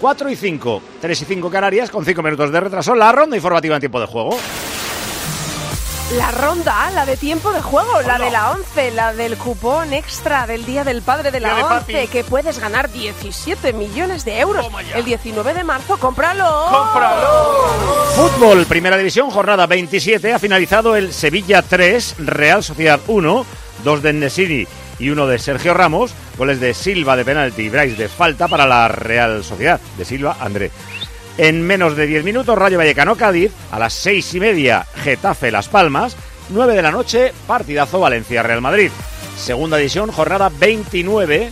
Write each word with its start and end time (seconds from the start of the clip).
4 0.00 0.30
y 0.30 0.36
5, 0.36 0.82
3 1.00 1.22
y 1.22 1.24
5 1.24 1.50
Canarias 1.50 1.90
con 1.90 2.04
5 2.04 2.22
minutos 2.22 2.50
de 2.52 2.60
retraso. 2.60 2.94
La 2.94 3.12
ronda 3.12 3.36
informativa 3.36 3.76
en 3.76 3.80
tiempo 3.80 4.00
de 4.00 4.06
juego. 4.06 4.36
La 6.12 6.30
ronda, 6.30 6.88
la 6.92 7.04
de 7.04 7.16
tiempo 7.16 7.52
de 7.52 7.60
juego, 7.60 8.00
la 8.02 8.16
de 8.16 8.30
la 8.30 8.52
11, 8.52 8.92
la 8.92 9.12
del 9.12 9.36
cupón 9.36 9.92
extra 9.92 10.46
del 10.46 10.64
Día 10.64 10.84
del 10.84 11.02
Padre 11.02 11.32
de 11.32 11.40
la 11.40 11.48
Día 11.48 11.56
de 11.56 11.62
11, 11.64 11.92
papi. 11.92 12.06
que 12.06 12.22
puedes 12.22 12.60
ganar 12.60 12.92
17 12.92 13.72
millones 13.72 14.24
de 14.24 14.38
euros. 14.38 14.64
El 14.94 15.04
19 15.04 15.52
de 15.52 15.64
marzo, 15.64 15.96
cómpralo. 15.98 16.44
Fútbol, 18.14 18.66
primera 18.66 18.96
división, 18.96 19.30
jornada 19.30 19.66
27. 19.66 20.32
Ha 20.32 20.38
finalizado 20.38 20.94
el 20.94 21.12
Sevilla 21.12 21.62
3, 21.62 22.14
Real 22.18 22.62
Sociedad 22.62 23.00
1, 23.08 23.46
dos 23.82 24.00
de 24.00 24.12
Nesiri 24.12 24.68
y 24.98 25.10
uno 25.10 25.26
de 25.26 25.38
Sergio 25.38 25.74
Ramos. 25.74 26.12
Goles 26.38 26.60
de 26.60 26.74
Silva 26.74 27.16
de 27.16 27.24
penalti 27.24 27.62
y 27.62 27.68
Bryce 27.68 27.96
de 27.96 28.08
falta 28.08 28.48
para 28.48 28.66
la 28.66 28.88
Real 28.88 29.44
Sociedad. 29.44 29.80
De 29.96 30.04
Silva, 30.04 30.36
André. 30.40 30.70
En 31.38 31.62
menos 31.62 31.96
de 31.96 32.06
10 32.06 32.24
minutos, 32.24 32.56
Rayo 32.56 32.78
Vallecano 32.78 33.16
Cádiz. 33.16 33.52
A 33.70 33.78
las 33.78 33.92
6 33.94 34.34
y 34.34 34.40
media, 34.40 34.86
Getafe 35.02 35.50
Las 35.50 35.68
Palmas. 35.68 36.16
9 36.48 36.74
de 36.74 36.82
la 36.82 36.92
noche, 36.92 37.32
partidazo 37.46 38.00
Valencia 38.00 38.42
Real 38.42 38.60
Madrid. 38.60 38.90
Segunda 39.36 39.76
división, 39.76 40.10
jornada 40.12 40.48
29. 40.48 41.50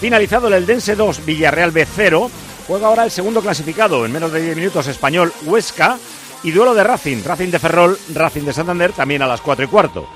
Finalizado 0.00 0.48
el 0.48 0.54
Eldense 0.54 0.94
2, 0.94 1.24
Villarreal 1.24 1.70
B 1.70 1.86
0. 1.96 2.30
Juega 2.66 2.88
ahora 2.88 3.04
el 3.04 3.10
segundo 3.10 3.40
clasificado 3.40 4.04
en 4.04 4.12
menos 4.12 4.32
de 4.32 4.42
10 4.42 4.56
minutos 4.56 4.86
español 4.86 5.32
Huesca. 5.44 5.98
Y 6.42 6.50
duelo 6.52 6.74
de 6.74 6.84
Racing, 6.84 7.24
Racing 7.24 7.50
de 7.50 7.58
Ferrol, 7.58 7.98
Racing 8.14 8.42
de 8.42 8.52
Santander 8.52 8.92
también 8.92 9.22
a 9.22 9.26
las 9.26 9.40
4 9.40 9.64
y 9.64 9.68
cuarto. 9.68 10.06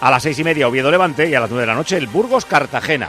A 0.00 0.10
las 0.10 0.22
6 0.22 0.38
y 0.38 0.44
media 0.44 0.68
Oviedo 0.68 0.90
Levante 0.90 1.28
y 1.28 1.34
a 1.34 1.40
las 1.40 1.50
9 1.50 1.62
de 1.62 1.66
la 1.66 1.74
noche 1.74 1.96
el 1.96 2.06
Burgos 2.06 2.44
Cartagena. 2.44 3.08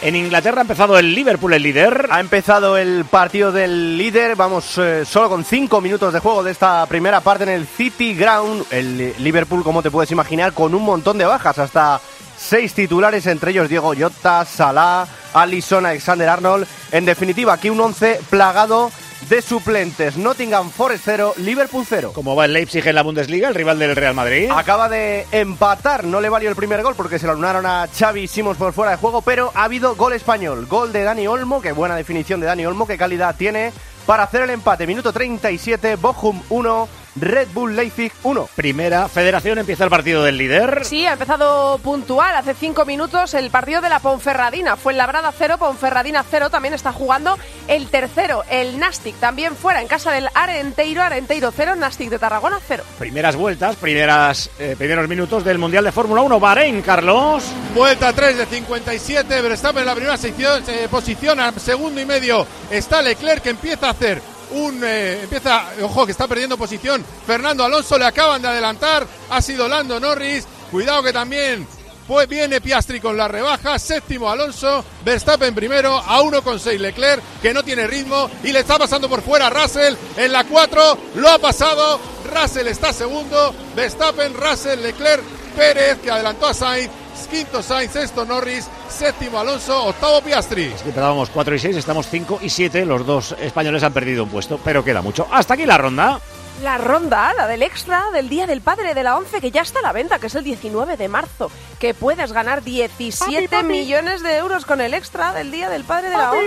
En 0.00 0.14
Inglaterra 0.14 0.60
ha 0.60 0.62
empezado 0.62 0.96
el 0.96 1.12
Liverpool, 1.12 1.52
el 1.54 1.62
líder. 1.62 2.06
Ha 2.10 2.20
empezado 2.20 2.76
el 2.76 3.04
partido 3.04 3.50
del 3.50 3.98
líder, 3.98 4.36
vamos 4.36 4.78
eh, 4.78 5.04
solo 5.04 5.28
con 5.28 5.44
cinco 5.44 5.80
minutos 5.80 6.12
de 6.12 6.20
juego 6.20 6.44
de 6.44 6.52
esta 6.52 6.86
primera 6.86 7.20
parte 7.20 7.42
en 7.42 7.50
el 7.50 7.66
City 7.66 8.14
Ground. 8.14 8.64
El 8.70 9.14
Liverpool, 9.18 9.64
como 9.64 9.82
te 9.82 9.90
puedes 9.90 10.12
imaginar, 10.12 10.52
con 10.52 10.72
un 10.72 10.84
montón 10.84 11.18
de 11.18 11.24
bajas, 11.24 11.58
hasta 11.58 12.00
seis 12.36 12.74
titulares, 12.74 13.26
entre 13.26 13.50
ellos 13.50 13.68
Diego 13.68 13.92
Jota, 13.98 14.44
Salah, 14.44 15.04
Alisson, 15.34 15.84
Alexander 15.84 16.28
Arnold. 16.28 16.68
En 16.92 17.04
definitiva, 17.04 17.54
aquí 17.54 17.68
un 17.68 17.80
once 17.80 18.20
plagado 18.30 18.92
de 19.28 19.42
suplentes. 19.42 20.16
Nottingham 20.16 20.70
Forest 20.70 21.02
0, 21.04 21.34
Liverpool 21.38 21.84
0. 21.88 22.12
Como 22.14 22.34
va 22.34 22.46
el 22.46 22.52
Leipzig 22.52 22.86
en 22.86 22.94
la 22.94 23.02
Bundesliga, 23.02 23.48
el 23.48 23.54
rival 23.54 23.78
del 23.78 23.94
Real 23.94 24.14
Madrid. 24.14 24.50
Acaba 24.54 24.88
de 24.88 25.26
empatar, 25.32 26.04
no 26.04 26.20
le 26.20 26.28
valió 26.28 26.48
el 26.48 26.56
primer 26.56 26.82
gol 26.82 26.94
porque 26.96 27.18
se 27.18 27.26
lo 27.26 27.32
anunaron 27.32 27.66
a 27.66 27.88
Xavi 27.88 28.26
Simons 28.26 28.56
por 28.56 28.72
fuera 28.72 28.92
de 28.92 28.96
juego, 28.96 29.22
pero 29.22 29.52
ha 29.54 29.64
habido 29.64 29.96
gol 29.96 30.12
español, 30.12 30.66
gol 30.66 30.92
de 30.92 31.02
Dani 31.02 31.26
Olmo, 31.26 31.60
qué 31.60 31.72
buena 31.72 31.96
definición 31.96 32.40
de 32.40 32.46
Dani 32.46 32.66
Olmo, 32.66 32.86
qué 32.86 32.96
calidad 32.96 33.36
tiene 33.36 33.72
para 34.06 34.22
hacer 34.22 34.42
el 34.42 34.50
empate. 34.50 34.86
Minuto 34.86 35.12
37, 35.12 35.96
Bochum 35.96 36.40
1, 36.48 36.88
Red 37.20 37.48
Bull 37.52 37.76
Leipzig 37.76 38.12
1. 38.22 38.48
Primera 38.54 39.08
federación 39.08 39.58
empieza 39.58 39.84
el 39.84 39.90
partido 39.90 40.22
del 40.22 40.38
líder. 40.38 40.84
Sí, 40.84 41.06
ha 41.06 41.12
empezado 41.12 41.78
puntual 41.78 42.34
hace 42.36 42.54
cinco 42.54 42.84
minutos 42.84 43.34
el 43.34 43.50
partido 43.50 43.80
de 43.80 43.88
la 43.88 44.00
Ponferradina. 44.00 44.76
Fue 44.76 44.92
en 44.92 44.98
Labrada 44.98 45.32
0, 45.36 45.58
Ponferradina 45.58 46.24
0. 46.28 46.50
También 46.50 46.74
está 46.74 46.92
jugando 46.92 47.38
el 47.66 47.88
tercero, 47.88 48.44
el 48.50 48.78
Nastic. 48.78 49.16
También 49.16 49.56
fuera 49.56 49.80
en 49.80 49.88
casa 49.88 50.12
del 50.12 50.28
Arenteiro, 50.34 51.02
Arenteiro 51.02 51.52
0, 51.54 51.76
Nastic 51.76 52.10
de 52.10 52.18
Tarragona 52.18 52.58
0. 52.66 52.84
Primeras 52.98 53.36
vueltas, 53.36 53.76
primeras, 53.76 54.50
eh, 54.58 54.74
primeros 54.76 55.08
minutos 55.08 55.44
del 55.44 55.58
Mundial 55.58 55.84
de 55.84 55.92
Fórmula 55.92 56.22
1. 56.22 56.40
Bahrein, 56.40 56.82
Carlos. 56.82 57.44
Vuelta 57.74 58.12
3 58.12 58.38
de 58.38 58.46
57, 58.46 59.40
Verstappen 59.40 59.80
en 59.80 59.86
la 59.86 59.94
primera 59.94 60.16
sección, 60.16 60.64
se 60.64 60.88
posiciona 60.88 61.52
segundo 61.52 62.00
y 62.00 62.06
medio. 62.06 62.46
Está 62.70 63.02
Leclerc 63.02 63.42
que 63.42 63.50
empieza 63.50 63.88
a 63.88 63.90
hacer 63.90 64.20
un 64.52 64.80
eh, 64.84 65.20
empieza, 65.22 65.70
ojo 65.82 66.06
que 66.06 66.12
está 66.12 66.26
perdiendo 66.26 66.56
posición. 66.56 67.04
Fernando 67.26 67.64
Alonso 67.64 67.98
le 67.98 68.06
acaban 68.06 68.42
de 68.42 68.48
adelantar, 68.48 69.06
ha 69.30 69.42
sido 69.42 69.68
Lando 69.68 69.98
Norris. 70.00 70.46
Cuidado 70.70 71.02
que 71.02 71.12
también 71.12 71.66
pues 72.08 72.26
viene 72.26 72.62
Piastri 72.62 73.00
con 73.00 73.18
la 73.18 73.28
rebaja, 73.28 73.78
séptimo 73.78 74.30
Alonso, 74.30 74.82
Verstappen 75.04 75.54
primero, 75.54 75.98
a 75.98 76.22
1,6 76.22 76.78
Leclerc, 76.78 77.22
que 77.42 77.52
no 77.52 77.62
tiene 77.62 77.86
ritmo, 77.86 78.30
y 78.42 78.50
le 78.50 78.60
está 78.60 78.78
pasando 78.78 79.10
por 79.10 79.20
fuera 79.20 79.50
Russell 79.50 79.94
en 80.16 80.32
la 80.32 80.44
4, 80.44 80.98
lo 81.16 81.28
ha 81.28 81.38
pasado, 81.38 82.00
Russell 82.34 82.66
está 82.68 82.94
segundo, 82.94 83.54
Verstappen, 83.76 84.32
Russell, 84.32 84.80
Leclerc, 84.80 85.22
Pérez, 85.54 85.98
que 85.98 86.10
adelantó 86.10 86.46
a 86.46 86.54
Sainz, 86.54 86.90
quinto 87.26 87.62
Sainz, 87.62 87.92
sexto 87.92 88.24
Norris, 88.24 88.68
séptimo 88.88 89.38
Alonso, 89.38 89.86
octavo 89.86 90.20
Piastri. 90.20 90.64
Es 90.66 90.82
que 90.82 90.88
empezábamos 90.88 91.30
4 91.30 91.54
y 91.54 91.58
6, 91.58 91.76
estamos 91.76 92.06
5 92.08 92.40
y 92.42 92.50
7. 92.50 92.84
Los 92.84 93.06
dos 93.06 93.34
españoles 93.40 93.82
han 93.82 93.92
perdido 93.92 94.24
un 94.24 94.30
puesto, 94.30 94.60
pero 94.62 94.84
queda 94.84 95.02
mucho. 95.02 95.26
Hasta 95.30 95.54
aquí 95.54 95.66
la 95.66 95.78
ronda. 95.78 96.20
La 96.62 96.76
ronda, 96.76 97.32
la 97.34 97.46
del 97.46 97.62
extra 97.62 98.10
del 98.12 98.28
Día 98.28 98.46
del 98.48 98.60
Padre 98.62 98.92
de 98.92 99.04
la 99.04 99.16
11, 99.16 99.40
que 99.40 99.52
ya 99.52 99.62
está 99.62 99.78
a 99.78 99.82
la 99.82 99.92
venta, 99.92 100.18
que 100.18 100.26
es 100.26 100.34
el 100.34 100.42
19 100.42 100.96
de 100.96 101.08
marzo. 101.08 101.52
Que 101.78 101.94
puedes 101.94 102.32
ganar 102.32 102.64
17 102.64 103.62
millones 103.62 104.22
de 104.24 104.36
euros 104.38 104.64
con 104.64 104.80
el 104.80 104.92
extra 104.92 105.32
del 105.32 105.52
Día 105.52 105.68
del 105.68 105.84
Padre 105.84 106.10
de 106.10 106.16
la 106.16 106.32
11. 106.32 106.44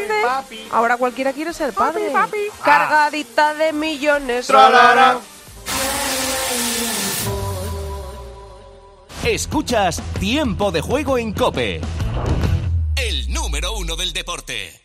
Ahora 0.71 0.97
cualquiera 0.97 1.31
quiere 1.31 1.53
ser 1.53 1.71
padre. 1.71 2.11
Cargadita 2.61 3.53
de 3.53 3.71
millones. 3.71 4.47
Escuchas 9.25 10.01
Tiempo 10.19 10.71
de 10.71 10.81
Juego 10.81 11.19
en 11.19 11.31
Cope. 11.31 11.79
El 12.95 13.31
número 13.31 13.73
uno 13.73 13.95
del 13.95 14.13
deporte. 14.13 14.81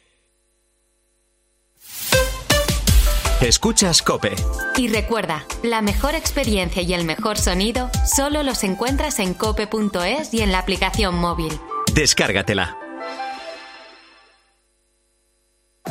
Escuchas 3.41 4.03
Cope. 4.03 4.35
Y 4.77 4.89
recuerda, 4.89 5.47
la 5.63 5.81
mejor 5.81 6.15
experiencia 6.15 6.83
y 6.83 6.93
el 6.93 7.07
mejor 7.07 7.39
sonido 7.39 7.89
solo 8.05 8.43
los 8.43 8.63
encuentras 8.63 9.21
en 9.21 9.33
cope.es 9.33 10.35
y 10.35 10.43
en 10.43 10.53
la 10.53 10.59
aplicación 10.59 11.15
móvil. 11.15 11.59
Descárgatela. 11.95 12.86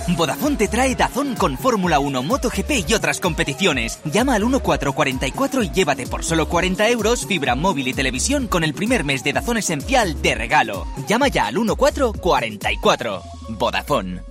Vodafone 0.09 0.55
te 0.55 0.67
trae 0.67 0.95
Dazón 0.95 1.35
con 1.35 1.57
Fórmula 1.57 1.99
1, 1.99 2.23
MotoGP 2.23 2.87
y 2.87 2.93
otras 2.93 3.19
competiciones. 3.19 3.99
Llama 4.05 4.35
al 4.35 4.41
1444 4.41 5.63
y 5.63 5.69
llévate 5.71 6.07
por 6.07 6.23
solo 6.23 6.47
40 6.47 6.89
euros 6.89 7.25
fibra 7.25 7.55
móvil 7.55 7.87
y 7.87 7.93
televisión 7.93 8.47
con 8.47 8.63
el 8.63 8.73
primer 8.73 9.03
mes 9.03 9.23
de 9.23 9.33
Dazón 9.33 9.57
esencial 9.57 10.21
de 10.21 10.35
regalo. 10.35 10.85
Llama 11.07 11.27
ya 11.27 11.47
al 11.47 11.55
1444. 11.55 13.21
Vodafone. 13.49 14.21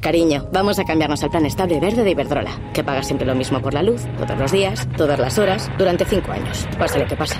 Cariño, 0.00 0.48
vamos 0.52 0.78
a 0.78 0.84
cambiarnos 0.84 1.22
al 1.22 1.30
plan 1.30 1.46
estable 1.46 1.80
verde 1.80 2.04
de 2.04 2.10
Iberdrola, 2.10 2.70
que 2.74 2.84
paga 2.84 3.02
siempre 3.02 3.26
lo 3.26 3.34
mismo 3.34 3.62
por 3.62 3.72
la 3.72 3.82
luz, 3.82 4.02
todos 4.18 4.38
los 4.38 4.52
días, 4.52 4.86
todas 4.96 5.18
las 5.18 5.38
horas, 5.38 5.70
durante 5.78 6.04
cinco 6.04 6.32
años. 6.32 6.66
Pase 6.78 6.98
lo 6.98 7.06
que 7.06 7.16
pase. 7.16 7.36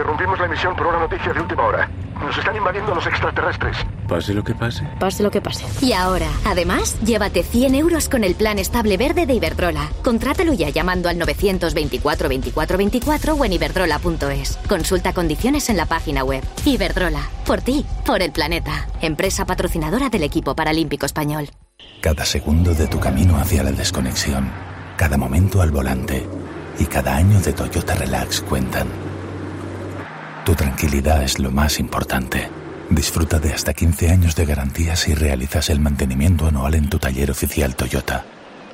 Interrumpimos 0.00 0.38
la 0.38 0.46
emisión 0.46 0.74
por 0.74 0.86
una 0.86 0.98
noticia 0.98 1.30
de 1.30 1.40
última 1.42 1.66
hora. 1.66 1.90
Nos 2.18 2.38
están 2.38 2.56
invadiendo 2.56 2.94
los 2.94 3.06
extraterrestres. 3.06 3.76
Pase 4.08 4.32
lo 4.32 4.42
que 4.42 4.54
pase. 4.54 4.82
Pase 4.98 5.22
lo 5.22 5.30
que 5.30 5.42
pase. 5.42 5.66
Y 5.84 5.92
ahora, 5.92 6.28
además, 6.46 6.98
llévate 7.02 7.42
100 7.42 7.74
euros 7.74 8.08
con 8.08 8.24
el 8.24 8.34
plan 8.34 8.58
estable 8.58 8.96
verde 8.96 9.26
de 9.26 9.34
Iberdrola. 9.34 9.90
Contrátalo 10.02 10.54
ya 10.54 10.70
llamando 10.70 11.10
al 11.10 11.18
924 11.18 12.30
24 12.30 12.78
24 12.78 13.34
o 13.34 13.44
en 13.44 13.52
iberdrola.es. 13.52 14.56
Consulta 14.66 15.12
condiciones 15.12 15.68
en 15.68 15.76
la 15.76 15.84
página 15.84 16.24
web. 16.24 16.42
Iberdrola, 16.64 17.20
por 17.44 17.60
ti, 17.60 17.84
por 18.06 18.22
el 18.22 18.32
planeta. 18.32 18.88
Empresa 19.02 19.44
patrocinadora 19.44 20.08
del 20.08 20.22
equipo 20.22 20.56
paralímpico 20.56 21.04
español. 21.04 21.50
Cada 22.00 22.24
segundo 22.24 22.72
de 22.72 22.86
tu 22.86 22.98
camino 22.98 23.36
hacia 23.36 23.62
la 23.62 23.72
desconexión, 23.72 24.50
cada 24.96 25.18
momento 25.18 25.60
al 25.60 25.70
volante 25.70 26.26
y 26.78 26.86
cada 26.86 27.16
año 27.16 27.38
de 27.40 27.52
Toyota 27.52 27.94
Relax 27.96 28.40
cuentan. 28.40 29.09
Tu 30.44 30.54
tranquilidad 30.54 31.22
es 31.22 31.38
lo 31.38 31.50
más 31.50 31.78
importante. 31.78 32.48
Disfruta 32.88 33.38
de 33.38 33.52
hasta 33.52 33.74
15 33.74 34.10
años 34.10 34.34
de 34.34 34.46
garantía 34.46 34.96
si 34.96 35.14
realizas 35.14 35.70
el 35.70 35.80
mantenimiento 35.80 36.46
anual 36.46 36.74
en 36.74 36.88
tu 36.88 36.98
taller 36.98 37.30
oficial 37.30 37.76
Toyota. 37.76 38.24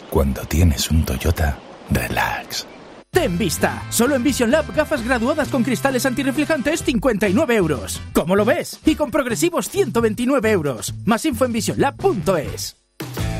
Cuando 0.08 0.42
tienes 0.42 0.90
un 0.90 1.04
Toyota, 1.04 1.58
relax. 1.90 2.66
Ten 3.10 3.36
vista. 3.36 3.82
Solo 3.90 4.14
en 4.14 4.22
Vision 4.22 4.50
Lab 4.50 4.74
gafas 4.74 5.04
graduadas 5.04 5.48
con 5.48 5.64
cristales 5.64 6.06
antirreflejantes 6.06 6.82
59 6.82 7.56
euros. 7.56 8.00
¿Cómo 8.12 8.36
lo 8.36 8.44
ves? 8.44 8.78
Y 8.84 8.94
con 8.94 9.10
progresivos 9.10 9.68
129 9.68 10.50
euros. 10.50 10.94
Más 11.04 11.24
info 11.24 11.44
en 11.44 11.52
visionlab.es. 11.52 12.85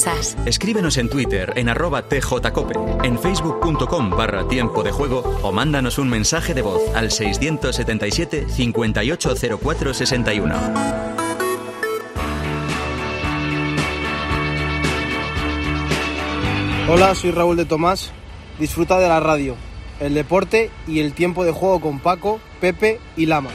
Piensas? 0.00 0.36
Escríbenos 0.46 0.96
en 0.98 1.08
Twitter 1.08 1.52
en 1.56 1.68
arroba 1.68 2.08
tjcope, 2.08 2.74
en 3.04 3.18
facebook.com 3.18 4.10
barra 4.10 4.46
tiempo 4.48 4.82
de 4.82 4.90
juego 4.92 5.22
o 5.42 5.52
mándanos 5.52 5.98
un 5.98 6.08
mensaje 6.08 6.54
de 6.54 6.62
voz 6.62 6.80
al 6.94 7.10
677 7.10 8.46
580461. 8.48 10.54
Hola, 16.88 17.14
soy 17.14 17.30
Raúl 17.30 17.56
de 17.56 17.66
Tomás. 17.66 18.10
Disfruta 18.58 18.98
de 18.98 19.08
la 19.08 19.20
radio, 19.20 19.56
el 20.00 20.14
deporte 20.14 20.70
y 20.86 21.00
el 21.00 21.14
tiempo 21.14 21.44
de 21.44 21.52
juego 21.52 21.80
con 21.80 22.00
Paco, 22.00 22.40
Pepe 22.60 23.00
y 23.16 23.24
Lama. 23.26 23.50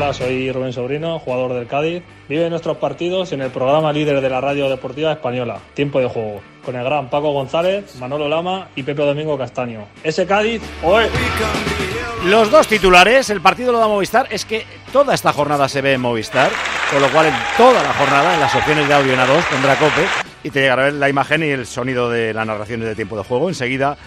Hola, 0.00 0.14
soy 0.14 0.50
Rubén 0.50 0.72
Sobrino, 0.72 1.18
jugador 1.18 1.52
del 1.52 1.66
Cádiz. 1.66 2.02
Vive 2.26 2.48
nuestros 2.48 2.78
partidos 2.78 3.32
en 3.32 3.42
el 3.42 3.50
programa 3.50 3.92
líder 3.92 4.22
de 4.22 4.30
la 4.30 4.40
radio 4.40 4.70
deportiva 4.70 5.12
española, 5.12 5.58
Tiempo 5.74 6.00
de 6.00 6.06
Juego, 6.06 6.40
con 6.64 6.74
el 6.74 6.82
gran 6.82 7.10
Paco 7.10 7.32
González, 7.32 7.96
Manolo 7.96 8.26
Lama 8.26 8.68
y 8.74 8.82
Pepe 8.82 9.02
Domingo 9.02 9.36
Castaño. 9.36 9.84
Ese 10.02 10.26
Cádiz, 10.26 10.62
hoy. 10.82 11.04
Los 12.24 12.50
dos 12.50 12.66
titulares, 12.66 13.28
el 13.28 13.42
partido 13.42 13.72
lo 13.72 13.78
da 13.78 13.88
Movistar, 13.88 14.26
es 14.30 14.46
que 14.46 14.64
toda 14.90 15.12
esta 15.12 15.34
jornada 15.34 15.68
se 15.68 15.82
ve 15.82 15.92
en 15.92 16.00
Movistar, 16.00 16.50
con 16.90 17.02
lo 17.02 17.08
cual 17.10 17.26
en 17.26 17.34
toda 17.58 17.82
la 17.82 17.92
jornada, 17.92 18.32
en 18.32 18.40
las 18.40 18.54
opciones 18.54 18.88
de 18.88 18.94
audio 18.94 19.12
en 19.12 19.20
A2, 19.20 19.50
tendrá 19.50 19.76
Cope 19.76 20.06
y 20.42 20.48
te 20.48 20.62
llegará 20.62 20.90
la 20.90 21.10
imagen 21.10 21.42
y 21.42 21.48
el 21.48 21.66
sonido 21.66 22.08
de 22.08 22.32
las 22.32 22.46
narraciones 22.46 22.88
de 22.88 22.94
tiempo 22.94 23.18
de 23.18 23.24
juego. 23.24 23.50
Enseguida 23.50 23.98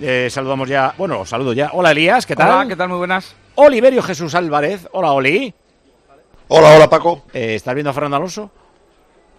eh, 0.00 0.28
saludamos 0.30 0.68
ya, 0.68 0.94
bueno, 0.98 1.20
os 1.20 1.28
saludo 1.28 1.52
ya. 1.52 1.70
Hola 1.72 1.90
Elías, 1.92 2.26
¿qué 2.26 2.34
tal? 2.36 2.50
Hola, 2.50 2.66
¿qué 2.68 2.76
tal? 2.76 2.88
Muy 2.88 2.98
buenas. 2.98 3.34
Oliverio 3.56 4.02
Jesús 4.02 4.34
Álvarez, 4.34 4.88
hola 4.92 5.12
Oli. 5.12 5.52
Hola, 6.48 6.74
hola 6.76 6.90
Paco. 6.90 7.22
Eh, 7.32 7.54
¿Estás 7.54 7.74
viendo 7.74 7.90
a 7.90 7.92
Fernando 7.92 8.16
Alonso? 8.16 8.50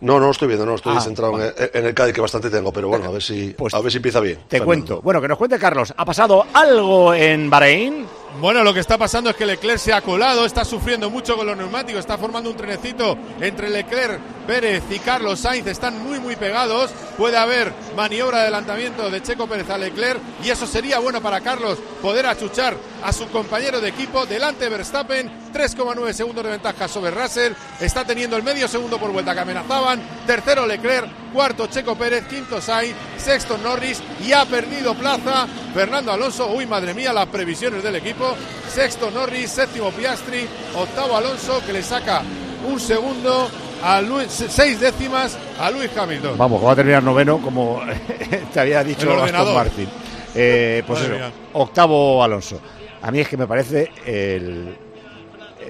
No, 0.02 0.20
no 0.20 0.32
estoy 0.32 0.48
viendo, 0.48 0.66
no, 0.66 0.76
estoy 0.76 0.96
Ah, 0.98 1.02
centrado 1.02 1.40
en, 1.40 1.54
el, 1.58 1.72
en 1.74 1.86
el 1.86 1.94
Cádiz 1.94 2.16
que 2.16 2.22
bastante 2.22 2.50
tengo, 2.50 2.72
pero 2.74 2.88
bueno, 2.88 3.06
a 3.06 3.12
ver 3.12 3.22
si, 3.22 3.50
Pues 3.58 3.74
a 3.74 3.82
ver 3.82 3.92
si 3.92 3.98
empieza 3.98 4.20
bien. 4.20 4.38
Te 4.48 4.58
Fernando. 4.58 4.66
cuento. 4.66 5.02
Bueno, 5.02 5.22
que 5.22 5.28
nos 5.28 5.38
cuente 5.38 5.60
Carlos. 5.60 5.94
¿Ha 5.96 6.06
pasado 6.06 6.46
algo 6.54 7.14
en 7.14 7.50
Bahrein? 7.50 8.08
Bueno, 8.40 8.64
lo 8.64 8.74
que 8.74 8.80
está 8.80 8.98
pasando 8.98 9.30
es 9.30 9.36
que 9.36 9.46
Leclerc 9.46 9.78
se 9.78 9.94
ha 9.94 10.02
colado, 10.02 10.46
está 10.46 10.64
sufriendo 10.64 11.10
mucho 11.10 11.36
con 11.36 11.46
los 11.46 11.58
neumáticos, 11.58 12.00
está 12.00 12.18
formando 12.18 12.50
un 12.50 12.56
trenecito 12.56 13.18
entre 13.42 13.70
Leclerc, 13.70 14.20
Pérez 14.48 14.84
y 14.90 15.00
Carlos 15.00 15.42
Sainz, 15.42 15.68
están 15.68 16.02
muy 16.02 16.20
muy 16.20 16.38
pegados, 16.38 16.92
puede 17.18 17.38
haber 17.38 17.74
maniobra 17.96 18.38
de 18.38 18.44
adelantamiento 18.44 19.10
de 19.10 19.22
Checo 19.22 19.48
Pérez 19.48 19.70
a 19.70 19.78
Leclerc 19.78 20.20
y 20.44 20.50
eso 20.50 20.66
sería 20.66 21.00
bueno 21.00 21.22
para 21.22 21.42
Carlos 21.42 21.78
poder 22.02 22.26
achuchar 22.26 22.76
a 23.04 23.12
su 23.12 23.28
compañero 23.28 23.82
de 23.82 23.90
equipo 23.90 24.26
delante 24.26 24.64
de 24.64 24.70
Verstappen, 24.70 25.52
3,9 25.54 26.14
segundos 26.14 26.44
de 26.44 26.52
ventaja 26.52 26.88
sobre 26.88 27.12
Russell, 27.12 27.54
está 27.82 28.06
teniendo 28.06 28.38
el 28.38 28.44
medio 28.44 28.68
segundo 28.68 28.98
por 28.98 29.12
vuelta 29.12 29.34
que 29.34 29.42
amenazaban, 29.42 30.02
tercero 30.26 30.66
Leclerc, 30.66 31.21
cuarto 31.32 31.68
Checo 31.68 31.96
Pérez, 31.96 32.26
quinto 32.28 32.62
Sainz, 32.62 32.96
sexto 33.18 33.58
Norris 33.58 34.02
y 34.26 34.34
ha 34.34 34.46
perdido 34.46 34.94
plaza 34.96 35.48
Fernando 35.74 36.12
Alonso, 36.12 36.52
uy 36.54 36.66
madre 36.66 36.94
mía 36.94 37.14
las 37.14 37.28
previsiones 37.28 37.84
del 37.84 37.96
equipo, 37.96 38.36
sexto 38.68 39.10
Norris, 39.12 39.50
séptimo 39.50 39.92
Piastri, 39.92 40.48
octavo 40.76 41.16
Alonso 41.16 41.62
que 41.66 41.74
le 41.74 41.84
saca 41.84 42.22
un 42.70 42.80
segundo 42.80 43.50
a 43.84 44.02
Luis, 44.02 44.28
seis 44.30 44.80
décimas 44.80 45.38
a 45.60 45.72
Luis 45.72 45.90
Hamilton. 45.98 46.38
Vamos, 46.38 46.64
va 46.64 46.74
a 46.74 46.76
terminar 46.76 47.02
noveno, 47.02 47.40
como 47.40 47.82
te 48.54 48.60
había 48.60 48.84
dicho 48.84 49.12
Aston. 49.12 49.54
Martin. 49.54 49.90
Eh, 50.36 50.84
pues 50.86 51.02
eso, 51.02 51.14
octavo 51.54 52.24
Alonso. 52.24 52.60
A 53.02 53.10
mí 53.12 53.20
es 53.20 53.28
que 53.28 53.38
me 53.38 53.48
parece 53.48 53.90
el 54.06 54.78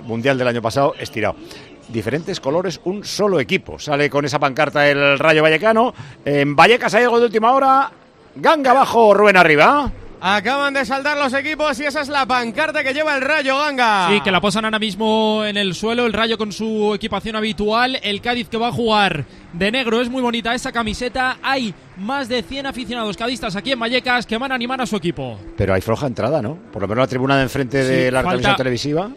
Mundial 0.03 0.37
del 0.37 0.47
año 0.47 0.61
pasado 0.61 0.95
estirado. 0.99 1.35
Diferentes 1.91 2.39
colores, 2.39 2.79
un 2.85 3.03
solo 3.03 3.39
equipo. 3.39 3.77
Sale 3.79 4.09
con 4.09 4.23
esa 4.25 4.39
pancarta 4.39 4.87
el 4.89 5.19
Rayo 5.19 5.43
Vallecano. 5.43 5.93
En 6.23 6.55
Vallecas 6.55 6.93
hay 6.93 7.03
algo 7.03 7.19
de 7.19 7.25
última 7.25 7.51
hora. 7.53 7.91
Ganga 8.35 8.71
abajo, 8.71 9.13
Rubén 9.13 9.35
arriba. 9.37 9.91
Acaban 10.23 10.75
de 10.75 10.85
saltar 10.85 11.17
los 11.17 11.33
equipos 11.33 11.79
y 11.79 11.85
esa 11.85 12.01
es 12.01 12.07
la 12.07 12.27
pancarta 12.27 12.83
que 12.83 12.93
lleva 12.93 13.15
el 13.15 13.21
Rayo 13.23 13.57
Ganga. 13.57 14.07
Sí, 14.09 14.21
que 14.21 14.29
la 14.29 14.39
posan 14.39 14.63
ahora 14.65 14.77
mismo 14.77 15.43
en 15.43 15.57
el 15.57 15.73
suelo, 15.73 16.05
el 16.05 16.13
Rayo 16.13 16.37
con 16.37 16.51
su 16.51 16.93
equipación 16.93 17.35
habitual, 17.35 17.99
el 18.03 18.21
Cádiz 18.21 18.47
que 18.47 18.57
va 18.57 18.67
a 18.67 18.71
jugar 18.71 19.25
de 19.51 19.71
negro, 19.71 19.99
es 19.99 20.09
muy 20.09 20.21
bonita 20.21 20.53
esa 20.53 20.71
camiseta, 20.71 21.37
hay 21.41 21.73
más 21.97 22.29
de 22.29 22.43
100 22.43 22.67
aficionados 22.67 23.17
cadistas 23.17 23.55
aquí 23.55 23.71
en 23.71 23.79
Vallecas 23.79 24.27
que 24.27 24.37
van 24.37 24.51
a 24.51 24.55
animar 24.55 24.79
a 24.79 24.85
su 24.85 24.95
equipo. 24.95 25.39
Pero 25.57 25.73
hay 25.73 25.81
floja 25.81 26.05
entrada, 26.05 26.39
¿no? 26.39 26.55
Por 26.71 26.83
lo 26.83 26.87
menos 26.87 27.01
la 27.01 27.07
tribuna 27.07 27.37
de 27.37 27.43
enfrente 27.43 27.83
de 27.83 28.11
la 28.11 28.21
falta- 28.21 28.55
televisión 28.55 28.55
televisiva. 28.57 29.09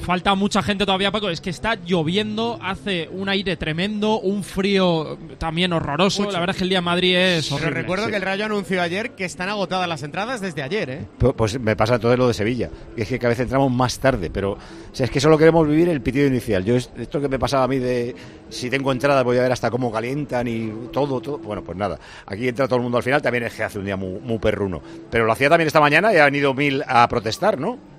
Falta 0.00 0.34
mucha 0.36 0.62
gente 0.62 0.86
todavía, 0.86 1.10
Paco. 1.10 1.30
Es 1.30 1.40
que 1.40 1.50
está 1.50 1.74
lloviendo, 1.74 2.58
hace 2.62 3.08
un 3.10 3.28
aire 3.28 3.56
tremendo, 3.56 4.20
un 4.20 4.44
frío 4.44 5.18
también 5.38 5.72
horroroso. 5.72 6.22
Mucho. 6.22 6.32
La 6.32 6.38
verdad 6.40 6.54
es 6.54 6.58
que 6.58 6.64
el 6.64 6.68
día 6.70 6.78
en 6.78 6.84
Madrid 6.84 7.16
es 7.16 7.50
Pero 7.52 7.70
recuerdo 7.70 8.04
Sí. 8.04 8.10
que 8.10 8.16
el 8.16 8.22
Rayo 8.22 8.44
anunció 8.44 8.80
ayer 8.82 9.12
que 9.12 9.24
están 9.24 9.48
agotadas 9.48 9.88
las 9.88 10.02
entradas 10.04 10.40
desde 10.40 10.62
ayer, 10.62 10.90
¿eh? 10.90 11.04
Pu- 11.18 11.34
Pues 11.34 11.58
me 11.58 11.74
pasa 11.74 11.98
todo 11.98 12.16
lo 12.16 12.28
de 12.28 12.34
Sevilla. 12.34 12.70
Y 12.96 13.02
es 13.02 13.08
que 13.08 13.18
cada 13.18 13.30
vez 13.30 13.40
entramos 13.40 13.72
más 13.72 13.98
tarde, 13.98 14.30
pero 14.30 14.52
o 14.52 14.58
sea, 14.92 15.06
es 15.06 15.10
que 15.10 15.18
solo 15.18 15.36
queremos 15.38 15.66
vivir 15.66 15.88
el 15.88 16.00
pitido 16.00 16.26
inicial. 16.26 16.64
Yo 16.64 16.76
es- 16.76 16.90
esto 16.96 17.20
que 17.20 17.28
me 17.28 17.38
pasaba 17.38 17.64
a 17.64 17.68
mí 17.68 17.78
de 17.78 18.14
si 18.48 18.70
tengo 18.70 18.92
entradas 18.92 19.24
voy 19.24 19.38
a 19.38 19.42
ver 19.42 19.50
hasta 19.52 19.70
cómo 19.70 19.90
calientan 19.90 20.46
y 20.46 20.72
todo, 20.92 21.20
todo. 21.20 21.38
Bueno, 21.38 21.64
pues 21.64 21.76
nada. 21.76 21.98
Aquí 22.26 22.46
entra 22.46 22.66
todo 22.68 22.76
el 22.76 22.82
mundo 22.82 22.98
al 22.98 23.02
final, 23.02 23.20
también 23.22 23.44
es 23.44 23.54
que 23.54 23.64
hace 23.64 23.78
un 23.80 23.84
día 23.86 23.96
muy, 23.96 24.20
muy 24.20 24.38
perruno. 24.38 24.80
Pero 25.10 25.24
lo 25.24 25.32
hacía 25.32 25.48
también 25.48 25.66
esta 25.66 25.80
mañana 25.80 26.12
y 26.14 26.18
han 26.18 26.34
ido 26.34 26.54
mil 26.54 26.84
a 26.86 27.08
protestar, 27.08 27.58
¿no? 27.58 27.95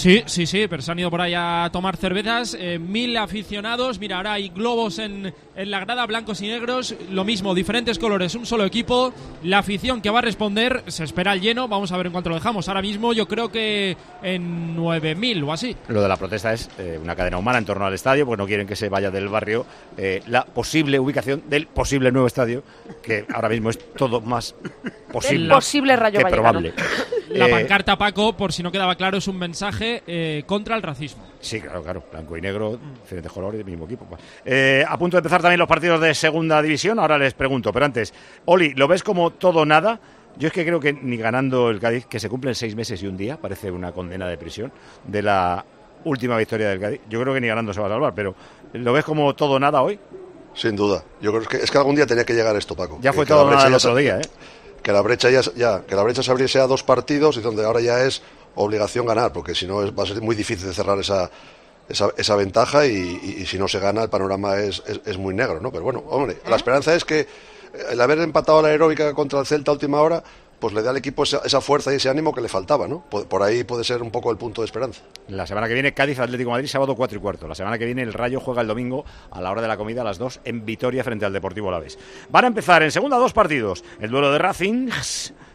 Sí, 0.00 0.22
sí, 0.24 0.46
sí, 0.46 0.66
pero 0.66 0.80
se 0.80 0.90
han 0.92 0.98
ido 0.98 1.10
por 1.10 1.20
ahí 1.20 1.34
a 1.36 1.68
tomar 1.70 1.98
cervezas. 1.98 2.56
eh, 2.58 2.78
mil 2.78 3.14
aficionados. 3.18 3.98
Mira, 3.98 4.16
ahora 4.16 4.32
hay 4.32 4.48
globos 4.48 4.98
en, 4.98 5.34
en 5.54 5.70
la 5.70 5.80
grada, 5.80 6.06
blancos 6.06 6.40
y 6.40 6.46
negros. 6.48 6.94
Lo 7.10 7.22
mismo, 7.22 7.54
diferentes 7.54 7.98
colores, 7.98 8.34
un 8.34 8.46
solo 8.46 8.64
equipo. 8.64 9.12
La 9.42 9.58
afición 9.58 10.00
que 10.00 10.08
va 10.08 10.20
a 10.20 10.22
responder, 10.22 10.84
se 10.86 11.04
espera 11.04 11.34
el 11.34 11.42
lleno. 11.42 11.68
Vamos 11.68 11.92
a 11.92 11.98
ver 11.98 12.06
en 12.06 12.12
cuánto 12.12 12.30
lo 12.30 12.36
dejamos. 12.36 12.66
Ahora 12.68 12.80
mismo 12.80 13.12
yo 13.12 13.28
creo 13.28 13.52
que 13.52 13.94
en 14.22 14.74
9.000 14.74 15.46
o 15.46 15.52
así. 15.52 15.76
Lo 15.88 16.00
de 16.00 16.08
la 16.08 16.16
protesta 16.16 16.54
es 16.54 16.70
eh, 16.78 16.98
una 17.02 17.14
cadena 17.14 17.36
humana 17.36 17.58
en 17.58 17.66
torno 17.66 17.84
al 17.84 17.92
estadio, 17.92 18.24
porque 18.24 18.40
no 18.42 18.46
quieren 18.46 18.66
que 18.66 18.76
se 18.76 18.88
vaya 18.88 19.10
del 19.10 19.28
barrio 19.28 19.66
eh, 19.98 20.22
la 20.28 20.46
posible 20.46 20.98
ubicación 20.98 21.42
del 21.50 21.66
posible 21.66 22.10
nuevo 22.10 22.26
estadio, 22.26 22.62
que 23.02 23.26
ahora 23.34 23.50
mismo 23.50 23.68
es 23.68 23.78
todo 23.96 24.22
más 24.22 24.54
posible. 25.12 25.40
Del 25.40 25.48
posible 25.50 25.96
Rayo 25.96 26.18
que 26.18 26.24
Vallecano. 26.24 26.42
probable. 26.60 26.72
La 27.30 27.46
Eh, 27.46 27.50
pancarta, 27.50 27.96
Paco, 27.96 28.36
por 28.36 28.52
si 28.52 28.62
no 28.62 28.72
quedaba 28.72 28.96
claro, 28.96 29.18
es 29.18 29.28
un 29.28 29.38
mensaje 29.38 30.02
eh, 30.06 30.42
contra 30.46 30.76
el 30.76 30.82
racismo. 30.82 31.24
Sí, 31.40 31.60
claro, 31.60 31.82
claro. 31.82 32.04
Blanco 32.10 32.36
y 32.36 32.40
negro, 32.40 32.78
diferentes 33.02 33.30
colores, 33.32 33.64
mismo 33.64 33.84
equipo. 33.84 34.06
Eh, 34.44 34.84
a 34.86 34.98
punto 34.98 35.16
de 35.16 35.20
empezar 35.20 35.40
también 35.40 35.58
los 35.58 35.68
partidos 35.68 36.00
de 36.00 36.14
segunda 36.14 36.60
división. 36.60 36.98
Ahora 36.98 37.18
les 37.18 37.34
pregunto, 37.34 37.72
pero 37.72 37.86
antes, 37.86 38.12
Oli, 38.46 38.74
¿lo 38.74 38.88
ves 38.88 39.02
como 39.02 39.30
todo 39.32 39.64
nada? 39.64 40.00
Yo 40.36 40.48
es 40.48 40.52
que 40.52 40.64
creo 40.64 40.80
que 40.80 40.92
ni 40.92 41.16
ganando 41.16 41.70
el 41.70 41.80
Cádiz, 41.80 42.06
que 42.06 42.20
se 42.20 42.28
cumplen 42.28 42.54
seis 42.54 42.74
meses 42.76 43.02
y 43.02 43.06
un 43.06 43.16
día, 43.16 43.36
parece 43.36 43.70
una 43.70 43.92
condena 43.92 44.28
de 44.28 44.36
prisión, 44.38 44.72
de 45.04 45.22
la 45.22 45.64
última 46.04 46.36
victoria 46.36 46.68
del 46.68 46.80
Cádiz. 46.80 47.00
Yo 47.08 47.20
creo 47.20 47.34
que 47.34 47.40
ni 47.40 47.48
ganando 47.48 47.72
se 47.72 47.80
va 47.80 47.86
a 47.86 47.90
salvar, 47.90 48.14
pero 48.14 48.34
¿lo 48.72 48.92
ves 48.92 49.04
como 49.04 49.34
todo 49.34 49.58
nada 49.58 49.82
hoy? 49.82 49.98
Sin 50.54 50.74
duda. 50.74 51.04
Yo 51.20 51.32
creo 51.32 51.44
que 51.46 51.56
es 51.58 51.70
que 51.70 51.78
algún 51.78 51.94
día 51.94 52.06
tenía 52.06 52.24
que 52.24 52.32
llegar 52.34 52.56
esto, 52.56 52.74
Paco. 52.74 52.98
Ya 53.00 53.12
fue 53.12 53.24
todo 53.26 53.44
brecha 53.44 53.56
nada 53.58 53.68
el 53.68 53.74
otro 53.74 53.94
día, 53.96 54.18
¿eh? 54.18 54.22
Que 54.82 54.92
la 54.92 55.00
brecha 55.02 55.30
ya, 55.30 55.40
ya- 55.56 55.82
que 55.86 55.94
la 55.94 56.02
brecha 56.02 56.22
se 56.22 56.30
abriese 56.30 56.58
a 56.60 56.66
dos 56.66 56.82
partidos 56.82 57.36
y 57.36 57.40
donde 57.40 57.64
ahora 57.64 57.80
ya 57.80 58.02
es 58.04 58.22
obligación 58.54 59.06
ganar, 59.06 59.32
porque 59.32 59.54
si 59.54 59.66
no 59.66 59.76
va 59.94 60.02
a 60.02 60.06
ser 60.06 60.20
muy 60.22 60.34
difícil 60.34 60.66
de 60.66 60.74
cerrar 60.74 60.98
esa, 60.98 61.30
esa, 61.88 62.10
esa 62.16 62.36
ventaja 62.36 62.86
y, 62.86 62.90
y- 63.22 63.36
y 63.42 63.46
si 63.46 63.58
no 63.58 63.68
se 63.68 63.78
gana 63.78 64.02
el 64.02 64.08
panorama 64.10 64.56
es, 64.58 64.82
es, 64.86 65.00
es 65.04 65.18
muy 65.18 65.34
negro, 65.34 65.60
¿no? 65.60 65.70
Pero 65.70 65.84
bueno, 65.84 66.02
hombre, 66.08 66.38
la 66.48 66.56
esperanza 66.56 66.94
es 66.94 67.04
que 67.04 67.26
el 67.90 68.00
haber 68.00 68.18
empatado 68.18 68.60
la 68.62 68.68
aeróbica 68.68 69.12
contra 69.14 69.38
el 69.40 69.46
Celta 69.46 69.70
a 69.70 69.74
última 69.74 70.00
hora, 70.00 70.22
pues 70.60 70.74
le 70.74 70.82
da 70.82 70.90
al 70.90 70.96
equipo 70.96 71.22
esa, 71.24 71.40
esa 71.44 71.60
fuerza 71.60 71.92
y 71.92 71.96
ese 71.96 72.08
ánimo 72.08 72.32
que 72.32 72.40
le 72.40 72.48
faltaba, 72.48 72.86
¿no? 72.86 73.02
Por, 73.10 73.26
por 73.26 73.42
ahí 73.42 73.64
puede 73.64 73.82
ser 73.82 74.02
un 74.02 74.10
poco 74.10 74.30
el 74.30 74.36
punto 74.36 74.60
de 74.62 74.66
esperanza. 74.66 75.02
La 75.28 75.46
semana 75.46 75.66
que 75.66 75.74
viene 75.74 75.92
Cádiz 75.92 76.18
Atlético 76.18 76.50
Madrid, 76.50 76.68
sábado 76.68 76.94
4 76.94 77.18
y 77.18 77.20
cuarto. 77.20 77.48
La 77.48 77.54
semana 77.54 77.78
que 77.78 77.86
viene 77.86 78.02
el 78.02 78.12
Rayo 78.12 78.40
juega 78.40 78.62
el 78.62 78.68
domingo 78.68 79.04
a 79.30 79.40
la 79.40 79.50
hora 79.50 79.62
de 79.62 79.68
la 79.68 79.76
comida 79.76 80.02
a 80.02 80.04
las 80.04 80.18
2 80.18 80.40
en 80.44 80.64
Vitoria 80.64 81.02
frente 81.02 81.24
al 81.24 81.32
Deportivo 81.32 81.68
Alavés. 81.68 81.98
Van 82.30 82.44
a 82.44 82.48
empezar 82.48 82.82
en 82.82 82.90
segunda 82.90 83.16
dos 83.16 83.32
partidos. 83.32 83.82
El 84.00 84.10
duelo 84.10 84.30
de 84.30 84.38
Racing 84.38 84.90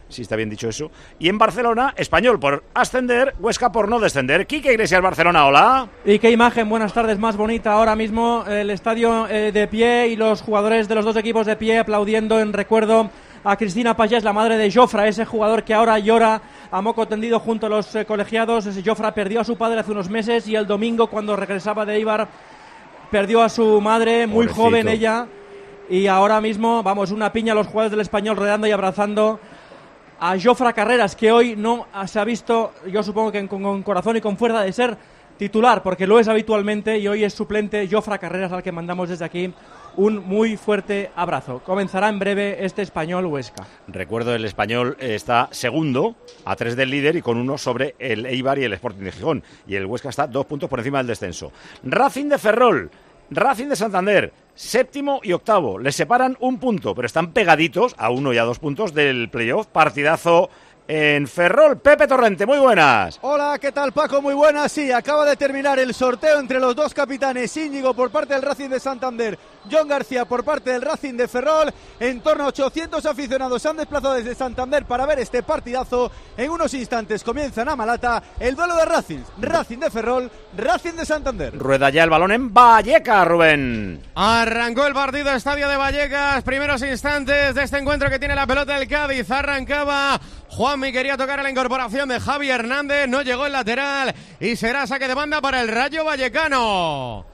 si 0.09 0.21
está 0.21 0.35
bien 0.35 0.49
dicho 0.49 0.69
eso. 0.69 0.91
Y 1.19 1.29
en 1.29 1.37
Barcelona, 1.37 1.93
Español 1.97 2.39
por 2.39 2.63
ascender, 2.73 3.35
Huesca 3.39 3.71
por 3.71 3.89
no 3.89 3.99
descender. 3.99 4.47
Quique 4.47 4.71
Iglesias, 4.71 5.01
Barcelona, 5.01 5.45
hola. 5.45 5.89
Y 6.05 6.19
qué 6.19 6.31
imagen, 6.31 6.69
buenas 6.69 6.93
tardes, 6.93 7.17
más 7.17 7.37
bonita 7.37 7.73
ahora 7.73 7.95
mismo. 7.95 8.45
El 8.47 8.69
estadio 8.69 9.27
eh, 9.27 9.51
de 9.51 9.67
pie 9.67 10.07
y 10.07 10.15
los 10.15 10.41
jugadores 10.41 10.87
de 10.87 10.95
los 10.95 11.05
dos 11.05 11.17
equipos 11.17 11.45
de 11.45 11.55
pie 11.55 11.79
aplaudiendo 11.79 12.39
en 12.39 12.53
recuerdo 12.53 13.09
a 13.45 13.55
Cristina 13.57 13.95
Payés, 13.95 14.23
la 14.23 14.33
madre 14.33 14.57
de 14.57 14.71
Jofra, 14.71 15.07
ese 15.07 15.23
jugador 15.23 15.63
que 15.63 15.75
ahora 15.75 15.99
llora 15.99 16.41
a 16.71 16.81
moco 16.81 17.07
tendido 17.07 17.39
junto 17.39 17.67
a 17.67 17.69
los 17.69 17.95
eh, 17.95 18.03
colegiados. 18.03 18.65
Ese 18.65 18.81
Jofra 18.83 19.13
perdió 19.13 19.41
a 19.41 19.43
su 19.43 19.55
padre 19.55 19.79
hace 19.79 19.91
unos 19.91 20.09
meses 20.09 20.47
y 20.47 20.55
el 20.55 20.65
domingo, 20.65 21.07
cuando 21.07 21.35
regresaba 21.35 21.85
de 21.85 21.99
Ibar, 21.99 22.27
perdió 23.11 23.43
a 23.43 23.49
su 23.49 23.79
madre, 23.79 24.25
muy 24.25 24.47
Pobrecito. 24.47 24.63
joven 24.63 24.87
ella. 24.87 25.27
Y 25.87 26.07
ahora 26.07 26.41
mismo, 26.41 26.81
vamos, 26.81 27.11
una 27.11 27.31
piña 27.31 27.53
a 27.53 27.55
los 27.55 27.67
jugadores 27.67 27.91
del 27.91 28.01
español 28.01 28.35
rodeando 28.35 28.65
y 28.65 28.71
abrazando 28.71 29.39
a 30.19 30.35
Jofra 30.39 30.73
Carreras, 30.73 31.15
que 31.15 31.31
hoy 31.31 31.55
no 31.55 31.85
se 32.07 32.19
ha 32.19 32.23
visto, 32.23 32.73
yo 32.91 33.03
supongo 33.03 33.31
que 33.31 33.47
con, 33.47 33.61
con 33.61 33.83
corazón 33.83 34.17
y 34.17 34.21
con 34.21 34.37
fuerza 34.37 34.61
de 34.61 34.73
ser 34.73 34.97
titular, 35.37 35.83
porque 35.83 36.07
lo 36.07 36.19
es 36.19 36.27
habitualmente 36.27 36.97
y 36.97 37.07
hoy 37.07 37.23
es 37.23 37.33
suplente 37.33 37.87
Jofra 37.91 38.17
Carreras 38.17 38.51
al 38.51 38.63
que 38.63 38.71
mandamos 38.71 39.09
desde 39.09 39.25
aquí 39.25 39.53
un 39.97 40.25
muy 40.25 40.57
fuerte 40.57 41.11
abrazo. 41.15 41.61
Comenzará 41.63 42.09
en 42.09 42.19
breve 42.19 42.65
este 42.65 42.81
español 42.81 43.25
Huesca. 43.25 43.65
Recuerdo, 43.87 44.33
el 44.35 44.45
español 44.45 44.97
está 44.99 45.49
segundo, 45.51 46.15
a 46.45 46.55
tres 46.55 46.75
del 46.75 46.89
líder 46.89 47.15
y 47.15 47.21
con 47.21 47.37
uno 47.37 47.57
sobre 47.57 47.95
el 47.99 48.25
Eibar 48.25 48.59
y 48.59 48.63
el 48.63 48.73
Sporting 48.73 49.03
de 49.03 49.11
Gijón. 49.11 49.43
Y 49.67 49.75
el 49.75 49.85
Huesca 49.85 50.09
está 50.09 50.27
dos 50.27 50.45
puntos 50.45 50.69
por 50.69 50.79
encima 50.79 50.99
del 50.99 51.07
descenso. 51.07 51.51
Racing 51.83 52.29
de 52.29 52.37
Ferrol, 52.37 52.91
Racing 53.29 53.67
de 53.67 53.75
Santander, 53.75 54.33
séptimo 54.53 55.19
y 55.23 55.33
octavo. 55.33 55.79
Les 55.79 55.95
separan 55.95 56.37
un 56.39 56.59
punto, 56.59 56.93
pero 56.93 57.05
están 57.05 57.31
pegaditos 57.31 57.95
a 57.97 58.09
uno 58.09 58.33
y 58.33 58.37
a 58.37 58.43
dos 58.43 58.59
puntos 58.59 58.93
del 58.93 59.29
playoff. 59.29 59.67
Partidazo 59.67 60.49
en 60.87 61.27
Ferrol. 61.27 61.77
Pepe 61.77 62.07
Torrente, 62.07 62.45
muy 62.45 62.59
buenas. 62.59 63.17
Hola, 63.21 63.57
¿qué 63.59 63.71
tal 63.71 63.91
Paco? 63.91 64.21
Muy 64.21 64.33
buenas. 64.33 64.71
Sí, 64.71 64.91
acaba 64.91 65.25
de 65.25 65.35
terminar 65.35 65.79
el 65.79 65.93
sorteo 65.93 66.39
entre 66.39 66.59
los 66.59 66.75
dos 66.75 66.93
capitanes, 66.93 67.55
Íñigo 67.57 67.93
por 67.93 68.11
parte 68.11 68.33
del 68.33 68.43
Racing 68.43 68.69
de 68.69 68.79
Santander, 68.79 69.39
John 69.71 69.87
García 69.87 70.25
por 70.25 70.43
parte 70.43 70.71
del 70.71 70.81
Racing 70.81 71.15
de 71.15 71.27
Ferrol. 71.27 71.73
En 71.99 72.21
torno 72.21 72.43
a 72.43 72.47
800 72.47 73.05
aficionados 73.05 73.61
se 73.61 73.69
han 73.69 73.77
desplazado 73.77 74.13
desde 74.13 74.35
Santander 74.35 74.85
para 74.85 75.05
ver 75.05 75.19
este 75.19 75.43
partidazo. 75.43 76.11
En 76.37 76.51
unos 76.51 76.73
instantes 76.73 77.23
comienzan 77.23 77.69
a 77.69 77.75
Malata 77.75 78.21
el 78.39 78.55
duelo 78.55 78.75
de 78.75 78.85
Racing, 78.85 79.19
Racing 79.39 79.79
de 79.79 79.89
Ferrol, 79.89 80.31
Racing 80.55 80.93
de 80.93 81.05
Santander. 81.05 81.57
Rueda 81.57 81.89
ya 81.89 82.03
el 82.03 82.09
balón 82.09 82.31
en 82.31 82.53
Valleca, 82.53 83.25
Rubén. 83.25 84.01
Arrancó 84.15 84.85
el 84.85 84.93
partido 84.93 85.31
Estadio 85.31 85.67
de 85.67 85.77
Vallecas, 85.77 86.43
primeros 86.43 86.81
instantes 86.83 87.55
de 87.55 87.63
este 87.63 87.77
encuentro 87.77 88.09
que 88.09 88.19
tiene 88.19 88.35
la 88.35 88.45
pelota 88.45 88.77
del 88.77 88.87
Cádiz. 88.87 89.29
Arrancaba 89.31 90.19
Juanmi, 90.75 90.91
quería 90.91 91.15
tocar 91.15 91.39
a 91.39 91.43
la 91.43 91.49
incorporación 91.49 92.09
de 92.09 92.19
Javi 92.19 92.49
Hernández, 92.49 93.07
no 93.07 93.21
llegó 93.21 93.45
el 93.45 93.53
lateral 93.53 94.13
y 94.41 94.57
será 94.57 94.85
saque 94.85 95.07
de 95.07 95.13
banda 95.13 95.39
para 95.39 95.61
el 95.61 95.69
Rayo 95.69 96.03
Vallecano. 96.03 97.25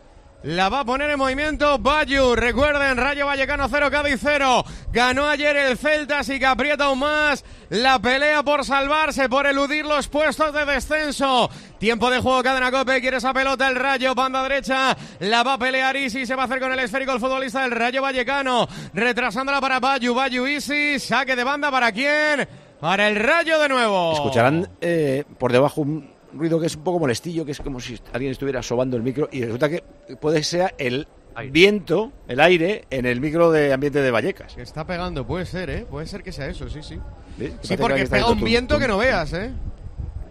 La 0.43 0.69
va 0.69 0.81
a 0.81 0.85
poner 0.85 1.09
en 1.09 1.17
movimiento 1.17 1.79
Bayu. 1.79 2.35
Recuerden, 2.35 2.97
Rayo 2.97 3.25
Vallecano 3.25 3.67
0, 3.67 3.89
Cádiz 3.89 4.19
0. 4.21 4.63
Ganó 4.93 5.27
ayer 5.27 5.57
el 5.57 5.75
Celta, 5.75 6.19
así 6.19 6.37
que 6.37 6.45
aprieta 6.45 6.85
aún 6.85 6.99
más 6.99 7.43
la 7.69 7.97
pelea 7.99 8.43
por 8.43 8.63
salvarse, 8.63 9.27
por 9.27 9.47
eludir 9.47 9.85
los 9.85 10.07
puestos 10.07 10.53
de 10.53 10.65
descenso. 10.65 11.49
Tiempo 11.79 12.11
de 12.11 12.19
juego, 12.19 12.43
cadena 12.43 12.69
cope, 12.69 13.01
quiere 13.01 13.17
esa 13.17 13.33
pelota 13.33 13.67
el 13.67 13.75
Rayo, 13.75 14.13
banda 14.13 14.43
derecha, 14.43 14.95
la 15.19 15.41
va 15.41 15.53
a 15.53 15.57
pelear 15.57 15.95
Isi, 15.95 16.27
se 16.27 16.35
va 16.35 16.43
a 16.43 16.45
hacer 16.45 16.59
con 16.59 16.71
el 16.71 16.79
esférico 16.79 17.13
el 17.13 17.19
futbolista 17.19 17.63
del 17.63 17.71
Rayo 17.71 18.03
Vallecano, 18.03 18.67
retrasándola 18.93 19.59
para 19.61 19.79
Bayu, 19.79 20.13
Bayu 20.13 20.45
Isi, 20.45 20.99
saque 20.99 21.35
de 21.35 21.43
banda 21.43 21.71
para 21.71 21.91
quién, 21.91 22.47
para 22.81 23.07
el 23.07 23.15
Rayo 23.15 23.59
de 23.59 23.69
nuevo. 23.69 24.11
Escucharán 24.13 24.67
eh, 24.81 25.23
por 25.37 25.53
debajo 25.53 25.81
un 25.81 26.09
ruido 26.33 26.59
que 26.59 26.65
es 26.67 26.75
un 26.75 26.83
poco 26.83 26.99
molestillo, 26.99 27.45
que 27.45 27.51
es 27.51 27.59
como 27.61 27.79
si 27.79 27.97
alguien 28.11 28.31
estuviera 28.31 28.61
sobando 28.61 28.97
el 28.97 29.03
micro 29.03 29.29
y 29.31 29.43
resulta 29.43 29.69
que 29.69 29.83
puede 30.19 30.43
ser 30.43 30.73
el 30.77 31.07
viento, 31.51 32.11
el 32.27 32.39
aire, 32.41 32.85
en 32.89 33.05
el 33.05 33.21
micro 33.21 33.51
de 33.51 33.71
ambiente 33.71 34.01
de 34.01 34.11
Vallecas. 34.11 34.55
Que 34.55 34.61
está 34.63 34.85
pegando, 34.85 35.25
puede 35.25 35.45
ser, 35.45 35.69
¿eh? 35.69 35.85
Puede 35.89 36.07
ser 36.07 36.23
que 36.23 36.31
sea 36.31 36.47
eso, 36.47 36.67
sí, 36.69 36.81
sí. 36.83 36.99
Sí, 37.37 37.53
Sí, 37.61 37.77
porque 37.77 38.05
pega 38.07 38.27
un 38.27 38.39
tum, 38.39 38.45
viento 38.45 38.75
tum. 38.75 38.81
que 38.81 38.87
no 38.87 38.97
veas, 38.97 39.31
¿eh? 39.33 39.51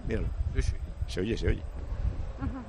Míralo. 0.06 0.28
Sí, 0.54 0.62
sí. 0.62 0.72
Se 1.06 1.20
oye, 1.20 1.36
se 1.36 1.48
oye. 1.48 1.62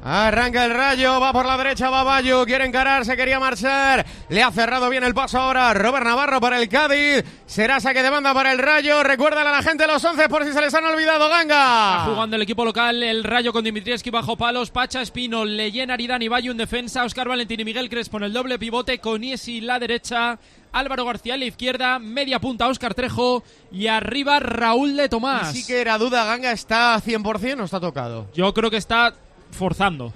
Arranca 0.03 0.65
el 0.65 0.73
rayo, 0.73 1.19
va 1.19 1.31
por 1.31 1.45
la 1.45 1.57
derecha, 1.57 1.91
va 1.91 2.03
Bayo, 2.03 2.43
quiere 2.43 2.65
encarar, 2.65 3.05
se 3.05 3.15
quería 3.15 3.39
marchar, 3.39 4.03
le 4.29 4.41
ha 4.41 4.49
cerrado 4.51 4.89
bien 4.89 5.03
el 5.03 5.13
paso 5.13 5.39
ahora 5.39 5.71
Robert 5.75 6.05
Navarro 6.05 6.41
para 6.41 6.59
el 6.59 6.67
Cádiz, 6.67 7.23
será 7.45 7.79
saque 7.79 8.01
de 8.01 8.09
banda 8.09 8.33
para 8.33 8.51
el 8.51 8.57
rayo, 8.57 9.03
recuérdale 9.03 9.49
a 9.49 9.51
la 9.51 9.61
gente 9.61 9.85
los 9.85 10.03
11 10.03 10.27
por 10.27 10.43
si 10.43 10.53
se 10.53 10.61
les 10.61 10.73
han 10.73 10.85
olvidado, 10.85 11.25
Está 11.25 11.37
Ganga. 11.37 12.05
jugando 12.05 12.35
el 12.35 12.41
equipo 12.41 12.65
local, 12.65 13.03
el 13.03 13.23
Rayo 13.23 13.53
con 13.53 13.63
Dimitrievski 13.63 14.09
bajo 14.09 14.35
palos, 14.37 14.71
Pacha 14.71 15.03
Espino, 15.03 15.45
Leyen 15.45 15.91
Aridani 15.91 16.27
Bayo 16.27 16.51
en 16.51 16.57
defensa, 16.57 17.03
Oscar 17.03 17.27
Valentín 17.27 17.59
y 17.59 17.65
Miguel 17.65 17.87
Crespo 17.89 18.17
en 18.17 18.23
el 18.23 18.33
doble 18.33 18.57
pivote, 18.57 18.97
Coniesi 18.97 19.61
la 19.61 19.77
derecha, 19.77 20.39
Álvaro 20.71 21.05
García 21.05 21.35
en 21.35 21.41
la 21.41 21.45
izquierda, 21.45 21.99
media 21.99 22.39
punta 22.39 22.67
Oscar 22.67 22.95
Trejo 22.95 23.43
y 23.71 23.85
arriba 23.85 24.39
Raúl 24.39 24.97
de 24.97 25.09
Tomás. 25.09 25.53
Y 25.53 25.61
sí 25.61 25.67
que 25.67 25.79
era 25.79 25.99
duda, 25.99 26.25
Ganga 26.25 26.51
está 26.51 26.99
100% 26.99 27.59
o 27.61 27.65
está 27.65 27.79
tocado. 27.79 28.27
Yo 28.33 28.51
creo 28.53 28.71
que 28.71 28.77
está 28.77 29.13
forzando. 29.51 30.13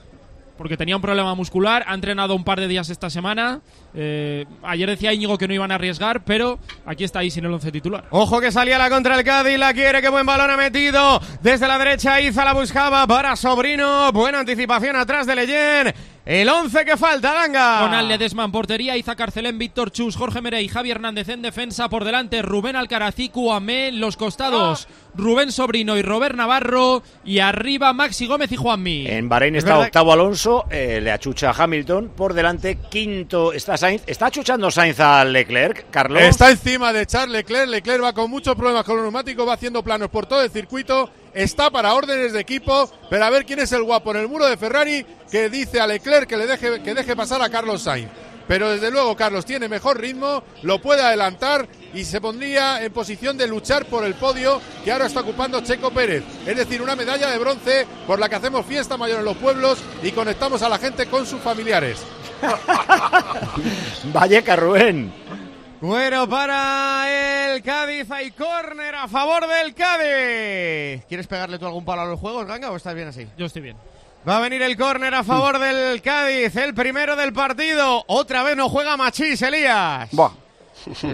Porque 0.58 0.78
tenía 0.78 0.96
un 0.96 1.02
problema 1.02 1.36
muscular, 1.36 1.84
ha 1.86 1.94
entrenado 1.94 2.34
un 2.34 2.46
par 2.46 2.62
de 2.62 2.70
días 2.70 2.90
esta 2.90 3.10
semana. 3.10 3.60
eh, 3.94 4.46
ayer 4.64 4.90
decía 4.90 5.12
Íñigo 5.14 5.38
que 5.38 5.50
no 5.50 5.54
iban 5.54 5.70
a 5.70 5.76
arriesgar, 5.76 6.24
pero 6.24 6.60
aquí 6.86 7.04
está 7.04 7.20
ahí 7.20 7.30
sin 7.30 7.44
el 7.44 7.52
once 7.54 7.74
titular. 7.74 8.06
Ojo 8.10 8.40
que 8.40 8.54
salía 8.54 8.78
la 8.78 8.90
contra 8.90 9.18
el 9.18 9.26
Cádiz, 9.26 9.60
la 9.60 9.74
quiere, 9.74 10.02
qué 10.02 10.08
buen 10.08 10.26
balón 10.26 10.50
ha 10.50 10.56
metido. 10.56 11.20
Desde 11.42 11.68
la 11.68 11.78
derecha 11.78 12.22
Iza 12.22 12.46
la 12.46 12.54
buscaba 12.54 13.06
para 13.06 13.36
Sobrino, 13.36 14.10
buena 14.14 14.40
anticipación 14.40 14.96
atrás 14.96 15.28
de 15.28 15.36
Leyen. 15.36 16.15
El 16.26 16.50
11 16.50 16.86
que 16.86 16.98
falta, 16.98 17.34
Ganga. 17.34 17.82
Con 17.82 18.08
Ledesma 18.08 18.46
en 18.46 18.52
portería, 18.52 18.98
Iza 18.98 19.16
Carcelén, 19.16 19.60
Víctor 19.60 19.92
Chus, 19.92 20.16
Jorge 20.16 20.42
Merey, 20.42 20.68
Javi 20.68 20.90
Hernández 20.90 21.30
en 21.30 21.44
defensa. 21.44 21.88
Por 21.88 22.04
delante, 22.04 22.42
Rubén 22.42 22.76
Alcaracicu, 22.76 23.52
Amé 23.54 23.90
en 23.90 24.00
los 24.00 24.18
costados. 24.18 24.88
Rubén 25.14 25.52
Sobrino 25.52 25.96
y 25.98 26.02
Robert 26.02 26.36
Navarro. 26.36 27.04
Y 27.24 27.38
arriba, 27.40 27.94
Maxi 27.94 28.26
Gómez 28.26 28.52
y 28.52 28.56
Juanmi. 28.56 29.06
En 29.06 29.30
Bahrein 29.30 29.56
Es 29.56 29.60
está 29.60 29.74
verdad- 29.74 29.86
octavo 29.86 30.14
Alonso, 30.14 30.66
eh, 30.72 31.00
le 31.00 31.12
achucha 31.12 31.52
a 31.52 31.64
Hamilton. 31.64 32.10
Por 32.18 32.34
delante, 32.34 32.80
quinto 32.90 33.54
está 33.54 33.78
Sainz. 33.78 34.02
¿Está 34.08 34.26
achuchando 34.26 34.72
Sainz 34.72 35.00
a 35.00 35.24
Leclerc, 35.26 35.92
Carlos? 35.92 36.24
Está 36.24 36.50
encima 36.50 36.92
de 36.92 37.06
Charles 37.06 37.34
Leclerc. 37.38 37.70
Leclerc 37.70 38.04
va 38.04 38.14
con 38.14 38.32
muchos 38.32 38.56
problemas 38.56 38.84
con 38.84 38.96
los 38.96 39.04
neumáticos, 39.04 39.48
va 39.48 39.54
haciendo 39.54 39.84
planos 39.84 40.10
por 40.10 40.26
todo 40.26 40.42
el 40.42 40.50
circuito. 40.50 41.08
Está 41.36 41.70
para 41.70 41.94
órdenes 41.94 42.32
de 42.32 42.40
equipo, 42.40 42.90
pero 43.10 43.26
a 43.26 43.30
ver 43.30 43.46
quién 43.46 43.60
es 43.60 43.74
el 43.74 43.84
guapo 43.84 44.12
en 44.12 44.22
el 44.22 44.30
muro 44.30 44.46
de 44.46 44.56
Ferrari 44.56 45.06
que 45.30 45.50
dice 45.50 45.82
a 45.82 45.86
Leclerc 45.86 46.30
que 46.30 46.38
le 46.38 46.48
deje, 46.48 46.82
que 46.82 46.94
deje 46.94 47.14
pasar 47.14 47.42
a 47.42 47.50
Carlos 47.50 47.82
Sainz. 47.82 48.10
Pero 48.48 48.70
desde 48.70 48.90
luego 48.90 49.18
Carlos 49.18 49.44
tiene 49.44 49.68
mejor 49.68 50.00
ritmo, 50.00 50.44
lo 50.62 50.80
puede 50.80 51.02
adelantar 51.02 51.68
y 51.94 52.06
se 52.06 52.22
pondría 52.22 52.82
en 52.86 52.94
posición 52.94 53.38
de 53.38 53.48
luchar 53.48 53.86
por 53.86 54.06
el 54.06 54.14
podio 54.14 54.62
que 54.86 54.94
ahora 54.94 55.08
está 55.08 55.22
ocupando 55.22 55.60
Checo 55.60 55.92
Pérez. 55.92 56.24
Es 56.46 56.56
decir, 56.56 56.82
una 56.82 56.96
medalla 56.96 57.30
de 57.30 57.38
bronce 57.38 57.86
por 58.08 58.18
la 58.18 58.30
que 58.30 58.36
hacemos 58.36 58.66
fiesta 58.66 58.96
mayor 58.96 59.20
en 59.20 59.26
los 59.26 59.36
pueblos 59.36 59.80
y 60.04 60.12
conectamos 60.12 60.62
a 60.62 60.70
la 60.70 60.78
gente 60.78 61.08
con 61.08 61.26
sus 61.26 61.42
familiares. 61.42 62.00
Valleca, 64.14 64.56
Rubén. 64.56 65.12
Bueno, 65.82 66.28
para 66.30 67.54
el 67.54 67.62
Cádiz 67.62 68.10
hay 68.10 68.32
córner 68.32 68.96
a 68.96 69.08
favor 69.08 69.44
del 69.48 69.74
Cádiz. 69.76 71.06
¿Quieres 71.06 71.28
pegarle 71.28 71.60
tú 71.60 71.66
algún 71.66 71.84
palo 71.84 72.02
a 72.02 72.06
los 72.06 72.20
juegos, 72.20 72.46
Ganga, 72.48 72.72
o 72.72 72.76
estás 72.78 72.96
bien 72.96 73.10
así? 73.10 73.28
Yo 73.38 73.46
estoy 73.46 73.62
bien. 73.62 73.78
Va 74.28 74.38
a 74.38 74.40
venir 74.40 74.62
el 74.62 74.76
córner 74.78 75.14
a 75.14 75.24
favor 75.24 75.60
del 75.60 76.02
Cádiz, 76.02 76.56
el 76.56 76.74
primero 76.74 77.16
del 77.16 77.34
partido. 77.34 78.04
Otra 78.08 78.42
vez 78.44 78.56
no 78.56 78.70
juega 78.70 78.98
Machís, 78.98 79.42
Elías. 79.42 80.10
Buah, 80.14 80.32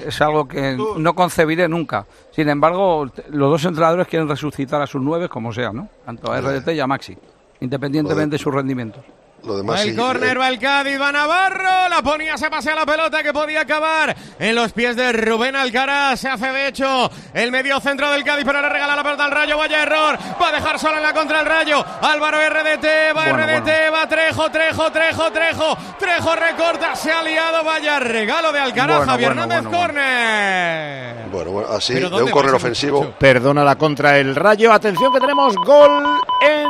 es 0.05 0.21
algo 0.21 0.47
que 0.47 0.77
no 0.97 1.13
concebiré 1.15 1.67
nunca. 1.67 2.05
Sin 2.31 2.47
embargo, 2.47 3.11
los 3.29 3.51
dos 3.51 3.65
entrenadores 3.65 4.07
quieren 4.07 4.29
resucitar 4.29 4.81
a 4.81 4.87
sus 4.87 5.01
nueve 5.01 5.27
como 5.27 5.51
sea, 5.51 5.73
¿no? 5.73 5.89
Tanto 6.05 6.31
a 6.31 6.39
RDT 6.39 6.69
y 6.69 6.79
a 6.79 6.87
Maxi, 6.87 7.17
independientemente 7.59 8.37
de 8.37 8.39
sus 8.39 8.53
rendimientos. 8.53 9.03
Lo 9.43 9.65
Va 9.65 9.81
el 9.81 9.95
córner, 9.95 10.39
va 10.39 10.49
el 10.49 10.59
Cádiz, 10.59 11.01
va 11.01 11.11
Navarro, 11.11 11.89
la 11.89 12.03
ponía, 12.03 12.37
se 12.37 12.49
pasea 12.49 12.75
la 12.75 12.85
pelota 12.85 13.23
que 13.23 13.33
podía 13.33 13.61
acabar 13.61 14.15
en 14.37 14.53
los 14.53 14.71
pies 14.71 14.95
de 14.95 15.11
Rubén 15.13 15.55
Alcaraz, 15.55 16.19
se 16.19 16.29
hace 16.29 16.51
de 16.51 16.67
hecho 16.67 17.09
el 17.33 17.51
medio 17.51 17.79
centro 17.79 18.11
del 18.11 18.23
Cádiz, 18.23 18.45
pero 18.45 18.61
le 18.61 18.69
regala 18.69 18.95
la 18.95 19.03
pelota 19.03 19.25
al 19.25 19.31
Rayo, 19.31 19.57
vaya 19.57 19.81
error, 19.81 20.19
va 20.39 20.49
a 20.49 20.51
dejar 20.51 20.77
sola 20.77 20.97
en 20.97 21.03
la 21.03 21.13
contra 21.13 21.39
el 21.39 21.47
Rayo, 21.47 21.83
Álvaro 22.01 22.37
RDT, 22.37 22.85
va 23.17 23.31
Bueno, 23.31 23.47
RDT, 23.47 23.69
va 23.91 24.07
Trejo, 24.07 24.51
Trejo, 24.51 24.91
Trejo, 24.91 25.31
Trejo, 25.31 25.77
Trejo 25.97 26.35
recorta, 26.35 26.95
se 26.95 27.11
ha 27.11 27.23
liado, 27.23 27.63
vaya 27.63 27.99
regalo 27.99 28.51
de 28.51 28.59
Alcaraz, 28.59 28.97
Bueno, 28.97 29.11
Javier 29.11 29.31
Hernández, 29.31 29.63
bueno, 29.63 29.77
córner. 29.77 31.15
Bueno, 31.31 31.51
bueno, 31.51 31.69
así, 31.71 31.93
de 31.95 32.01
¿dónde 32.01 32.23
un 32.23 32.29
córner 32.31 32.53
ofensivo. 32.53 33.13
Perdona 33.17 33.63
la 33.63 33.75
contra 33.75 34.17
el 34.17 34.35
Rayo. 34.35 34.71
Atención 34.71 35.13
que 35.13 35.19
tenemos 35.19 35.55
gol 35.55 36.19
en 36.41 36.67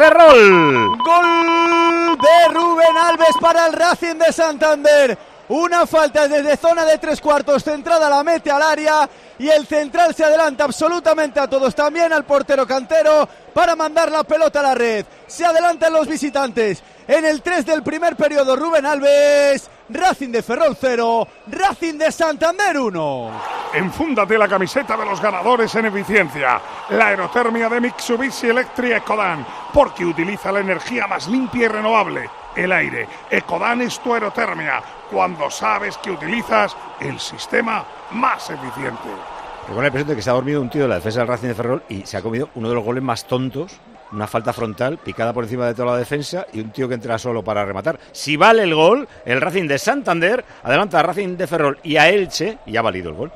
Ferrol. 0.00 0.96
Gol 0.96 2.16
de 2.16 2.54
Rubén 2.54 2.96
Alves 2.96 3.36
para 3.38 3.66
el 3.66 3.74
Racing 3.74 4.14
de 4.14 4.32
Santander. 4.32 5.18
Una 5.50 5.86
falta 5.86 6.26
desde 6.26 6.56
zona 6.56 6.86
de 6.86 6.96
tres 6.96 7.20
cuartos, 7.20 7.62
centrada 7.62 8.08
la 8.08 8.24
mete 8.24 8.50
al 8.50 8.62
área 8.62 9.06
y 9.38 9.48
el 9.48 9.66
central 9.66 10.14
se 10.14 10.24
adelanta 10.24 10.64
absolutamente 10.64 11.38
a 11.38 11.48
todos, 11.48 11.74
también 11.74 12.14
al 12.14 12.24
portero 12.24 12.66
cantero 12.66 13.28
para 13.52 13.76
mandar 13.76 14.10
la 14.10 14.24
pelota 14.24 14.60
a 14.60 14.62
la 14.62 14.74
red. 14.74 15.04
Se 15.26 15.44
adelantan 15.44 15.92
los 15.92 16.08
visitantes. 16.08 16.82
En 17.06 17.26
el 17.26 17.42
3 17.42 17.66
del 17.66 17.82
primer 17.82 18.16
periodo, 18.16 18.56
Rubén 18.56 18.86
Alves, 18.86 19.68
Racing 19.92 20.30
de 20.30 20.42
Ferrol 20.42 20.76
0, 20.80 21.28
Racing 21.48 21.98
de 21.98 22.12
Santander 22.12 22.78
1. 22.78 23.30
Enfúndate 23.74 24.38
la 24.38 24.46
camiseta 24.46 24.96
de 24.96 25.04
los 25.04 25.20
ganadores 25.20 25.74
en 25.74 25.86
eficiencia. 25.86 26.60
La 26.90 27.08
aerotermia 27.08 27.68
de 27.68 27.80
Mitsubishi 27.80 28.48
Electric 28.48 28.98
Ecodan, 28.98 29.44
porque 29.72 30.04
utiliza 30.04 30.52
la 30.52 30.60
energía 30.60 31.08
más 31.08 31.26
limpia 31.26 31.64
y 31.64 31.68
renovable, 31.68 32.30
el 32.54 32.70
aire. 32.70 33.08
Ecodan 33.30 33.82
es 33.82 33.98
tu 33.98 34.14
aerotermia, 34.14 34.80
cuando 35.10 35.50
sabes 35.50 35.98
que 35.98 36.12
utilizas 36.12 36.76
el 37.00 37.18
sistema 37.18 37.84
más 38.12 38.48
eficiente. 38.48 39.08
Tengo 39.66 39.80
la 39.80 39.88
impresión 39.88 40.08
de 40.08 40.16
que 40.16 40.22
se 40.22 40.30
ha 40.30 40.34
dormido 40.34 40.60
un 40.60 40.70
tío 40.70 40.82
de 40.82 40.88
la 40.88 40.94
defensa 40.96 41.20
del 41.20 41.28
Racing 41.28 41.48
de 41.48 41.54
Ferrol 41.54 41.82
y 41.88 42.06
se 42.06 42.16
ha 42.16 42.22
comido 42.22 42.48
uno 42.54 42.68
de 42.68 42.74
los 42.76 42.84
goles 42.84 43.02
más 43.02 43.24
tontos. 43.24 43.80
Una 44.12 44.26
falta 44.26 44.52
frontal, 44.52 44.98
picada 44.98 45.32
por 45.32 45.44
encima 45.44 45.66
de 45.66 45.74
toda 45.74 45.92
la 45.92 45.98
defensa 45.98 46.46
y 46.52 46.60
un 46.60 46.70
tío 46.70 46.88
que 46.88 46.94
entra 46.94 47.18
solo 47.18 47.44
para 47.44 47.64
rematar. 47.64 47.98
Si 48.10 48.36
vale 48.36 48.64
el 48.64 48.74
gol, 48.74 49.06
el 49.24 49.40
Racing 49.40 49.68
de 49.68 49.78
Santander 49.78 50.44
adelanta 50.64 50.98
a 50.98 51.02
Racing 51.02 51.36
de 51.36 51.46
Ferrol 51.46 51.78
y 51.84 51.96
a 51.96 52.08
Elche, 52.08 52.58
y 52.66 52.76
ha 52.76 52.82
valido 52.82 53.10
el 53.10 53.16
gol, 53.16 53.32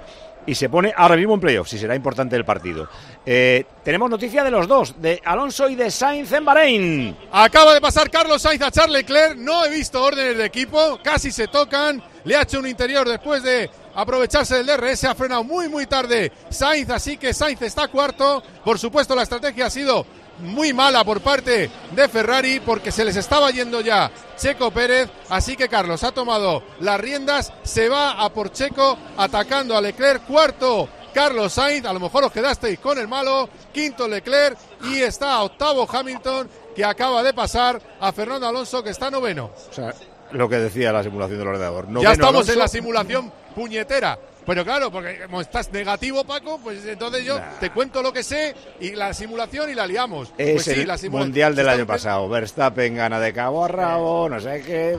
y 0.47 0.55
se 0.55 0.69
pone 0.69 0.93
ahora 0.97 1.17
mismo 1.17 1.35
en 1.35 1.41
playoff, 1.41 1.69
si 1.69 1.79
será 1.79 1.95
importante 1.95 2.37
el 2.37 2.45
partido. 2.45 2.89
Eh, 3.25 3.65
tenemos 3.83 4.11
noticia 4.11 4.45
de 4.45 4.51
los 4.51 4.69
dos, 4.69 5.01
de 5.01 5.21
Alonso 5.25 5.69
y 5.69 5.75
de 5.75 5.91
Sainz 5.91 6.33
en 6.33 6.45
Bahrein. 6.45 7.17
Acaba 7.33 7.73
de 7.73 7.81
pasar 7.81 8.11
Carlos 8.11 8.43
Sainz 8.43 8.63
a 8.63 8.71
Charles 8.71 8.99
Leclerc. 8.99 9.37
No 9.37 9.65
he 9.65 9.71
visto 9.71 10.03
órdenes 10.03 10.37
de 10.37 10.45
equipo. 10.45 10.99
Casi 11.03 11.31
se 11.31 11.49
tocan. 11.49 12.03
Le 12.25 12.37
ha 12.37 12.43
hecho 12.43 12.59
un 12.59 12.67
interior 12.67 13.09
después 13.09 13.43
de 13.43 13.71
aprovecharse 13.95 14.57
del 14.57 14.67
DRS. 14.67 15.05
Ha 15.05 15.15
frenado 15.15 15.45
muy, 15.45 15.69
muy 15.69 15.87
tarde 15.87 16.33
Sainz. 16.51 16.91
Así 16.91 17.17
que 17.17 17.33
Sainz 17.33 17.63
está 17.63 17.89
cuarto. 17.89 18.43
Por 18.65 18.79
supuesto, 18.79 19.15
la 19.15 19.23
estrategia 19.23 19.67
ha 19.67 19.71
sido 19.71 20.05
muy 20.39 20.73
mala 20.73 21.05
por 21.05 21.21
parte 21.21 21.71
de 21.93 22.09
Ferrari 22.09 22.61
porque 22.61 22.91
se 22.93 23.05
les 23.05 23.17
estaba 23.17 23.51
yendo 23.51 23.81
ya 23.81 24.11
Checo 24.37 24.71
Pérez. 24.71 25.11
Así 25.29 25.57
que 25.57 25.69
Carlos 25.69 26.03
ha 26.05 26.13
tomado 26.13 26.63
las 26.81 27.01
riendas. 27.01 27.53
Se 27.63 27.89
va 27.89 28.13
a 28.13 28.29
por 28.31 28.53
Checo 28.53 28.97
atacando 29.17 29.77
a 29.77 29.81
Leclerc. 29.81 30.25
Cuarto. 30.27 30.89
Carlos 31.15 31.53
Sainz, 31.53 31.87
a 31.87 31.93
lo 31.93 32.01
mejor 32.01 32.25
os 32.25 32.33
quedasteis 32.33 32.81
con 32.81 32.99
el 32.99 33.07
malo, 33.07 33.49
quinto 33.73 34.09
Leclerc 34.09 34.59
y 34.83 35.01
está 35.01 35.41
octavo 35.45 35.89
Hamilton 35.89 36.51
que 36.75 36.85
acaba 36.85 37.23
de 37.23 37.33
pasar 37.33 37.81
a 38.01 38.11
Fernando 38.11 38.49
Alonso 38.49 38.83
que 38.83 38.91
está 38.91 39.13
noveno. 39.13 39.53
O 39.71 39.73
sea, 39.73 39.95
lo 40.33 40.49
que 40.49 40.57
decía 40.57 40.93
la 40.93 41.05
simulación 41.05 41.39
del 41.39 41.47
ordenador. 41.47 41.87
ya 42.03 42.13
estamos 42.13 42.35
Alonso. 42.35 42.53
en 42.53 42.59
la 42.59 42.67
simulación 42.69 43.33
puñetera. 43.55 44.19
Pero 44.47 44.65
claro, 44.65 44.91
porque 44.91 45.21
como 45.25 45.41
estás 45.41 45.73
negativo, 45.73 46.25
Paco, 46.25 46.61
pues 46.63 46.85
entonces 46.85 47.25
yo 47.25 47.41
te 47.61 47.71
cuento 47.71 48.03
lo 48.03 48.13
que 48.13 48.23
sé 48.23 48.55
y 48.81 48.91
la 48.91 49.15
simulación 49.15 49.71
y 49.71 49.75
la 49.75 49.87
liamos. 49.87 50.33
Es 50.37 50.53
pues 50.53 50.65
sí, 50.65 50.85
la 50.85 50.99
simulación. 50.99 51.29
mundial 51.29 51.55
del 51.57 51.69
año 51.69 51.87
pasado. 51.87 52.29
Verstappen 52.29 52.95
gana 52.97 53.19
de 53.21 53.33
cabo 53.33 53.65
a 53.65 53.69
rabo, 53.69 54.29
no 54.29 54.41
sé 54.41 54.63
qué. 54.63 54.99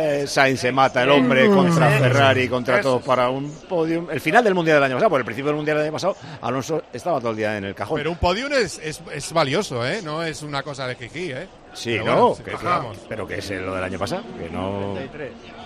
eh, 0.00 0.26
Sainz 0.26 0.60
se 0.60 0.72
mata 0.72 1.02
el 1.02 1.10
hombre 1.10 1.48
contra. 1.48 1.90
Ferrari, 1.90 2.48
contra 2.48 2.80
todos 2.80 3.02
para 3.02 3.28
un 3.30 3.50
podium. 3.68 4.08
El 4.10 4.20
final 4.20 4.44
del 4.44 4.54
mundial 4.54 4.76
del 4.76 4.84
año 4.84 4.94
pasado, 4.94 5.10
por 5.10 5.20
el 5.20 5.24
principio 5.24 5.48
del 5.48 5.56
mundial 5.56 5.78
del 5.78 5.86
año 5.86 5.92
pasado, 5.92 6.16
Alonso 6.40 6.82
estaba 6.92 7.18
todo 7.18 7.30
el 7.30 7.36
día 7.36 7.56
en 7.56 7.64
el 7.64 7.74
cajón. 7.74 7.98
Pero 7.98 8.10
un 8.10 8.18
podium 8.18 8.52
es, 8.52 8.78
es, 8.82 9.00
es 9.12 9.32
valioso, 9.32 9.86
¿eh? 9.86 10.00
No 10.02 10.22
es 10.22 10.42
una 10.42 10.62
cosa 10.62 10.86
de 10.86 10.94
jiji, 10.94 11.32
¿eh? 11.32 11.48
Sí, 11.78 11.90
Pero 11.92 12.04
no, 12.04 12.28
bueno, 12.30 12.44
que- 12.44 12.50
bajamos. 12.50 12.96
pero 13.08 13.26
que 13.26 13.38
es 13.38 13.50
lo 13.50 13.74
del 13.74 13.84
año 13.84 13.98
pasado, 13.98 14.22
que 14.36 14.50
no. 14.50 14.94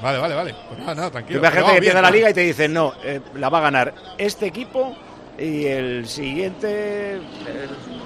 Vale, 0.02 0.18
vale, 0.18 0.34
vale. 0.34 0.54
Pues 0.68 0.78
nada, 0.80 0.94
nada, 0.94 1.10
tranquilo. 1.10 1.38
imagínate 1.38 1.70
que 1.70 1.76
empieza 1.78 2.02
la 2.02 2.10
liga 2.10 2.30
y 2.30 2.34
te 2.34 2.40
dicen, 2.42 2.72
no, 2.74 2.92
eh, 3.02 3.20
la 3.36 3.48
va 3.48 3.58
a 3.58 3.62
ganar 3.62 3.94
este 4.18 4.46
equipo 4.46 4.94
y 5.38 5.64
el 5.64 6.06
siguiente 6.06 7.14
eh, 7.16 7.20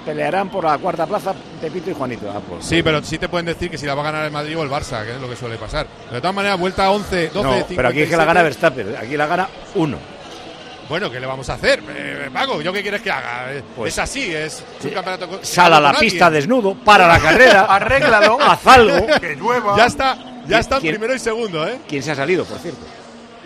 pelearán 0.05 0.49
por 0.49 0.63
la 0.63 0.77
cuarta 0.77 1.05
plaza 1.05 1.33
Pepito 1.59 1.89
y 1.91 1.93
Juanito. 1.93 2.31
Ah, 2.33 2.39
pues, 2.47 2.63
Sí, 2.65 2.81
pero 2.81 3.03
sí 3.03 3.17
te 3.17 3.27
pueden 3.27 3.45
decir 3.47 3.69
que 3.69 3.77
si 3.77 3.85
la 3.85 3.93
va 3.95 4.01
a 4.03 4.05
ganar 4.05 4.25
el 4.25 4.31
Madrid 4.31 4.57
o 4.57 4.63
el 4.63 4.69
Barça, 4.69 5.03
que 5.03 5.11
es 5.11 5.19
lo 5.19 5.27
que 5.29 5.35
suele 5.35 5.57
pasar. 5.57 5.85
De 6.09 6.21
todas 6.21 6.33
maneras, 6.35 6.57
vuelta 6.57 6.89
11, 6.89 7.29
12, 7.29 7.33
no, 7.35 7.41
57. 7.41 7.75
pero 7.75 7.89
aquí 7.89 8.01
es 8.03 8.09
que 8.09 8.15
la 8.17 8.25
gana 8.25 8.41
Verstappen, 8.43 8.95
aquí 8.95 9.17
la 9.17 9.27
gana 9.27 9.49
uno. 9.75 9.97
Bueno, 10.89 11.11
¿qué 11.11 11.19
le 11.19 11.25
vamos 11.27 11.49
a 11.49 11.55
hacer? 11.55 11.83
Eh, 11.89 12.29
Paco, 12.31 12.61
¿yo 12.61 12.71
qué 12.71 12.81
quieres 12.81 13.01
que 13.01 13.11
haga? 13.11 13.51
Eh, 13.53 13.63
Pues- 13.75 13.93
es 13.93 13.99
así, 13.99 14.33
es, 14.33 14.63
un 14.83 14.89
campeonato. 14.91 15.27
co- 15.27 15.39
Sal 15.43 15.73
a 15.73 15.79
la 15.81 15.91
con 15.91 15.99
pista 15.99 16.29
desnudo, 16.29 16.75
para 16.75 17.07
la 17.07 17.19
carrera, 17.19 17.61
arréglalo, 17.69 18.37
haz 18.41 18.65
algo. 18.67 19.05
Que 19.19 19.35
llueva. 19.35 19.75
Ya 19.75 19.85
está, 19.85 20.17
ya 20.47 20.59
está 20.59 20.79
¿Quién- 20.79 20.93
primero 20.95 21.13
y 21.13 21.19
segundo, 21.19 21.67
¿eh? 21.67 21.79
¿Quién 21.89 22.01
se 22.03 22.11
ha 22.11 22.15
salido, 22.15 22.45
por 22.45 22.57
cierto? 22.59 22.79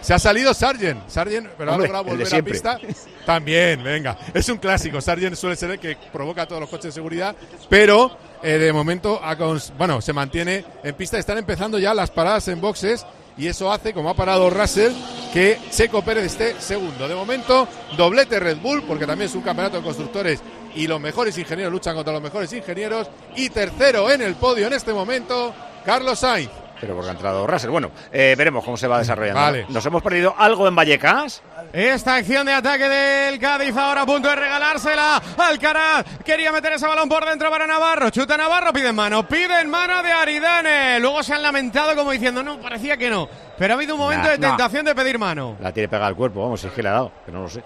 Se 0.01 0.13
ha 0.15 0.19
salido 0.19 0.53
Sargent. 0.53 1.07
Sargent, 1.07 1.47
pero 1.57 1.73
Hombre, 1.73 1.87
ha 1.89 1.91
logrado 2.01 2.03
el 2.03 2.05
de 2.05 2.11
volver 2.23 2.27
a 2.27 2.29
siempre. 2.29 2.53
pista. 2.53 2.77
También, 3.25 3.83
venga. 3.83 4.17
Es 4.33 4.49
un 4.49 4.57
clásico. 4.57 4.99
Sargent 4.99 5.35
suele 5.35 5.55
ser 5.55 5.69
el 5.71 5.79
que 5.79 5.95
provoca 6.11 6.41
a 6.43 6.47
todos 6.47 6.59
los 6.61 6.69
coches 6.69 6.85
de 6.85 6.91
seguridad, 6.91 7.35
pero 7.69 8.17
eh, 8.41 8.53
de 8.57 8.73
momento 8.73 9.19
ha 9.23 9.37
cons- 9.37 9.71
bueno, 9.77 10.01
se 10.01 10.11
mantiene 10.11 10.65
en 10.83 10.95
pista. 10.95 11.19
Están 11.19 11.37
empezando 11.37 11.77
ya 11.77 11.93
las 11.93 12.09
paradas 12.09 12.47
en 12.47 12.59
boxes 12.59 13.05
y 13.41 13.47
eso 13.47 13.71
hace, 13.71 13.91
como 13.91 14.11
ha 14.11 14.13
parado 14.13 14.51
Russell, 14.51 14.93
que 15.33 15.57
Checo 15.71 16.03
Pérez 16.03 16.25
esté 16.25 16.61
segundo. 16.61 17.07
De 17.07 17.15
momento, 17.15 17.67
doblete 17.97 18.39
Red 18.39 18.57
Bull, 18.57 18.83
porque 18.83 19.07
también 19.07 19.31
es 19.31 19.35
un 19.35 19.41
campeonato 19.41 19.77
de 19.77 19.83
constructores 19.83 20.43
y 20.75 20.85
los 20.85 21.01
mejores 21.01 21.35
ingenieros 21.39 21.73
luchan 21.73 21.95
contra 21.95 22.13
los 22.13 22.21
mejores 22.21 22.53
ingenieros. 22.53 23.09
Y 23.35 23.49
tercero 23.49 24.11
en 24.11 24.21
el 24.21 24.35
podio 24.35 24.67
en 24.67 24.73
este 24.73 24.93
momento, 24.93 25.55
Carlos 25.83 26.19
Sainz. 26.19 26.60
Pero 26.81 26.95
porque 26.95 27.09
ha 27.09 27.13
entrado 27.13 27.45
Russell. 27.45 27.69
Bueno, 27.69 27.91
eh, 28.11 28.33
veremos 28.35 28.65
cómo 28.65 28.75
se 28.75 28.87
va 28.87 28.97
desarrollando. 28.97 29.39
Vale. 29.39 29.65
Nos 29.69 29.85
hemos 29.85 30.01
perdido 30.01 30.33
algo 30.37 30.67
en 30.67 30.75
Vallecas. 30.75 31.43
Esta 31.71 32.15
acción 32.15 32.47
de 32.47 32.53
ataque 32.53 32.89
del 32.89 33.39
Cádiz 33.39 33.77
ahora 33.77 34.01
a 34.01 34.05
punto 34.05 34.27
de 34.27 34.35
regalársela. 34.35 35.21
Alcaraz 35.37 36.05
quería 36.25 36.51
meter 36.51 36.73
ese 36.73 36.87
balón 36.87 37.07
por 37.07 37.23
dentro 37.23 37.49
para 37.51 37.67
Navarro. 37.67 38.09
Chuta 38.09 38.35
Navarro, 38.35 38.73
pide 38.73 38.89
en 38.89 38.95
mano. 38.95 39.27
Pide 39.27 39.61
en 39.61 39.69
mano 39.69 40.01
de 40.01 40.11
Aridane. 40.11 40.99
Luego 40.99 41.21
se 41.21 41.35
han 41.35 41.43
lamentado 41.43 41.95
como 41.95 42.11
diciendo, 42.11 42.41
no, 42.41 42.59
parecía 42.59 42.97
que 42.97 43.09
no. 43.09 43.29
Pero 43.57 43.73
ha 43.73 43.77
habido 43.77 43.93
un 43.93 44.01
momento 44.01 44.23
Nah, 44.25 44.31
de 44.31 44.37
nah. 44.39 44.47
tentación 44.49 44.85
de 44.85 44.95
pedir 44.95 45.19
mano. 45.19 45.57
La 45.61 45.71
tiene 45.71 45.87
pegada 45.87 46.07
al 46.07 46.15
cuerpo, 46.15 46.41
vamos, 46.41 46.59
si 46.61 46.67
es 46.67 46.73
que 46.73 46.81
le 46.81 46.89
ha 46.89 46.93
dado, 46.93 47.11
que 47.25 47.31
no 47.31 47.43
lo 47.43 47.49
sé. 47.49 47.63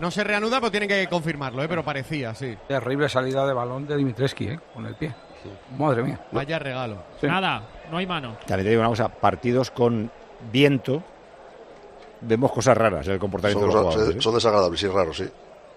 No 0.00 0.10
se 0.10 0.24
reanuda, 0.24 0.60
pero 0.60 0.70
tienen 0.70 0.88
que 0.88 1.06
confirmarlo, 1.08 1.62
¿eh? 1.62 1.68
pero 1.68 1.84
parecía, 1.84 2.34
sí. 2.34 2.56
Terrible 2.66 3.06
salida 3.10 3.46
de 3.46 3.52
balón 3.52 3.86
de 3.86 3.96
Dimitreski, 3.98 4.46
¿eh? 4.48 4.58
Con 4.72 4.86
el 4.86 4.94
pie. 4.94 5.12
Madre 5.78 6.02
mía. 6.02 6.18
Vaya 6.32 6.58
regalo. 6.58 7.02
Sí. 7.20 7.26
Nada, 7.26 7.62
no 7.90 7.98
hay 7.98 8.06
mano. 8.06 8.36
También 8.46 8.64
te 8.64 8.70
digo 8.70 8.80
una 8.80 8.88
cosa, 8.90 9.08
partidos 9.08 9.70
con 9.70 10.10
viento, 10.52 11.02
vemos 12.22 12.52
cosas 12.52 12.76
raras 12.76 13.06
en 13.06 13.14
el 13.14 13.18
comportamiento 13.18 13.60
Son, 13.60 13.68
de 13.70 13.74
los 13.74 13.84
cosas- 13.84 13.94
jugadores. 13.94 14.16
¿eh? 14.18 14.22
son 14.22 14.34
desagradables 14.34 14.82
y 14.82 14.86
raros, 14.88 15.16
sí. 15.16 15.24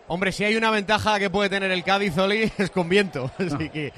Hombre, 0.08 0.34
si 0.34 0.44
hay 0.44 0.58
una 0.58 0.70
ventaja 0.70 1.18
que 1.18 1.30
puede 1.30 1.50
tener 1.50 1.72
el 1.72 1.82
Cádiz, 1.84 2.18
Oli, 2.18 2.52
es 2.58 2.70
con 2.70 2.90
viento. 2.90 3.32
Así 3.40 3.70
que. 3.70 3.94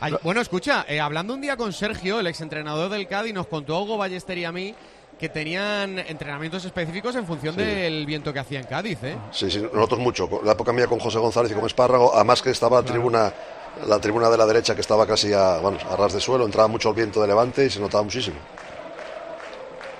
Ay, 0.00 0.14
bueno, 0.22 0.40
escucha, 0.40 0.86
eh, 0.88 0.98
hablando 0.98 1.34
un 1.34 1.42
día 1.42 1.56
con 1.58 1.72
Sergio, 1.74 2.20
el 2.20 2.26
exentrenador 2.26 2.88
del 2.90 3.06
Cádiz, 3.06 3.34
nos 3.34 3.46
contó 3.46 3.80
Hugo 3.82 3.98
Ballester 3.98 4.38
y 4.38 4.44
a 4.46 4.52
mí 4.52 4.74
que 5.18 5.28
tenían 5.28 5.98
entrenamientos 5.98 6.64
específicos 6.64 7.14
en 7.16 7.26
función 7.26 7.54
Sí. 7.54 7.60
del 7.60 8.06
viento 8.06 8.32
que 8.32 8.38
hacía 8.38 8.58
en 8.60 8.64
Cádiz, 8.66 8.98
¿eh? 9.04 9.18
Sí, 9.30 9.50
sí, 9.50 9.60
nosotros 9.74 10.00
mucho. 10.00 10.40
La 10.42 10.52
época 10.52 10.72
mía 10.72 10.86
con 10.86 10.98
José 10.98 11.18
González 11.18 11.52
y 11.52 11.54
con 11.54 11.66
Espárrago, 11.66 12.12
además 12.14 12.40
que 12.40 12.48
estaba 12.48 12.80
la 12.80 12.86
tribuna, 12.86 13.30
la 13.74 14.00
tribuna 14.00 14.30
de 14.30 14.36
la 14.38 14.46
derecha 14.46 14.74
que 14.74 14.80
estaba 14.80 15.06
casi 15.06 15.32
a, 15.32 15.56
a 15.56 15.96
ras 15.96 16.12
de 16.12 16.20
suelo, 16.20 16.44
entraba 16.44 16.68
mucho 16.68 16.88
el 16.90 16.94
viento 16.94 17.20
de 17.20 17.28
levante 17.28 17.66
y 17.66 17.70
se 17.70 17.80
notaba 17.80 18.04
muchísimo. 18.04 18.46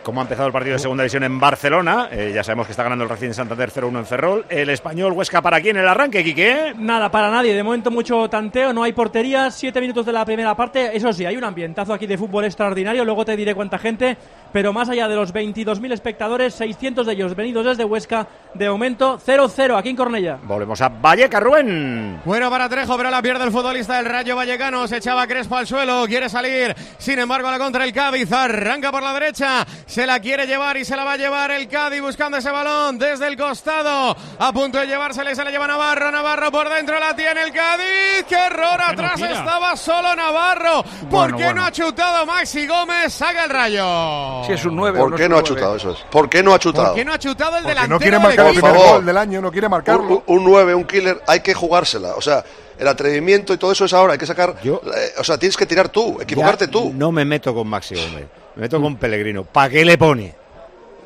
Cómo 0.02 0.20
ha 0.20 0.24
empezado 0.24 0.46
el 0.46 0.52
partido 0.52 0.74
de 0.74 0.78
segunda 0.78 1.02
división 1.02 1.22
en 1.24 1.38
Barcelona. 1.38 2.08
Eh, 2.10 2.32
ya 2.34 2.42
sabemos 2.42 2.66
que 2.66 2.72
está 2.72 2.82
ganando 2.82 3.04
el 3.04 3.10
Racing 3.10 3.28
de 3.28 3.34
Santander 3.34 3.70
0-1 3.70 3.98
en 3.98 4.06
Ferrol. 4.06 4.46
El 4.48 4.70
español 4.70 5.12
Huesca 5.12 5.42
para 5.42 5.60
quién 5.60 5.76
en 5.76 5.82
el 5.82 5.88
arranque, 5.88 6.24
Quique. 6.24 6.72
Nada, 6.78 7.10
para 7.10 7.30
nadie. 7.30 7.54
De 7.54 7.62
momento 7.62 7.90
mucho 7.90 8.28
tanteo, 8.30 8.72
no 8.72 8.82
hay 8.82 8.92
portería. 8.92 9.50
Siete 9.50 9.80
minutos 9.80 10.06
de 10.06 10.12
la 10.12 10.24
primera 10.24 10.54
parte. 10.56 10.96
Eso 10.96 11.12
sí, 11.12 11.26
hay 11.26 11.36
un 11.36 11.44
ambientazo 11.44 11.92
aquí 11.92 12.06
de 12.06 12.16
fútbol 12.16 12.46
extraordinario. 12.46 13.04
Luego 13.04 13.24
te 13.24 13.36
diré 13.36 13.54
cuánta 13.54 13.78
gente. 13.78 14.16
Pero 14.52 14.72
más 14.72 14.88
allá 14.88 15.06
de 15.06 15.14
los 15.14 15.32
22.000 15.34 15.92
espectadores, 15.92 16.54
600 16.54 17.06
de 17.06 17.12
ellos 17.12 17.36
venidos 17.36 17.66
desde 17.66 17.84
Huesca. 17.84 18.26
De 18.54 18.68
momento 18.68 19.18
0-0 19.24 19.78
aquí 19.78 19.90
en 19.90 19.96
Cornella. 19.96 20.38
Volvemos 20.42 20.80
a 20.80 20.88
Valleca, 20.88 21.38
Rubén. 21.40 22.20
Bueno 22.24 22.50
para 22.50 22.68
Trejo, 22.68 22.96
pero 22.96 23.10
la 23.10 23.22
pierde 23.22 23.44
el 23.44 23.52
futbolista 23.52 23.96
del 23.98 24.06
Rayo 24.06 24.34
Vallecano. 24.34 24.88
Se 24.88 24.96
echaba 24.96 25.26
Crespo 25.26 25.56
al 25.56 25.66
suelo, 25.66 26.04
quiere 26.06 26.28
salir. 26.28 26.74
Sin 26.98 27.18
embargo, 27.18 27.48
a 27.48 27.52
la 27.52 27.58
contra 27.58 27.84
el 27.84 27.92
Cádiz. 27.92 28.32
Arranca 28.32 28.90
por 28.90 29.02
la 29.02 29.12
derecha. 29.12 29.66
Se 29.90 30.06
la 30.06 30.20
quiere 30.20 30.46
llevar 30.46 30.76
y 30.76 30.84
se 30.84 30.94
la 30.94 31.02
va 31.02 31.14
a 31.14 31.16
llevar 31.16 31.50
el 31.50 31.66
Cádiz 31.66 32.00
buscando 32.00 32.36
ese 32.36 32.48
balón 32.48 32.96
desde 32.96 33.26
el 33.26 33.36
costado. 33.36 34.16
A 34.38 34.52
punto 34.52 34.78
de 34.78 34.86
llevársela 34.86 35.32
y 35.32 35.34
se 35.34 35.42
la 35.42 35.50
lleva 35.50 35.66
Navarro. 35.66 36.12
Navarro 36.12 36.52
por 36.52 36.68
dentro 36.68 37.00
la 37.00 37.16
tiene 37.16 37.42
el 37.42 37.52
Cádiz. 37.52 38.24
¡Qué 38.28 38.36
error! 38.36 38.80
Atrás 38.80 39.16
tira. 39.16 39.32
estaba 39.32 39.76
solo 39.76 40.14
Navarro. 40.14 40.84
¿Por 40.84 41.08
Bueno, 41.08 41.36
qué 41.36 41.42
bueno. 41.42 41.62
no 41.62 41.66
ha 41.66 41.72
chutado 41.72 42.24
Maxi 42.24 42.68
Gómez? 42.68 43.12
Saca 43.12 43.42
el 43.42 43.50
Rayo. 43.50 44.44
Si 44.46 44.52
es 44.52 44.64
un 44.64 44.76
9 44.76 44.96
¿Por 44.96 45.16
qué 45.16 45.28
no 45.28 45.38
ha 45.38 45.42
chutado? 45.42 45.74
Eso 45.74 45.90
es. 45.90 45.98
¿Por 46.08 46.28
qué 46.30 46.40
no 46.40 46.54
ha 46.54 46.60
chutado? 46.60 46.86
¿Por 46.86 46.94
qué 46.94 47.04
no 47.04 47.12
ha 47.12 47.18
chutado 47.18 47.56
el 47.56 47.64
Porque 47.64 47.68
delantero 47.74 47.90
no 47.92 47.98
quiere 47.98 48.16
del 48.16 48.22
marcar 48.22 48.46
el 48.46 48.60
primer 48.60 48.76
gol 48.76 49.06
del 49.06 49.16
año, 49.16 49.40
no 49.40 49.50
quiere 49.50 49.68
marcarlo. 49.68 50.22
Un, 50.24 50.38
un 50.38 50.44
9, 50.44 50.72
un 50.72 50.84
killer, 50.84 51.20
hay 51.26 51.40
que 51.40 51.52
jugársela. 51.52 52.14
O 52.14 52.20
sea, 52.20 52.44
el 52.80 52.88
atrevimiento 52.88 53.52
y 53.52 53.58
todo 53.58 53.72
eso 53.72 53.84
es 53.84 53.92
ahora. 53.92 54.14
Hay 54.14 54.18
que 54.18 54.26
sacar. 54.26 54.56
eh, 54.64 54.78
o 55.18 55.24
sea, 55.24 55.38
tienes 55.38 55.56
que 55.56 55.66
tirar 55.66 55.88
tú, 55.90 56.18
equivocarte 56.20 56.68
tú. 56.68 56.92
No 56.94 57.12
me 57.12 57.24
meto 57.24 57.54
con 57.54 57.68
Maxi 57.68 57.94
Gómez, 57.94 58.26
me 58.56 58.62
meto 58.62 58.80
con 58.80 58.96
Pellegrino. 58.96 59.44
¿Para 59.44 59.68
qué 59.70 59.84
le 59.84 59.96
pone? 59.98 60.34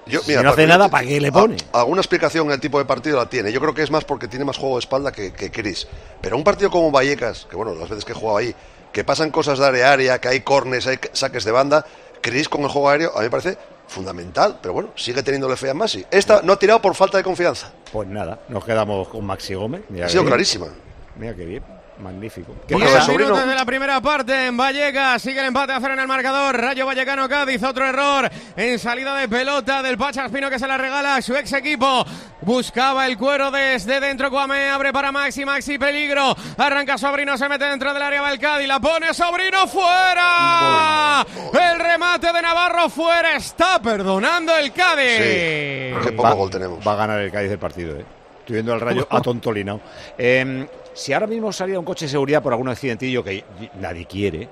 Yo, 0.07 0.21
Si 0.21 0.35
no 0.35 0.41
hace 0.41 0.51
para- 0.51 0.67
nada, 0.67 0.89
¿para 0.91 1.07
qué 1.07 1.19
le 1.21 1.33
pone? 1.33 1.57
A- 1.73 1.81
alguna 1.81 2.01
explicación 2.03 2.51
el 2.51 2.61
tipo 2.61 2.79
de 2.79 2.85
partido 2.85 3.17
la 3.17 3.27
tiene. 3.29 3.51
Yo 3.53 3.61
creo 3.61 3.73
que 3.75 3.83
es 3.83 3.91
más 3.91 4.05
porque 4.05 4.29
tiene 4.29 4.45
más 4.45 4.59
juego 4.59 4.75
de 4.77 4.81
espalda 4.81 5.11
que, 5.13 5.33
que 5.33 5.51
Chris. 5.51 5.89
Pero 6.21 6.37
un 6.37 6.45
partido 6.45 6.71
como 6.71 6.91
Vallecas, 6.91 7.47
que 7.49 7.57
bueno, 7.57 7.75
las 7.75 7.89
veces 7.89 8.05
que 8.05 8.13
he 8.13 8.15
jugado 8.15 8.37
ahí, 8.39 8.55
que 8.93 9.03
pasan 9.03 9.31
cosas 9.31 9.59
de 9.59 9.65
área 9.67 9.89
a 9.89 9.93
área, 9.93 10.21
que 10.21 10.29
hay 10.29 10.41
cornes, 10.41 10.87
hay 10.87 10.99
saques 11.15 11.45
de 11.45 11.53
banda, 11.53 11.87
Chris 12.21 12.49
con 12.51 12.61
el 12.63 12.69
juego 12.69 12.91
aéreo 12.91 13.13
a 13.15 13.19
mí 13.21 13.25
me 13.25 13.31
parece 13.31 13.57
fundamental. 13.89 14.59
Pero 14.61 14.75
bueno, 14.75 14.91
sigue 14.95 15.23
teniéndole 15.23 15.57
fe 15.57 15.71
a 15.71 15.75
Masi. 15.75 16.05
Esta 16.11 16.43
no 16.43 16.53
ha 16.53 16.59
tirado 16.59 16.83
por 16.83 16.95
falta 16.95 17.17
de 17.17 17.25
confianza. 17.25 17.73
Pues 17.91 18.07
nada, 18.07 18.41
nos 18.51 18.63
quedamos 18.65 19.09
con 19.09 19.25
Maxi 19.25 19.55
Gómez. 19.55 19.83
Mira 19.89 20.05
Ha 20.07 20.09
sido 20.11 20.25
clarísima. 20.27 20.67
Mira 21.17 21.33
qué 21.35 21.45
bien, 21.45 21.63
magnífico. 22.01 22.57
¿Qué 22.67 22.75
sobrino- 22.75 23.19
Minutos 23.19 23.47
de 23.47 23.55
la 23.55 23.65
primera 23.65 24.01
parte 24.01 24.47
en 24.47 24.57
Vallecas. 24.57 25.23
Sigue 25.23 25.39
el 25.39 25.47
empate 25.47 25.73
a 25.73 25.81
cero 25.81 25.95
en 25.95 26.01
el 26.01 26.09
marcador. 26.09 26.57
Rayo 26.61 26.85
Vallecano 26.87 27.29
Cádiz. 27.29 27.63
Otro 27.63 27.87
error 27.87 28.29
en 28.57 28.79
salida 28.81 29.15
de 29.15 29.29
pelota 29.29 29.81
del 29.81 29.97
Pachaspino 29.97 30.51
que 30.51 30.59
se 30.59 30.67
la 30.67 30.77
regala 30.77 31.15
a 31.17 31.23
su 31.23 31.37
ex 31.37 31.53
equipo. 31.53 32.05
Buscaba 32.41 33.07
el 33.07 33.17
cuero 33.17 33.53
desde 33.53 34.01
dentro. 34.01 34.29
Cuame 34.29 34.69
abre 34.71 34.93
para 34.93 35.13
Maxi. 35.13 35.45
Maxi 35.45 35.79
peligro. 35.79 36.35
Arranca 36.59 36.99
Sobrino. 36.99 37.39
Se 37.39 37.49
mete 37.49 37.65
dentro 37.67 37.95
del 37.95 38.03
área 38.03 38.21
va 38.23 38.33
el 38.33 38.41
Cádiz. 38.41 38.67
La 38.67 38.81
pone 38.81 39.15
Sobrino 39.15 39.69
fuera. 39.69 41.25
El 41.53 41.79
remate 41.79 42.33
de 42.33 42.43
Navarro 42.43 42.89
fuera. 42.89 43.37
Está 43.37 43.81
perdonando 43.81 44.57
el 44.57 44.73
Cádiz. 44.73 45.21
Qué 45.23 46.13
poco 46.17 46.29
va, 46.29 46.35
gol 46.35 46.51
tenemos. 46.51 46.85
Va 46.87 46.95
a 46.95 46.97
ganar 46.97 47.21
el 47.21 47.31
Cádiz 47.31 47.53
el 47.53 47.59
partido, 47.59 47.97
¿eh? 47.97 48.05
Estoy 48.41 48.55
viendo 48.55 48.75
al 48.75 48.81
rayo 48.81 49.07
atontolino. 49.11 49.81
Eh, 50.19 50.67
si 50.95 51.13
ahora 51.13 51.27
mismo 51.27 51.53
saliera 51.53 51.79
un 51.79 51.85
coche 51.85 52.07
de 52.07 52.11
seguridad 52.11 52.43
por 52.43 52.53
algún 52.53 52.69
accidentillo 52.69 53.23
que 53.23 53.45
nadie 53.81 54.07
quiere, 54.07 54.49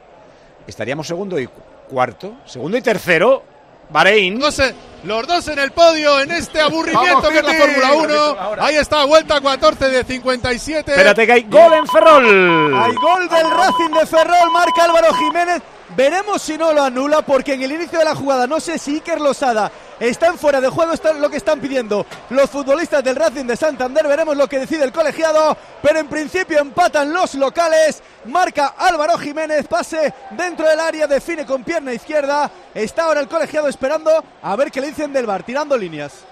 estaríamos 0.67 1.07
segundo 1.07 1.39
y 1.41 1.49
cuarto, 1.89 2.35
segundo 2.45 2.77
y 2.77 2.83
tercero. 2.83 3.43
Bahrein. 3.91 4.39
Los, 4.39 4.61
los 5.05 5.27
dos 5.27 5.49
en 5.49 5.59
el 5.59 5.73
podio 5.73 6.21
en 6.21 6.31
este 6.33 6.61
aburrimiento 6.61 7.23
Vamos, 7.23 7.31
que 7.31 7.39
es 7.39 7.45
la. 7.45 7.55
Fórmula 7.55 7.93
1. 8.57 8.63
Ahí 8.63 8.77
está, 8.77 9.05
vuelta 9.05 9.41
14 9.41 9.89
de 9.89 10.05
57. 10.05 10.91
Espérate 10.91 11.27
que 11.27 11.33
hay 11.33 11.43
gol 11.45 11.73
en 11.73 11.87
Ferrol. 11.87 12.75
Hay 12.75 12.95
gol 12.95 13.29
del 13.29 13.51
Racing 13.51 13.99
de 13.99 14.07
Ferrol, 14.07 14.51
marca 14.53 14.85
Álvaro 14.85 15.13
Jiménez. 15.15 15.63
Veremos 15.95 16.41
si 16.41 16.57
no 16.57 16.73
lo 16.73 16.83
anula, 16.83 17.21
porque 17.21 17.53
en 17.53 17.63
el 17.63 17.73
inicio 17.73 17.99
de 17.99 18.07
la 18.07 18.15
jugada, 18.15 18.47
no 18.47 18.61
sé 18.61 18.79
si 18.79 18.95
Iker 18.95 19.21
Losada 19.21 19.71
está 20.01 20.29
en 20.29 20.39
fuera 20.39 20.59
de 20.59 20.69
juego, 20.69 20.95
está 20.95 21.13
lo 21.13 21.29
que 21.29 21.37
están 21.37 21.61
pidiendo 21.61 22.07
los 22.31 22.49
futbolistas 22.49 23.05
del 23.05 23.15
Racing 23.15 23.45
de 23.45 23.57
Santander. 23.57 24.09
Veremos 24.09 24.35
lo 24.37 24.49
que 24.49 24.59
decide 24.59 24.85
el 24.85 24.93
colegiado, 24.93 25.55
pero 25.83 25.99
en 25.99 26.09
principio 26.09 26.61
empatan 26.61 27.13
los 27.13 27.35
locales. 27.35 28.03
Marca 28.25 28.75
Álvaro 28.79 29.19
Jiménez, 29.19 29.67
pase 29.69 30.15
dentro 30.31 30.67
del 30.67 30.81
área, 30.81 31.07
define 31.07 31.45
con 31.45 31.63
pierna 31.63 31.93
izquierda. 31.93 32.51
Está 32.75 33.05
ahora 33.05 33.21
el 33.21 33.29
colegiado 33.29 33.69
esperando 33.69 34.25
a 34.43 34.57
ver 34.57 34.71
qué 34.71 34.81
le 34.81 34.89
dicen 34.93 35.13
del 35.13 35.25
bar, 35.25 35.43
tirando 35.43 35.77
líneas. 35.77 36.27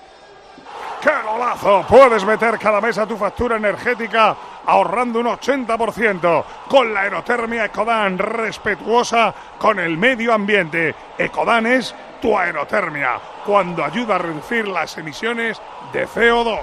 ¡Qué 1.01 1.11
golazo! 1.25 1.87
Puedes 1.89 2.27
meter 2.27 2.59
cada 2.59 2.79
mes 2.79 2.99
a 2.99 3.07
tu 3.07 3.17
factura 3.17 3.57
energética 3.57 4.37
ahorrando 4.67 5.21
un 5.21 5.27
80% 5.29 6.45
con 6.69 6.93
la 6.93 7.01
aerotermia 7.01 7.65
Ecodan, 7.65 8.19
respetuosa 8.19 9.35
con 9.59 9.79
el 9.79 9.97
medio 9.97 10.35
ambiente. 10.35 10.95
Ecodan 11.17 11.67
es 11.67 11.95
tu 12.21 12.37
aerotermia, 12.37 13.19
cuando 13.47 13.83
ayuda 13.83 14.17
a 14.17 14.19
reducir 14.19 14.69
las 14.69 14.99
emisiones 14.99 15.59
de 15.95 16.07
CO2. 16.07 16.61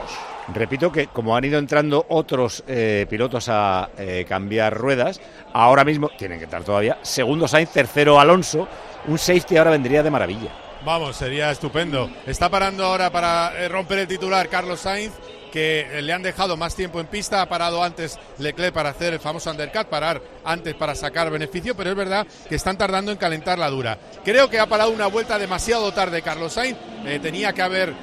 Repito 0.53 0.91
que 0.91 1.07
como 1.07 1.35
han 1.35 1.45
ido 1.45 1.57
entrando 1.57 2.05
otros 2.09 2.63
eh, 2.67 3.07
pilotos 3.09 3.49
a 3.49 3.89
eh, 3.97 4.23
cambiar 4.29 4.77
ruedas, 4.77 5.19
ahora 5.51 5.83
mismo 5.83 6.09
tienen 6.15 6.37
que 6.37 6.45
estar 6.45 6.63
todavía. 6.63 6.99
Segundo 7.01 7.47
Sainz, 7.47 7.71
tercero 7.71 8.19
Alonso. 8.19 8.67
Un 9.07 9.17
safety 9.17 9.57
ahora 9.57 9.71
vendría 9.71 10.03
de 10.03 10.11
maravilla. 10.11 10.66
Vamos, 10.87 11.17
sería 11.17 11.51
estupendo. 11.51 12.09
Está 12.25 12.47
parando 12.47 12.85
ahora 12.85 13.11
para 13.11 13.51
eh, 13.61 13.67
romper 13.67 13.99
el 13.99 14.07
titular 14.07 14.47
Carlos 14.47 14.79
Sainz, 14.79 15.11
que 15.51 15.81
eh, 15.81 16.01
le 16.01 16.13
han 16.13 16.23
dejado 16.23 16.55
más 16.55 16.77
tiempo 16.77 17.01
en 17.01 17.07
pista. 17.07 17.41
Ha 17.41 17.49
parado 17.49 17.83
antes 17.83 18.17
Leclerc 18.37 18.73
para 18.73 18.91
hacer 18.91 19.11
el 19.11 19.19
famoso 19.19 19.51
undercut, 19.51 19.87
parar 19.87 20.21
antes 20.45 20.73
para 20.75 20.95
sacar 20.95 21.29
beneficio, 21.29 21.75
pero 21.75 21.89
es 21.89 21.95
verdad 21.97 22.25
que 22.47 22.55
están 22.55 22.77
tardando 22.77 23.11
en 23.11 23.17
calentar 23.17 23.59
la 23.59 23.69
dura. 23.69 23.97
Creo 24.23 24.49
que 24.49 24.61
ha 24.61 24.65
parado 24.65 24.91
una 24.91 25.07
vuelta 25.07 25.37
demasiado 25.37 25.91
tarde 25.91 26.21
Carlos 26.21 26.53
Sainz. 26.53 26.77
Eh, 27.05 27.19
tenía 27.21 27.51
que 27.51 27.63
haber 27.63 27.93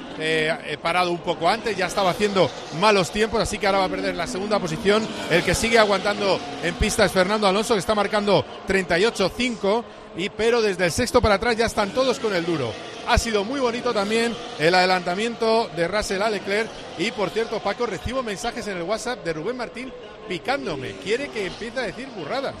parado 0.83 1.09
un 1.09 1.17
poco 1.17 1.49
antes, 1.49 1.75
ya 1.75 1.87
estaba 1.87 2.11
haciendo 2.11 2.51
malos 2.79 3.09
tiempos, 3.09 3.41
así 3.41 3.57
que 3.57 3.65
ahora 3.65 3.79
va 3.79 3.85
a 3.85 3.89
perder 3.89 4.13
la 4.13 4.27
segunda 4.27 4.59
posición. 4.59 5.07
El 5.31 5.41
que 5.41 5.55
sigue 5.55 5.79
aguantando 5.79 6.39
en 6.61 6.75
pista 6.75 7.03
es 7.03 7.11
Fernando 7.11 7.47
Alonso, 7.47 7.73
que 7.73 7.79
está 7.79 7.95
marcando 7.95 8.45
38-5. 8.67 9.83
Y, 10.17 10.29
pero 10.29 10.61
desde 10.61 10.85
el 10.85 10.91
sexto 10.91 11.21
para 11.21 11.35
atrás 11.35 11.57
ya 11.57 11.65
están 11.65 11.91
todos 11.91 12.19
con 12.19 12.33
el 12.33 12.45
duro. 12.45 12.71
Ha 13.07 13.17
sido 13.17 13.43
muy 13.43 13.59
bonito 13.59 13.93
también 13.93 14.33
el 14.59 14.73
adelantamiento 14.73 15.69
de 15.75 15.87
Russell 15.87 16.21
a 16.21 16.29
Leclerc. 16.29 16.69
Y 16.97 17.11
por 17.11 17.29
cierto, 17.29 17.59
Paco, 17.59 17.85
recibo 17.85 18.23
mensajes 18.23 18.65
en 18.67 18.77
el 18.77 18.83
WhatsApp 18.83 19.23
de 19.23 19.33
Rubén 19.33 19.57
Martín 19.57 19.91
picándome. 20.27 20.91
Quiere 21.03 21.27
que 21.29 21.47
empiece 21.47 21.79
a 21.79 21.83
decir 21.83 22.07
burradas. 22.17 22.55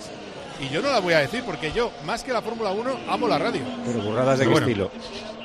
Y 0.59 0.69
yo 0.69 0.81
no 0.81 0.89
las 0.89 1.01
voy 1.01 1.13
a 1.13 1.19
decir 1.19 1.43
porque 1.45 1.71
yo, 1.71 1.91
más 2.05 2.23
que 2.23 2.31
la 2.31 2.41
Fórmula 2.41 2.71
1, 2.71 2.99
amo 3.09 3.27
la 3.27 3.37
radio. 3.37 3.61
Pero 3.85 3.99
burradas 4.01 4.39
de 4.39 4.45
qué 4.45 4.51
Bueno, 4.51 4.67
estilo. 4.67 4.91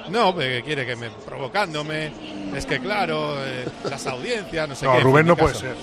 No, 0.09 0.33
porque 0.33 0.63
quiere 0.65 0.85
que 0.87 0.97
me 0.97 1.11
provocándome. 1.11 2.13
Es 2.55 2.67
que 2.67 2.81
claro, 2.81 3.35
eh, 3.45 3.65
las 3.89 4.07
audiencias, 4.07 4.69
no 4.69 4.75
sé 4.75 4.85
No, 4.85 4.95
qué. 4.97 5.01
Rubén 5.01 5.27
no 5.27 5.37
puede 5.37 5.55
ser. 5.55 5.75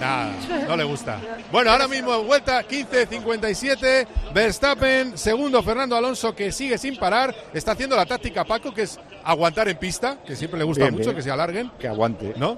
Nada, 0.00 0.32
no 0.68 0.76
le 0.76 0.84
gusta. 0.84 1.18
Bueno, 1.52 1.70
ahora 1.70 1.86
mismo 1.86 2.22
vuelta 2.24 2.62
15-57. 2.66 4.06
Verstappen, 4.34 5.16
segundo 5.16 5.62
Fernando 5.62 5.96
Alonso 5.96 6.34
que 6.34 6.50
sigue 6.50 6.76
sin 6.78 6.96
parar. 6.96 7.34
Está 7.54 7.72
haciendo 7.72 7.94
la 7.96 8.04
táctica 8.06 8.44
Paco, 8.44 8.72
que 8.74 8.82
es 8.82 8.98
aguantar 9.24 9.68
en 9.68 9.76
pista, 9.76 10.18
que 10.26 10.34
siempre 10.34 10.58
le 10.58 10.64
gusta 10.64 10.84
Bien, 10.84 10.94
mucho 10.94 11.04
bien. 11.10 11.16
que 11.16 11.22
se 11.22 11.30
alarguen. 11.30 11.70
Que 11.78 11.86
aguante. 11.88 12.34
¿No? 12.36 12.56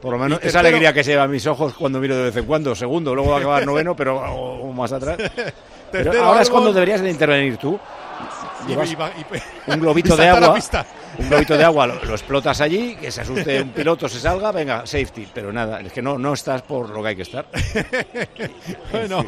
Por 0.00 0.12
lo 0.12 0.18
menos 0.18 0.38
esa 0.42 0.60
alegría 0.60 0.92
que 0.92 1.02
se 1.02 1.10
lleva 1.10 1.24
a 1.24 1.28
mis 1.28 1.46
ojos 1.46 1.74
cuando 1.74 1.98
miro 1.98 2.16
de 2.16 2.24
vez 2.24 2.36
en 2.36 2.44
cuando. 2.44 2.74
Segundo, 2.76 3.14
luego 3.14 3.30
va 3.30 3.36
a 3.36 3.40
acabar 3.40 3.66
noveno, 3.66 3.96
pero 3.96 4.16
o- 4.18 4.68
o 4.68 4.72
más 4.72 4.92
atrás. 4.92 5.16
Pero 5.92 6.24
ahora 6.24 6.42
es 6.42 6.50
cuando 6.50 6.72
deberías 6.72 7.00
de 7.00 7.08
intervenir 7.08 7.56
tú. 7.58 7.78
Y- 8.66 8.70
Llevas 8.70 8.90
y 8.90 8.96
va- 8.96 9.10
y- 9.16 9.70
un 9.72 9.80
globito 9.80 10.16
de 10.16 10.28
agua. 10.28 10.58
Un 11.18 11.28
globito 11.28 11.56
de 11.56 11.64
agua 11.64 11.86
lo, 11.86 12.04
lo 12.04 12.12
explotas 12.12 12.60
allí, 12.60 12.94
que 12.96 13.10
se 13.10 13.22
asuste 13.22 13.62
un 13.62 13.70
piloto, 13.70 14.08
se 14.08 14.20
salga, 14.20 14.52
venga, 14.52 14.86
safety. 14.86 15.26
Pero 15.32 15.52
nada, 15.52 15.80
es 15.80 15.92
que 15.92 16.02
no, 16.02 16.18
no 16.18 16.34
estás 16.34 16.62
por 16.62 16.90
lo 16.90 17.02
que 17.02 17.08
hay 17.08 17.16
que 17.16 17.22
estar. 17.22 17.46
Bueno, 18.92 19.24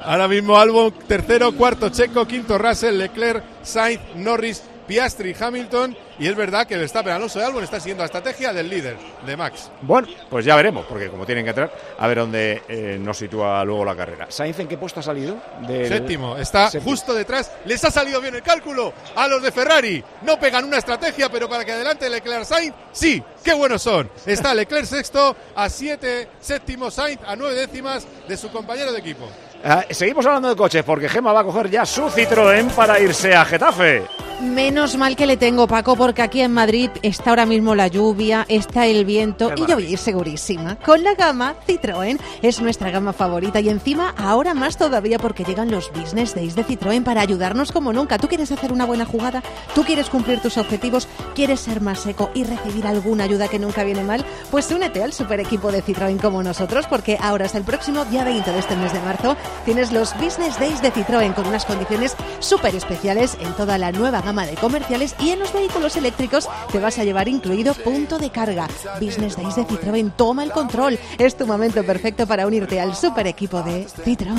ahora 0.00 0.28
mismo 0.28 0.56
Albon 0.56 0.92
tercero, 1.06 1.52
cuarto 1.52 1.88
Checo, 1.90 2.26
quinto 2.26 2.56
Russell, 2.56 2.96
Leclerc, 2.96 3.44
Sainz, 3.62 4.00
Norris, 4.16 4.62
Piastri, 4.86 5.34
Hamilton. 5.38 5.96
Y 6.18 6.28
es 6.28 6.36
verdad 6.36 6.66
que 6.66 6.76
Verstappen, 6.76 7.12
Alonso 7.12 7.40
y 7.40 7.42
Albon 7.42 7.64
está 7.64 7.80
siguiendo 7.80 8.02
la 8.02 8.06
estrategia 8.06 8.52
del 8.52 8.68
líder, 8.68 8.96
de 9.26 9.36
Max. 9.36 9.70
Bueno, 9.80 10.06
pues 10.30 10.44
ya 10.44 10.54
veremos, 10.54 10.84
porque 10.86 11.08
como 11.08 11.24
tienen 11.26 11.42
que 11.44 11.50
entrar, 11.50 11.72
a 11.98 12.06
ver 12.06 12.18
dónde 12.18 12.62
eh, 12.68 12.98
nos 13.00 13.16
sitúa 13.18 13.64
luego 13.64 13.84
la 13.84 13.96
carrera. 13.96 14.26
¿Sainz 14.28 14.58
en 14.60 14.68
qué 14.68 14.76
puesto 14.76 15.00
ha 15.00 15.02
salido? 15.02 15.36
Del- 15.66 15.88
Séptimo, 15.88 16.36
está 16.36 16.70
Séptimo. 16.70 16.90
justo 16.92 17.14
detrás. 17.14 17.50
Les 17.64 17.82
ha 17.84 17.90
salido 17.90 18.20
bien 18.20 18.34
el 18.34 18.42
cálculo 18.42 18.92
a 19.16 19.26
los 19.26 19.42
de 19.42 19.50
Ferrari. 19.50 20.04
No 20.22 20.38
pegan 20.38 20.64
una 20.64 20.78
estrategia, 20.78 21.28
pero 21.30 21.48
para 21.48 21.64
que 21.64 21.72
adelante 21.72 22.08
Leclerc 22.08 22.44
Sainz, 22.44 22.74
sí, 22.92 23.22
qué 23.42 23.54
buenos 23.54 23.82
son. 23.82 24.08
Está 24.26 24.54
Leclerc 24.54 24.84
sexto, 24.86 25.34
a 25.56 25.68
siete, 25.68 26.28
séptimo 26.40 26.90
Sainz, 26.90 27.20
a 27.26 27.34
nueve 27.34 27.54
décimas 27.56 28.06
de 28.28 28.36
su 28.36 28.50
compañero 28.52 28.92
de 28.92 28.98
equipo. 29.00 29.28
Ah, 29.64 29.84
seguimos 29.90 30.26
hablando 30.26 30.48
de 30.48 30.56
coches, 30.56 30.82
porque 30.82 31.08
Gema 31.08 31.32
va 31.32 31.40
a 31.40 31.44
coger 31.44 31.70
ya 31.70 31.86
su 31.86 32.02
Citroën 32.02 32.68
para 32.70 32.98
irse 32.98 33.34
a 33.34 33.44
Getafe. 33.44 34.02
Menos 34.42 34.96
mal 34.96 35.14
que 35.14 35.24
le 35.24 35.36
tengo, 35.36 35.68
Paco, 35.68 35.94
porque 35.94 36.20
aquí 36.20 36.40
en 36.40 36.52
Madrid 36.52 36.90
está 37.02 37.30
ahora 37.30 37.46
mismo 37.46 37.76
la 37.76 37.86
lluvia, 37.86 38.44
está 38.48 38.86
el 38.86 39.04
viento 39.04 39.52
y 39.56 39.60
yo 39.60 39.76
voy 39.76 39.86
a 39.86 39.90
ir 39.90 39.98
segurísima. 39.98 40.74
Con 40.80 41.04
la 41.04 41.14
gama 41.14 41.54
Citroën 41.64 42.18
es 42.42 42.60
nuestra 42.60 42.90
gama 42.90 43.12
favorita 43.12 43.60
y 43.60 43.68
encima 43.68 44.12
ahora 44.18 44.52
más 44.52 44.76
todavía 44.76 45.20
porque 45.20 45.44
llegan 45.44 45.70
los 45.70 45.92
Business 45.92 46.34
Days 46.34 46.56
de 46.56 46.66
Citroën 46.66 47.04
para 47.04 47.20
ayudarnos 47.20 47.70
como 47.70 47.92
nunca. 47.92 48.18
¿Tú 48.18 48.26
quieres 48.26 48.50
hacer 48.50 48.72
una 48.72 48.84
buena 48.84 49.04
jugada? 49.04 49.44
¿Tú 49.76 49.84
quieres 49.84 50.08
cumplir 50.08 50.40
tus 50.40 50.58
objetivos? 50.58 51.06
¿Quieres 51.36 51.60
ser 51.60 51.80
más 51.80 52.00
seco 52.00 52.32
y 52.34 52.42
recibir 52.42 52.88
alguna 52.88 53.24
ayuda 53.24 53.46
que 53.46 53.60
nunca 53.60 53.84
viene 53.84 54.02
mal? 54.02 54.24
Pues 54.50 54.72
únete 54.72 55.04
al 55.04 55.12
super 55.12 55.38
equipo 55.38 55.70
de 55.70 55.84
Citroën 55.84 56.20
como 56.20 56.42
nosotros 56.42 56.86
porque 56.88 57.16
ahora 57.20 57.46
hasta 57.46 57.58
el 57.58 57.64
próximo 57.64 58.04
día 58.06 58.24
20 58.24 58.50
de 58.50 58.58
este 58.58 58.74
mes 58.74 58.92
de 58.92 59.00
marzo 59.02 59.36
tienes 59.64 59.92
los 59.92 60.14
Business 60.18 60.58
Days 60.58 60.80
de 60.82 60.92
Citroën 60.92 61.34
con 61.34 61.46
unas 61.46 61.64
condiciones 61.64 62.16
súper 62.40 62.74
especiales 62.74 63.36
en 63.40 63.52
toda 63.54 63.78
la 63.78 63.92
nueva 63.92 64.20
gama 64.22 64.46
de 64.46 64.54
comerciales 64.54 65.14
y 65.18 65.30
en 65.30 65.38
los 65.40 65.52
vehículos 65.52 65.96
eléctricos 65.96 66.48
te 66.70 66.78
vas 66.78 66.98
a 66.98 67.04
llevar 67.04 67.28
incluido 67.28 67.74
punto 67.74 68.18
de 68.18 68.30
carga. 68.30 68.66
Business 69.00 69.36
Days 69.36 69.56
de 69.56 69.66
Citroën, 69.66 70.12
toma 70.16 70.44
el 70.44 70.52
control. 70.52 70.98
Es 71.18 71.36
tu 71.36 71.46
momento 71.46 71.82
perfecto 71.84 72.26
para 72.26 72.46
unirte 72.46 72.80
al 72.80 72.94
super 72.94 73.26
equipo 73.26 73.62
de 73.62 73.86
Citroën. 73.86 74.36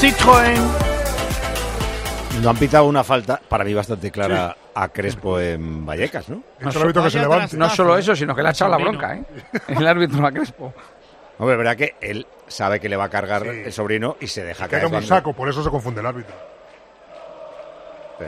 Citroën. 0.00 0.58
No 2.42 2.50
han 2.50 2.56
pitado 2.56 2.84
una 2.86 3.02
falta, 3.02 3.40
para 3.48 3.64
mí 3.64 3.74
bastante 3.74 4.12
clara, 4.12 4.56
a 4.72 4.88
Crespo 4.88 5.40
en 5.40 5.84
Vallecas, 5.84 6.28
¿no? 6.28 6.36
No, 6.60 6.70
so- 6.72 6.78
no 7.58 7.68
solo 7.76 7.98
eso, 7.98 8.14
sino 8.14 8.32
que 8.36 8.42
le 8.42 8.48
ha 8.48 8.52
echado 8.52 8.70
la 8.70 8.76
bronca, 8.76 9.16
¿eh? 9.16 9.24
El 9.66 9.84
árbitro 9.86 10.24
a 10.24 10.30
Crespo. 10.30 10.72
Hombre, 11.38 11.56
verdad 11.56 11.76
que 11.76 11.94
él 12.00 12.26
sabe 12.48 12.80
que 12.80 12.88
le 12.88 12.96
va 12.96 13.04
a 13.04 13.08
cargar 13.10 13.46
el 13.46 13.72
sobrino 13.72 14.16
y 14.20 14.26
se 14.26 14.44
deja 14.44 14.64
Queda 14.66 14.78
caer. 14.80 14.82
como 14.84 14.96
un 14.98 15.02
cuando- 15.04 15.14
saco, 15.16 15.32
por 15.34 15.48
eso 15.48 15.62
se 15.62 15.70
confunde 15.70 16.00
el 16.00 16.06
árbitro. 16.06 16.34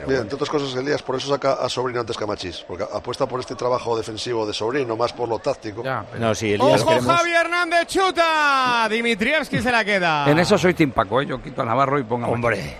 Mira, 0.07 0.21
entre 0.21 0.35
otras 0.35 0.49
cosas, 0.49 0.73
Elías, 0.79 1.01
por 1.03 1.17
eso 1.17 1.27
saca 1.27 1.51
a 1.55 1.67
Sobrino 1.67 1.99
antes 1.99 2.15
que 2.15 2.23
a 2.23 2.27
Machís, 2.27 2.63
porque 2.65 2.85
apuesta 2.85 3.25
por 3.25 3.41
este 3.41 3.55
trabajo 3.55 3.97
defensivo 3.97 4.45
de 4.47 4.53
Sobrino, 4.53 4.95
más 4.95 5.11
por 5.11 5.27
lo 5.27 5.39
táctico. 5.39 5.83
No, 6.17 6.33
sí, 6.33 6.53
Elías 6.53 6.81
Ojo, 6.81 7.01
Javi 7.01 7.33
Hernández 7.33 7.87
chuta. 7.87 8.87
Dimitrievski 8.89 9.61
se 9.61 9.69
la 9.69 9.83
queda. 9.83 10.31
En 10.31 10.39
eso 10.39 10.57
soy 10.57 10.73
Tim 10.75 10.91
Paco, 10.91 11.19
¿eh? 11.21 11.25
yo 11.25 11.41
quito 11.41 11.61
a 11.61 11.65
Navarro 11.65 11.99
y 11.99 12.03
pongo 12.03 12.27
a 12.27 12.29
Hombre, 12.29 12.77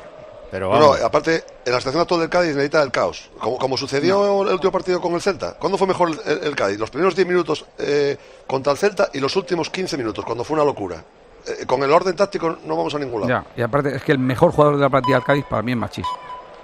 pero 0.52 0.70
Bueno, 0.70 0.90
vamos. 0.90 1.02
aparte, 1.02 1.44
en 1.66 1.72
la 1.72 1.80
situación 1.80 2.02
actual 2.02 2.20
del 2.20 2.30
Cádiz 2.30 2.50
necesita 2.56 2.84
el 2.84 2.92
caos. 2.92 3.30
Como, 3.40 3.58
como 3.58 3.78
sucedió 3.78 4.44
el 4.44 4.54
último 4.54 4.72
partido 4.72 5.00
con 5.02 5.14
el 5.14 5.22
Celta. 5.22 5.54
¿Cuándo 5.58 5.78
fue 5.78 5.88
mejor 5.88 6.12
el, 6.26 6.44
el 6.44 6.56
Cádiz? 6.56 6.78
Los 6.78 6.90
primeros 6.90 7.16
10 7.16 7.28
minutos 7.28 7.66
eh, 7.80 8.18
contra 8.46 8.74
el 8.74 8.78
Celta 8.78 9.10
y 9.14 9.20
los 9.20 9.36
últimos 9.36 9.70
15 9.70 9.98
minutos, 9.98 10.24
cuando 10.26 10.44
fue 10.44 10.56
una 10.56 10.66
locura. 10.66 11.04
Eh, 11.48 11.66
con 11.66 11.82
el 11.82 11.92
orden 11.92 12.16
táctico 12.16 12.58
no 12.66 12.76
vamos 12.76 12.94
a 12.94 13.00
ningún 13.00 13.22
lado. 13.22 13.30
Ya, 13.30 13.46
y 13.56 13.62
aparte 13.64 13.96
es 13.96 14.04
que 14.04 14.12
el 14.12 14.20
mejor 14.20 14.52
jugador 14.52 14.76
de 14.76 14.82
la 14.84 14.90
plantilla 14.90 15.16
del 15.16 15.26
Cádiz 15.26 15.46
para 15.50 15.62
mí 15.64 15.72
es 15.72 15.78
Machís. 15.78 16.06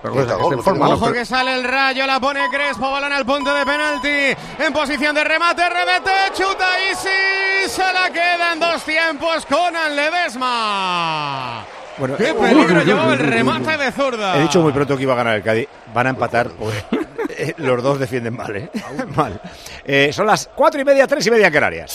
Forma, 0.02 0.88
no, 0.88 0.94
Ojo 0.94 1.12
que 1.12 1.26
sale 1.26 1.56
el 1.56 1.64
rayo, 1.64 2.06
la 2.06 2.20
pone 2.20 2.48
Crespo, 2.50 2.92
balón 2.92 3.12
al 3.12 3.26
punto 3.26 3.52
de 3.54 3.66
penalti. 3.66 4.64
En 4.64 4.72
posición 4.72 5.16
de 5.16 5.24
remate, 5.24 5.68
remate, 5.68 6.12
chuta 6.34 6.68
y 6.92 6.96
sí, 6.96 7.68
se 7.70 7.94
la 7.94 8.12
quedan 8.12 8.60
dos 8.60 8.84
tiempos 8.84 9.46
con 9.48 9.74
Ledesma. 9.96 11.66
Bueno, 11.98 12.16
¡Qué 12.16 12.30
eh, 12.30 12.34
peligro 12.34 12.82
uy, 12.84 13.14
el 13.14 13.20
remate 13.20 13.78
de 13.78 13.92
zurda! 13.92 14.38
He 14.38 14.44
dicho 14.44 14.62
muy 14.62 14.72
pronto 14.72 14.96
que 14.96 15.04
iba 15.04 15.14
a 15.14 15.18
ganar 15.18 15.36
el 15.36 15.44
Cádiz. 15.44 15.68
Van 15.94 16.08
a 16.08 16.10
empatar. 16.12 16.50
pues, 16.50 16.76
eh, 17.30 17.54
los 17.58 17.82
dos 17.82 18.00
defienden 18.00 18.36
mal, 18.36 18.56
¿eh? 18.56 18.70
mal. 19.16 19.42
Eh, 19.84 20.12
son 20.14 20.28
las 20.28 20.50
cuatro 20.54 20.80
y 20.80 20.86
media, 20.86 21.08
tres 21.08 21.26
y 21.26 21.32
media 21.32 21.48
en 21.48 21.54
Canarias. 21.54 21.94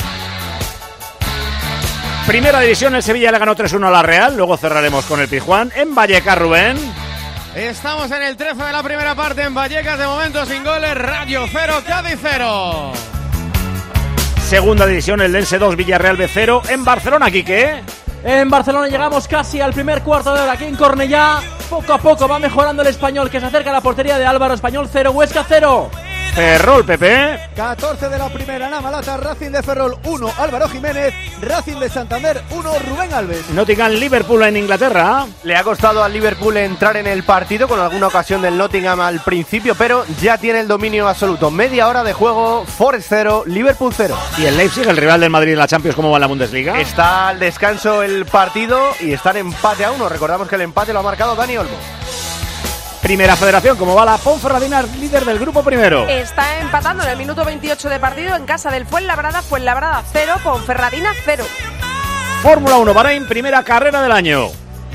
Primera 2.26 2.60
división, 2.60 2.94
el 2.94 3.02
Sevilla 3.02 3.32
le 3.32 3.38
ganó 3.38 3.54
3-1 3.54 3.86
a 3.86 3.90
la 3.90 4.02
Real. 4.02 4.36
Luego 4.36 4.56
cerraremos 4.56 5.04
con 5.06 5.20
el 5.20 5.28
Pijuán. 5.28 5.72
En 5.74 5.94
Vallecas, 5.94 6.38
Rubén. 6.38 6.78
Estamos 7.54 8.10
en 8.10 8.22
el 8.22 8.36
13 8.36 8.62
de 8.62 8.72
la 8.72 8.82
primera 8.82 9.14
parte 9.14 9.42
en 9.42 9.52
Vallecas, 9.52 9.98
de 9.98 10.06
momento 10.06 10.46
sin 10.46 10.64
goles, 10.64 10.94
Rayo 10.94 11.44
0, 11.50 11.82
Cádiz 11.86 12.18
0. 12.22 12.92
Segunda 14.48 14.86
división, 14.86 15.20
el 15.20 15.32
Lense 15.32 15.58
2, 15.58 15.76
Villarreal 15.76 16.16
B0. 16.16 16.70
En 16.70 16.84
Barcelona, 16.84 17.30
Quique. 17.30 17.82
En 18.24 18.48
Barcelona 18.48 18.86
llegamos 18.86 19.26
casi 19.26 19.60
al 19.60 19.72
primer 19.72 20.02
cuarto 20.02 20.32
de 20.32 20.40
hora 20.40 20.52
aquí 20.52 20.64
en 20.64 20.76
Cornellá. 20.76 21.40
Poco 21.68 21.92
a 21.92 21.98
poco 21.98 22.28
va 22.28 22.38
mejorando 22.38 22.82
el 22.82 22.88
español 22.88 23.28
que 23.28 23.40
se 23.40 23.46
acerca 23.46 23.70
a 23.70 23.72
la 23.72 23.80
portería 23.80 24.18
de 24.18 24.26
Álvaro 24.26 24.54
Español 24.54 24.88
0, 24.90 25.10
Huesca 25.10 25.44
0. 25.48 25.90
Ferrol, 26.34 26.84
Pepe. 26.84 27.38
14 27.54 28.08
de 28.08 28.18
la 28.18 28.28
primera, 28.30 28.70
Namalata, 28.70 29.18
Racing 29.18 29.50
de 29.50 29.62
Ferrol 29.62 29.96
1, 30.04 30.32
Álvaro 30.38 30.68
Jiménez, 30.68 31.12
Racing 31.42 31.76
de 31.76 31.90
Santander 31.90 32.42
1, 32.50 32.72
Rubén 32.88 33.12
Alves. 33.12 33.50
Nottingham, 33.50 33.92
Liverpool 33.92 34.42
en 34.44 34.56
Inglaterra. 34.56 35.26
Le 35.42 35.56
ha 35.56 35.62
costado 35.62 36.02
al 36.02 36.12
Liverpool 36.12 36.56
entrar 36.56 36.96
en 36.96 37.06
el 37.06 37.22
partido 37.24 37.68
con 37.68 37.78
alguna 37.78 38.06
ocasión 38.06 38.40
del 38.40 38.56
Nottingham 38.56 39.00
al 39.00 39.20
principio, 39.20 39.74
pero 39.74 40.04
ya 40.22 40.38
tiene 40.38 40.60
el 40.60 40.68
dominio 40.68 41.06
absoluto. 41.06 41.50
Media 41.50 41.88
hora 41.88 42.02
de 42.02 42.14
juego, 42.14 42.64
Forest 42.64 43.06
0, 43.10 43.44
Liverpool 43.46 43.92
0. 43.94 44.16
Y 44.38 44.46
el 44.46 44.56
Leipzig, 44.56 44.88
el 44.88 44.96
rival 44.96 45.20
del 45.20 45.30
Madrid 45.30 45.52
en 45.52 45.58
la 45.58 45.66
Champions, 45.66 45.94
¿cómo 45.94 46.10
va 46.10 46.16
en 46.16 46.22
la 46.22 46.26
Bundesliga? 46.28 46.80
Está 46.80 47.28
al 47.28 47.38
descanso 47.38 48.02
el 48.02 48.24
partido 48.24 48.80
y 49.00 49.12
está 49.12 49.32
en 49.32 49.38
empate 49.38 49.84
a 49.84 49.90
uno. 49.90 50.08
Recordamos 50.08 50.48
que 50.48 50.54
el 50.54 50.62
empate 50.62 50.92
lo 50.92 51.00
ha 51.00 51.02
marcado 51.02 51.34
Dani 51.34 51.58
Olmo. 51.58 52.01
Primera 53.02 53.34
Federación, 53.34 53.76
¿cómo 53.76 53.96
va 53.96 54.04
la 54.04 54.16
Ponferradina, 54.16 54.80
líder 54.82 55.24
del 55.24 55.40
grupo 55.40 55.64
primero? 55.64 56.08
Está 56.08 56.60
empatando 56.60 57.02
en 57.02 57.10
el 57.10 57.16
minuto 57.16 57.44
28 57.44 57.88
de 57.88 57.98
partido 57.98 58.36
en 58.36 58.46
casa 58.46 58.70
del 58.70 58.86
Fuenlabrada, 58.86 59.42
Fuenlabrada 59.42 60.04
0, 60.12 60.36
Ponferradina 60.44 61.12
0. 61.24 61.44
Fórmula 62.42 62.76
1, 62.76 62.94
Bahrein, 62.94 63.26
primera 63.26 63.64
carrera 63.64 64.02
del 64.02 64.12
año. 64.12 64.50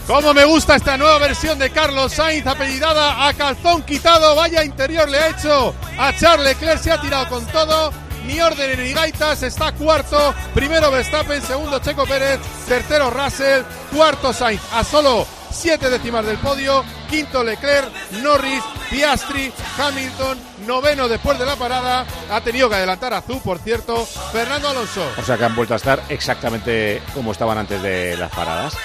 Cómo 0.07 0.33
me 0.33 0.45
gusta 0.45 0.77
esta 0.77 0.95
nueva 0.95 1.17
versión 1.17 1.59
de 1.59 1.69
Carlos 1.69 2.13
Sainz, 2.13 2.47
apellidada 2.47 3.27
a 3.27 3.33
calzón 3.33 3.83
quitado. 3.83 4.37
Vaya 4.37 4.63
interior 4.63 5.09
le 5.09 5.19
ha 5.19 5.27
hecho 5.27 5.75
a 5.99 6.13
Charles 6.15 6.47
Leclerc, 6.47 6.81
se 6.81 6.93
ha 6.93 7.01
tirado 7.01 7.27
con 7.27 7.45
todo. 7.47 7.91
Ni 8.25 8.39
orden 8.39 8.81
ni 8.81 8.93
gaitas, 8.93 9.43
está 9.43 9.73
cuarto. 9.73 10.33
Primero 10.53 10.91
Verstappen, 10.91 11.41
segundo 11.41 11.79
Checo 11.79 12.05
Pérez, 12.05 12.39
tercero 12.69 13.09
Russell, 13.09 13.63
cuarto 13.93 14.31
Sainz. 14.31 14.61
A 14.73 14.85
solo 14.85 15.27
siete 15.57 15.89
décimas 15.89 16.25
del 16.25 16.37
podio. 16.37 16.83
Quinto 17.09 17.43
Leclerc, 17.43 17.89
Norris, 18.21 18.63
Piastri, 18.89 19.51
Hamilton, 19.77 20.37
noveno 20.65 21.07
después 21.07 21.39
de 21.39 21.45
la 21.45 21.55
parada. 21.55 22.05
Ha 22.29 22.41
tenido 22.41 22.69
que 22.69 22.75
adelantar 22.75 23.13
a 23.13 23.21
Zú, 23.21 23.41
por 23.41 23.59
cierto. 23.59 24.05
Fernando 24.31 24.69
Alonso. 24.69 25.05
O 25.17 25.23
sea 25.23 25.37
que 25.37 25.45
han 25.45 25.55
vuelto 25.55 25.73
a 25.73 25.77
estar 25.77 26.03
exactamente 26.09 27.01
como 27.13 27.31
estaban 27.31 27.57
antes 27.57 27.81
de 27.81 28.15
las 28.17 28.31
paradas. 28.31 28.75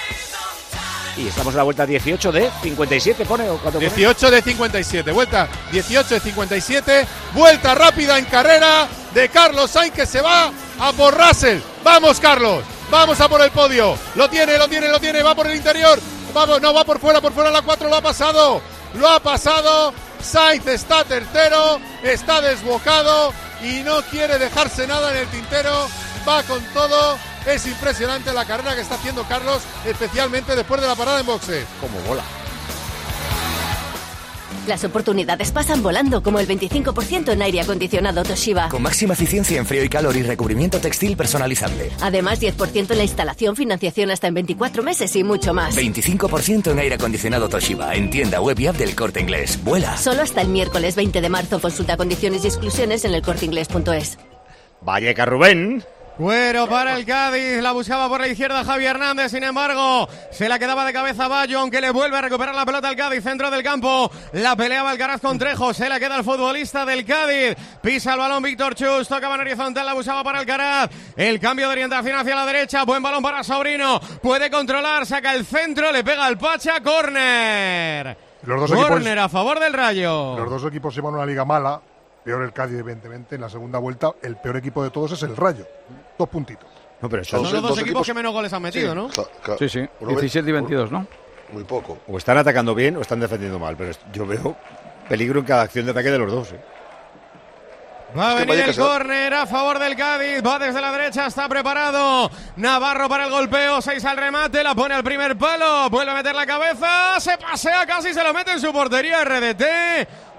Y 1.15 1.27
estamos 1.27 1.53
en 1.53 1.57
la 1.57 1.63
vuelta 1.63 1.85
18 1.85 2.31
de 2.31 2.49
57, 2.63 3.25
pone 3.25 3.47
o 3.47 3.57
pone? 3.57 3.77
18 3.77 4.31
de 4.31 4.41
57, 4.41 5.11
vuelta 5.11 5.47
18 5.71 6.15
de 6.15 6.19
57, 6.19 7.07
vuelta 7.35 7.75
rápida 7.75 8.17
en 8.17 8.25
carrera 8.25 8.87
de 9.13 9.29
Carlos 9.29 9.69
Sainz 9.69 9.93
que 9.93 10.07
se 10.07 10.21
va 10.21 10.51
a 10.79 10.91
por 10.93 11.15
Russell. 11.15 11.59
Vamos 11.83 12.19
Carlos, 12.19 12.63
vamos 12.89 13.21
a 13.21 13.29
por 13.29 13.41
el 13.41 13.51
podio. 13.51 13.95
Lo 14.15 14.27
tiene, 14.27 14.57
lo 14.57 14.67
tiene, 14.67 14.87
lo 14.87 14.99
tiene, 14.99 15.21
va 15.21 15.35
por 15.35 15.45
el 15.45 15.55
interior. 15.55 15.99
No 16.33 16.73
va 16.73 16.83
por 16.83 16.99
fuera, 16.99 17.21
por 17.21 17.31
fuera 17.31 17.51
la 17.51 17.61
4 17.61 17.89
lo 17.89 17.95
ha 17.95 18.01
pasado. 18.01 18.59
Lo 18.95 19.07
ha 19.07 19.19
pasado. 19.19 19.93
Sainz 20.19 20.65
está 20.65 21.03
tercero, 21.03 21.79
está 22.01 22.41
desbocado 22.41 23.31
y 23.61 23.83
no 23.83 24.01
quiere 24.03 24.39
dejarse 24.39 24.87
nada 24.87 25.11
en 25.11 25.17
el 25.17 25.27
tintero. 25.27 25.87
Va 26.27 26.41
con 26.43 26.63
todo. 26.73 27.17
Es 27.45 27.67
impresionante 27.67 28.33
la 28.33 28.45
carrera 28.45 28.73
que 28.73 28.81
está 28.81 28.95
haciendo 28.95 29.23
Carlos, 29.27 29.61
especialmente 29.85 30.55
después 30.55 30.81
de 30.81 30.87
la 30.87 30.95
parada 30.95 31.19
en 31.19 31.25
boxe. 31.27 31.65
Como 31.79 31.99
bola. 31.99 32.23
Las 34.67 34.83
oportunidades 34.85 35.51
pasan 35.51 35.83
volando, 35.83 36.23
como 36.23 36.39
el 36.39 36.47
25% 36.47 37.33
en 37.33 37.41
aire 37.41 37.61
acondicionado 37.61 38.23
Toshiba. 38.23 38.69
Con 38.69 38.81
máxima 38.81 39.13
eficiencia 39.13 39.59
en 39.59 39.65
frío 39.65 39.83
y 39.83 39.89
calor 39.89 40.15
y 40.15 40.23
recubrimiento 40.23 40.79
textil 40.79 41.17
personalizable. 41.17 41.91
Además, 41.99 42.41
10% 42.41 42.91
en 42.91 42.97
la 42.97 43.03
instalación, 43.03 43.57
financiación 43.57 44.09
hasta 44.11 44.27
en 44.27 44.35
24 44.35 44.81
meses 44.81 45.13
y 45.17 45.23
mucho 45.23 45.53
más. 45.53 45.75
25% 45.75 46.71
en 46.71 46.79
aire 46.79 46.95
acondicionado 46.95 47.49
Toshiba. 47.49 47.93
En 47.93 48.09
tienda 48.09 48.39
web 48.39 48.57
y 48.59 48.67
app 48.67 48.77
del 48.77 48.95
Corte 48.95 49.19
Inglés. 49.19 49.59
Vuela. 49.63 49.97
Solo 49.97 50.21
hasta 50.21 50.41
el 50.41 50.47
miércoles 50.47 50.95
20 50.95 51.19
de 51.19 51.29
marzo. 51.29 51.59
Consulta 51.59 51.97
condiciones 51.97 52.45
y 52.45 52.47
exclusiones 52.47 53.03
en 53.03 53.13
elcorteinglés.es. 53.15 54.17
Valleca 54.81 55.25
Rubén. 55.25 55.83
Cuero 56.17 56.67
para 56.69 56.95
el 56.95 57.05
Cádiz, 57.07 57.59
la 57.59 57.71
buscaba 57.71 58.07
por 58.07 58.21
la 58.21 58.27
izquierda 58.27 58.63
Javi 58.63 58.85
Hernández, 58.85 59.31
sin 59.31 59.43
embargo, 59.43 60.07
se 60.29 60.47
la 60.47 60.59
quedaba 60.59 60.85
de 60.85 60.93
cabeza 60.93 61.27
Bayo, 61.27 61.59
aunque 61.59 61.81
le 61.81 61.89
vuelve 61.89 62.15
a 62.15 62.21
recuperar 62.21 62.53
la 62.53 62.65
pelota 62.67 62.87
al 62.89 62.95
Cádiz, 62.95 63.23
centro 63.23 63.49
del 63.49 63.63
campo, 63.63 64.11
la 64.33 64.55
peleaba 64.55 64.91
Alcaraz 64.91 65.19
con 65.21 65.39
Trejo, 65.39 65.73
se 65.73 65.89
la 65.89 65.99
queda 65.99 66.17
el 66.17 66.23
futbolista 66.23 66.85
del 66.85 67.03
Cádiz, 67.03 67.55
pisa 67.81 68.13
el 68.13 68.19
balón 68.19 68.43
Víctor 68.43 68.75
Chus, 68.75 69.07
toca 69.07 69.33
en 69.33 69.41
horizontal, 69.41 69.85
la 69.87 69.93
buscaba 69.95 70.23
para 70.23 70.39
Alcaraz, 70.39 70.91
el 71.17 71.39
cambio 71.39 71.65
de 71.65 71.71
orientación 71.73 72.15
hacia 72.15 72.35
la 72.35 72.45
derecha, 72.45 72.83
buen 72.83 73.01
balón 73.01 73.23
para 73.23 73.43
Sobrino, 73.43 73.99
puede 74.21 74.51
controlar, 74.51 75.07
saca 75.07 75.33
el 75.33 75.45
centro, 75.47 75.91
le 75.91 76.03
pega 76.03 76.25
al 76.25 76.37
Pacha, 76.37 76.79
córner. 76.83 78.15
Los 78.43 78.59
dos 78.61 78.69
equipos- 78.71 78.87
Córner 78.89 79.17
a 79.17 79.29
favor 79.29 79.59
del 79.59 79.73
Rayo. 79.73 80.37
Los 80.37 80.49
dos 80.49 80.65
equipos 80.65 80.93
llevan 80.93 81.15
una 81.15 81.25
liga 81.25 81.43
mala, 81.43 81.81
peor 82.23 82.43
el 82.43 82.53
Cádiz, 82.53 82.79
evidentemente. 82.79 83.35
En 83.35 83.41
la 83.41 83.49
segunda 83.49 83.79
vuelta, 83.79 84.11
el 84.21 84.37
peor 84.37 84.57
equipo 84.57 84.83
de 84.83 84.89
todos 84.89 85.11
es 85.11 85.23
el 85.23 85.35
Rayo. 85.35 85.65
Dos 86.17 86.29
puntitos. 86.29 86.69
No, 87.01 87.09
pero 87.09 87.23
Son 87.23 87.43
los 87.43 87.61
dos, 87.61 87.77
equipos, 87.79 88.05
que 88.05 88.13
menos 88.13 88.31
goles 88.31 88.53
han 88.53 88.61
metido, 88.61 88.95
¿no? 88.95 89.09
Sí, 89.59 89.67
sí, 89.67 89.85
17 89.99 90.49
y 90.49 90.53
22, 90.53 90.91
¿no? 90.91 91.05
Muy 91.51 91.65
poco. 91.65 91.99
O 92.07 92.17
están 92.17 92.37
atacando 92.37 92.73
bien 92.73 92.95
o 92.95 93.01
están 93.01 93.19
defendiendo 93.19 93.59
mal, 93.59 93.75
pero 93.75 93.91
yo 94.13 94.25
veo 94.25 94.55
peligro 95.09 95.41
en 95.41 95.45
cada 95.45 95.63
acción 95.63 95.85
de 95.85 95.91
ataque 95.91 96.11
de 96.11 96.17
los 96.17 96.31
dos. 96.31 96.51
¿eh? 96.53 96.61
Va 98.17 98.31
a 98.31 98.35
venir 98.35 98.59
el 98.59 98.75
córner 98.75 99.33
a 99.33 99.45
favor 99.45 99.79
del 99.79 99.95
Cádiz. 99.95 100.41
Va 100.45 100.59
desde 100.59 100.79
la 100.79 100.91
derecha, 100.91 101.25
está 101.25 101.49
preparado. 101.49 102.29
Navarro 102.57 103.09
para 103.09 103.25
el 103.25 103.31
golpeo. 103.31 103.81
Seis 103.81 104.05
al 104.05 104.17
remate. 104.17 104.63
La 104.63 104.75
pone 104.75 104.93
al 104.93 105.03
primer 105.03 105.35
palo. 105.35 105.89
Vuelve 105.89 106.11
a 106.11 106.15
meter 106.15 106.35
la 106.35 106.45
cabeza. 106.45 107.19
Se 107.19 107.37
pasea 107.37 107.85
casi. 107.85 108.13
Se 108.13 108.23
lo 108.23 108.33
mete 108.33 108.51
en 108.51 108.59
su 108.59 108.71
portería. 108.71 109.23
RDT. 109.23 109.63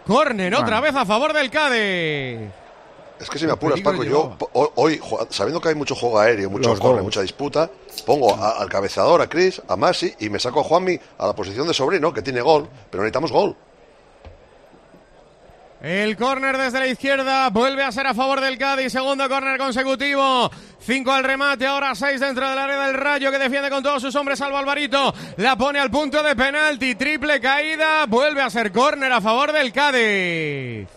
Córner 0.07 0.55
otra 0.55 0.81
vez 0.81 0.95
a 0.95 1.05
favor 1.07 1.33
del 1.33 1.51
Cádiz. 1.51 2.51
Es 3.21 3.31
que 3.31 3.39
si 3.39 3.47
me 3.47 3.53
apuras, 3.53 3.81
Paco, 3.81 4.03
yo 4.05 4.37
hoy, 4.75 5.01
sabiendo 5.31 5.61
que 5.61 5.69
hay 5.69 5.75
mucho 5.77 5.95
juego 5.95 6.19
aéreo, 6.19 6.51
mucho 6.51 6.71
corre, 6.81 7.01
mucha 7.03 7.23
disputa, 7.23 7.71
pongo 8.05 8.35
a- 8.35 8.59
al 8.59 8.69
cabezador, 8.69 9.23
a 9.23 9.29
Chris, 9.29 9.63
a 9.69 9.77
Masi 9.77 10.13
y 10.19 10.29
me 10.29 10.39
saco 10.41 10.61
a 10.61 10.65
Juanmi 10.65 10.99
a 11.19 11.27
la 11.29 11.33
posición 11.33 11.67
de 11.69 11.75
sobrino, 11.75 12.13
que 12.13 12.23
tiene 12.23 12.41
gol, 12.41 12.69
pero 12.91 13.03
necesitamos 13.03 13.31
gol. 13.33 13.57
El 15.85 16.17
córner 16.17 16.57
desde 16.57 16.79
la 16.81 16.87
izquierda 16.87 17.51
vuelve 17.51 17.85
a 17.85 17.93
ser 17.93 18.07
a 18.07 18.15
favor 18.15 18.41
del 18.41 18.57
Cádiz. 18.57 18.91
Segundo 18.91 19.29
córner 19.29 19.59
consecutivo. 19.59 20.51
Cinco 20.81 21.13
al 21.13 21.23
remate, 21.25 21.67
ahora 21.67 21.95
seis 21.95 22.21
dentro 22.21 22.49
del 22.49 22.59
área 22.59 22.87
del 22.87 22.95
Rayo 22.95 23.31
que 23.31 23.39
defiende 23.39 23.69
con 23.69 23.83
todos 23.83 24.01
sus 24.01 24.15
hombres 24.17 24.39
salvo 24.39 24.57
Alvarito. 24.57 25.13
La 25.37 25.57
pone 25.57 25.79
al 25.79 25.91
punto 25.91 26.23
de 26.23 26.35
penalti. 26.35 26.95
Triple 26.95 27.39
caída. 27.39 28.07
Vuelve 28.07 28.41
a 28.41 28.49
ser 28.49 28.73
córner 28.73 29.13
a 29.13 29.21
favor 29.21 29.53
del 29.53 29.75
Cádiz. 29.75 30.89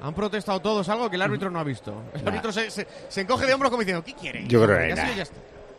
Han 0.00 0.14
protestado 0.14 0.60
todos 0.60 0.88
algo 0.88 1.10
que 1.10 1.16
el 1.16 1.22
árbitro 1.22 1.50
no 1.50 1.60
ha 1.60 1.64
visto. 1.64 1.94
El 2.14 2.26
árbitro 2.26 2.50
se, 2.50 2.70
se- 2.70 2.88
se 3.08 3.20
encoge 3.20 3.44
de 3.44 3.52
hombros 3.52 3.70
como 3.70 3.82
diciendo, 3.82 4.02
¿qué 4.02 4.14
quiere? 4.14 4.46
Yo 4.46 4.64
creo 4.64 4.78
que 4.78 4.88
está. 5.20 5.34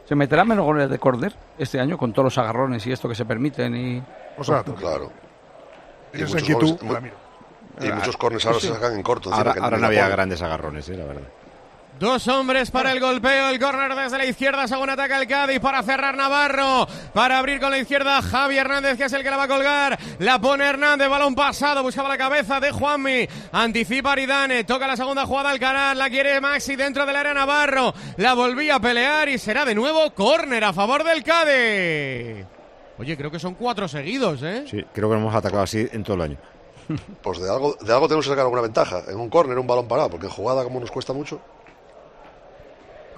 ¿Se 0.08 0.13
meterán 0.13 0.47
menos 0.47 0.65
goles 0.65 0.88
de 0.88 0.99
córner 0.99 1.34
este 1.58 1.80
año 1.80 1.97
con 1.97 2.13
todos 2.13 2.26
los 2.26 2.38
agarrones 2.38 2.86
y 2.86 2.91
esto 2.91 3.10
que 3.10 3.15
se 3.15 3.26
permiten? 3.26 3.76
y 3.76 4.04
O 4.38 4.43
sea, 4.43 4.62
Claro. 4.62 5.12
Y 6.13 6.21
inquietud, 6.21 6.78
goles- 6.78 6.93
Ramiro. 6.93 7.23
Y 7.82 7.92
muchos 7.92 8.18
corners 8.18 8.46
ahora 8.46 8.60
Sí. 8.60 8.68
se 8.68 8.74
sacan 8.74 8.94
en 8.96 9.04
corto. 9.04 9.34
Ahora, 9.34 9.54
que 9.54 9.60
ahora 9.60 9.78
ni 9.78 9.82
no 9.82 9.88
había 9.88 10.08
grandes 10.10 10.42
agarrones, 10.42 10.88
eh, 10.90 10.98
la 10.98 11.06
verdad. 11.06 11.24
Dos 12.00 12.28
hombres 12.28 12.72
para 12.72 12.92
el 12.92 13.00
golpeo, 13.00 13.50
el 13.50 13.60
córner 13.60 13.94
desde 13.96 14.18
la 14.18 14.26
izquierda, 14.26 14.68
según 14.68 14.90
ataca 14.90 15.22
el 15.22 15.28
Cádiz 15.28 15.60
para 15.60 15.84
cerrar 15.84 16.18
Navarro, 16.18 16.88
para 17.14 17.38
abrir 17.38 17.62
con 17.62 17.70
la 17.70 17.78
izquierda 17.78 18.20
Javi 18.22 18.58
Hernández, 18.58 18.98
que 18.98 19.06
es 19.06 19.14
el 19.14 19.22
que 19.22 19.30
la 19.30 19.38
va 19.38 19.44
a 19.44 19.48
colgar, 19.48 20.00
la 20.18 20.40
pone 20.40 20.66
Hernández, 20.66 21.08
balón 21.08 21.36
pasado, 21.36 21.84
buscaba 21.84 22.10
la 22.10 22.18
cabeza 22.18 22.60
de 22.60 22.72
Juanmi, 22.72 23.28
anticipa 23.52 24.14
Aridane, 24.14 24.64
toca 24.64 24.88
la 24.88 24.98
segunda 24.98 25.26
jugada 25.28 25.52
Alcaraz, 25.52 25.96
la 25.96 26.10
quiere 26.10 26.42
Maxi 26.42 26.76
dentro 26.76 27.06
del 27.06 27.16
área 27.16 27.34
Navarro, 27.36 27.94
la 28.18 28.34
volvía 28.34 28.76
a 28.76 28.80
pelear 28.80 29.30
y 29.30 29.38
será 29.38 29.64
de 29.64 29.76
nuevo 29.76 30.12
córner 30.16 30.64
a 30.64 30.74
favor 30.74 31.04
del 31.04 31.24
Cádiz. 31.24 32.44
Oye, 32.98 33.16
creo 33.16 33.30
que 33.32 33.40
son 33.40 33.54
cuatro 33.54 33.88
seguidos, 33.88 34.42
¿eh? 34.44 34.66
Sí, 34.70 34.84
creo 34.94 35.10
que 35.10 35.16
hemos 35.16 35.34
atacado 35.34 35.62
así 35.64 35.88
en 35.92 36.04
todo 36.04 36.16
el 36.16 36.22
año. 36.24 36.38
Pues 37.22 37.39
de 37.39 37.50
algo, 37.50 37.76
de 37.82 37.93
algo 37.93 38.08
tenemos 38.08 38.26
que 38.26 38.32
sacar 38.32 38.43
alguna 38.43 38.62
ventaja. 38.62 39.04
En 39.08 39.19
un 39.19 39.30
córner, 39.30 39.58
un 39.58 39.67
balón 39.67 39.88
parado, 39.88 40.10
porque 40.10 40.28
en 40.28 40.32
jugada, 40.32 40.63
como 40.63 40.80
nos 40.80 40.91
cuesta 40.91 41.13
mucho. 41.13 41.39